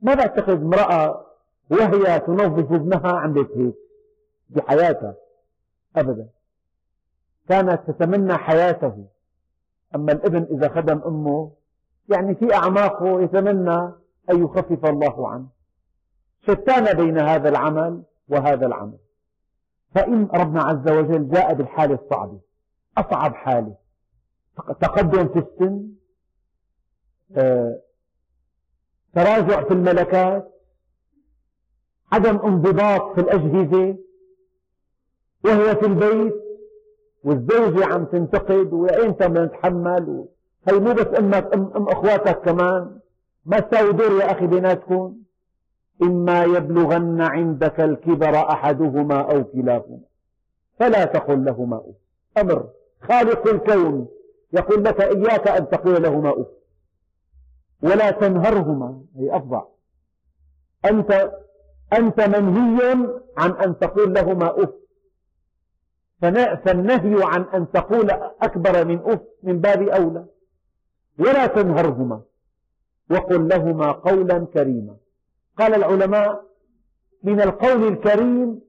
ما 0.03 0.15
بعتقد 0.15 0.63
امرأة 0.63 1.25
وهي 1.71 2.21
تنظف 2.21 2.73
ابنها 2.73 3.13
عملت 3.13 3.51
هيك 3.57 3.75
بحياتها 4.51 5.15
أبدا. 5.97 6.29
كانت 7.49 7.81
تتمنى 7.91 8.35
حياته. 8.35 9.05
أما 9.95 10.13
الابن 10.13 10.47
إذا 10.57 10.69
خدم 10.69 11.01
أمه 11.07 11.51
يعني 12.09 12.35
في 12.35 12.55
أعماقه 12.55 13.21
يتمنى 13.21 13.79
أن 14.31 14.45
يخفف 14.45 14.87
الله 14.87 15.29
عنه. 15.29 15.47
شتان 16.43 16.97
بين 16.97 17.19
هذا 17.19 17.49
العمل 17.49 18.03
وهذا 18.29 18.67
العمل. 18.67 18.99
فإن 19.95 20.29
ربنا 20.35 20.63
عز 20.63 20.89
وجل 20.89 21.29
جاء 21.29 21.55
بالحالة 21.55 21.95
الصعبة 21.95 22.41
أصعب 22.99 23.35
حالة. 23.35 23.82
تقدم 24.81 25.29
في 25.29 25.39
السن 25.39 25.89
آه، 27.37 27.81
تراجع 29.15 29.63
في 29.65 29.71
الملكات 29.75 30.53
عدم 32.13 32.37
انضباط 32.37 33.15
في 33.15 33.21
الأجهزة 33.21 33.97
وهو 35.45 35.75
في 35.75 35.87
البيت 35.87 36.35
والزوجة 37.25 37.85
عم 37.87 38.05
تنتقد 38.05 38.73
ويا 38.73 39.05
أنت 39.07 39.23
بدنا 39.23 39.45
نتحمل 39.45 40.25
هي 40.69 40.79
مو 40.79 40.93
بس 40.93 41.07
أمك 41.19 41.55
أم, 41.55 41.73
أم 41.77 41.89
أخواتك 41.89 42.41
كمان. 42.41 42.99
ما 43.47 43.61
تساوي 43.61 43.93
دور 43.93 44.21
يا 44.21 44.33
أخي 44.33 44.47
بيناتكم؟ 44.47 45.17
إما 46.03 46.45
يبلغن 46.45 47.21
عندك 47.21 47.81
الكبر 47.81 48.37
أحدهما 48.37 49.21
أو 49.21 49.45
كلاهما. 49.45 49.99
فلا 50.79 51.05
تقل 51.05 51.45
لهما 51.45 51.83
أمر. 52.39 52.69
خالق 53.03 53.49
الكون. 53.49 54.09
يقول 54.53 54.85
لك 54.85 55.01
إياك 55.01 55.49
أن 55.49 55.69
تقول 55.69 56.03
لهما 56.03 56.31
أف. 56.31 56.47
ولا 57.83 58.11
تنهرهما. 58.11 59.03
هي 59.17 59.37
أفظع 59.37 59.65
أنت 60.85 61.33
أنت 61.93 62.21
منهي 62.21 63.09
عن 63.37 63.51
أن 63.51 63.79
تقول 63.79 64.15
لهما 64.15 64.63
أف. 64.63 64.71
فالنهي 66.65 67.25
عن 67.25 67.43
أن 67.43 67.71
تقول 67.71 68.11
أكبر 68.43 68.85
من 68.85 69.01
أف 69.05 69.21
من 69.43 69.61
باب 69.61 69.83
أولى. 69.83 70.27
ولا 71.19 71.47
تنهرهما. 71.47 72.23
وقل 73.11 73.49
لهما 73.49 73.93
قولا 73.93 74.47
كريما. 74.55 74.97
قال 75.59 75.75
العلماء 75.75 76.45
من 77.23 77.41
القول 77.41 77.89
الكريم 77.89 78.61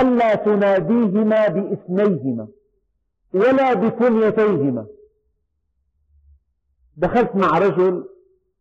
ألا 0.00 0.34
تناديهما 0.34 1.48
باسميهما 1.48 2.48
ولا 3.34 3.74
بكنيتيهما. 3.74 4.86
دخلت 6.98 7.36
مع 7.36 7.58
رجل 7.58 8.08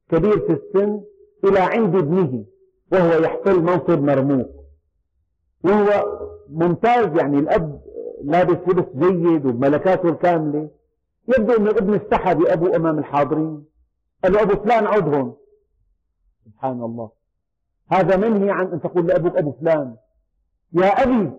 كبير 0.09 0.39
في 0.39 0.53
السن 0.53 1.01
إلى 1.43 1.59
عند 1.59 1.95
ابنه 1.95 2.45
وهو 2.91 3.23
يحتل 3.23 3.61
منصب 3.61 3.99
مرموق. 3.99 4.49
وهو 5.63 6.19
ممتاز 6.49 7.17
يعني 7.19 7.39
الأب 7.39 7.81
لابس 8.23 8.67
لبس 8.67 8.85
جيد 8.95 9.45
وملكاته 9.45 10.09
الكاملة. 10.09 10.69
يبدو 11.27 11.53
أن 11.53 11.67
الابن 11.67 11.93
استحى 11.93 12.35
بأبوه 12.35 12.75
أمام 12.75 12.99
الحاضرين. 12.99 13.65
قال 14.23 14.33
له 14.33 14.41
أبو 14.41 14.55
فلان 14.55 14.85
هون. 15.13 15.35
سبحان 16.45 16.83
الله. 16.83 17.11
هذا 17.91 18.17
منهي 18.17 18.51
عن 18.51 18.65
أن 18.65 18.81
تقول 18.81 19.07
لأبوك 19.07 19.37
أبو 19.37 19.51
فلان. 19.51 19.95
يا 20.73 20.87
أبي. 20.87 21.31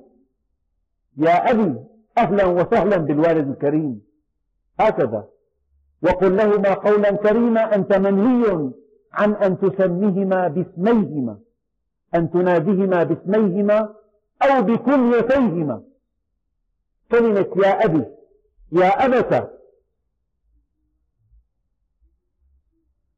يا 1.16 1.51
أبي 1.51 1.74
أهلا 2.18 2.46
وسهلا 2.46 2.96
بالوالد 2.96 3.49
الكريم. 3.49 4.03
هكذا. 4.80 5.28
وقل 6.03 6.36
لهما 6.36 6.74
قولا 6.74 7.11
كريما 7.16 7.74
أنت 7.74 7.92
منهي 7.92 8.70
عن 9.12 9.32
أن 9.34 9.59
تسميهما 9.59 10.49
باسميهما 10.49 11.38
أن 12.14 12.30
تناديهما 12.30 13.03
باسميهما 13.03 13.94
أو 14.42 14.62
بكنيتيهما 14.62 15.82
كلمة 17.11 17.46
يا 17.57 17.84
أبي 17.84 18.05
يا 18.72 19.05
أبت. 19.05 19.59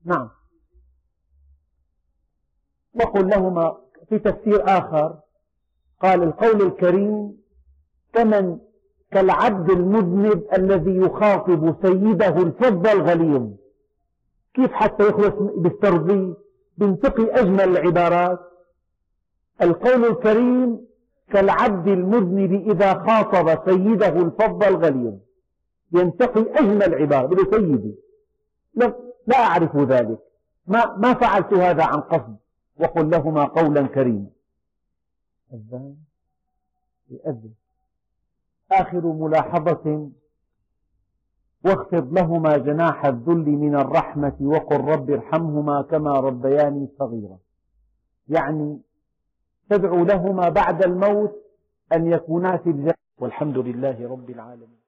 نعم. 0.05 0.31
وقل 2.95 3.29
لهما 3.29 3.77
في 4.09 4.19
تفسير 4.19 4.65
آخر 4.79 5.21
قال 6.01 6.23
القول 6.23 6.63
الكريم 6.63 7.41
كمن 8.13 8.59
كالعبد 9.11 9.71
المذنب 9.71 10.45
الذي 10.53 10.97
يخاطب 10.97 11.77
سيده 11.83 12.37
الفض 12.37 12.87
الغليظ. 12.87 13.51
كيف 14.55 14.73
حتى 14.73 15.09
يخلص 15.09 15.35
بالترضي؟ 15.57 16.35
بينتقي 16.77 17.41
أجمل 17.41 17.61
العبارات. 17.61 18.41
القول 19.63 20.05
الكريم 20.05 20.87
كالعبد 21.33 21.89
المذنب 21.89 22.71
إذا 22.71 22.95
خاطب 22.95 23.71
سيده 23.71 24.09
الفض 24.09 24.65
الغليظ. 24.65 25.15
ينتقي 25.93 26.41
أجمل 26.41 26.95
عبارة 26.95 27.27
بده 27.27 27.51
سيدي 27.51 27.95
لا, 28.75 28.95
لا 29.27 29.37
أعرف 29.37 29.77
ذلك. 29.77 30.19
ما, 30.67 30.97
ما 30.97 31.15
فعلت 31.15 31.55
هذا 31.55 31.85
عن 31.85 32.01
قصد؟ 32.01 32.37
وقل 32.81 33.11
لهما 33.11 33.45
قولا 33.45 33.87
كريما. 33.87 34.27
أذان. 35.53 35.97
يأذن 37.11 37.51
آخر 38.73 39.07
ملاحظة. 39.07 40.11
واخفض 41.65 42.13
لهما 42.13 42.57
جناح 42.57 43.05
الذل 43.05 43.47
من 43.49 43.75
الرحمة 43.75 44.37
وقل 44.41 44.81
رب 44.81 45.11
ارحمهما 45.11 45.83
كما 45.83 46.13
ربياني 46.13 46.89
صغيرا. 46.99 47.39
يعني 48.29 48.81
تدعو 49.71 50.05
لهما 50.05 50.49
بعد 50.49 50.85
الموت 50.85 51.35
أن 51.93 52.07
يكونا 52.07 52.57
في 52.57 52.71
الجنة. 52.71 52.95
والحمد 53.19 53.59
لله 53.59 54.09
رب 54.09 54.31
العالمين. 54.31 54.80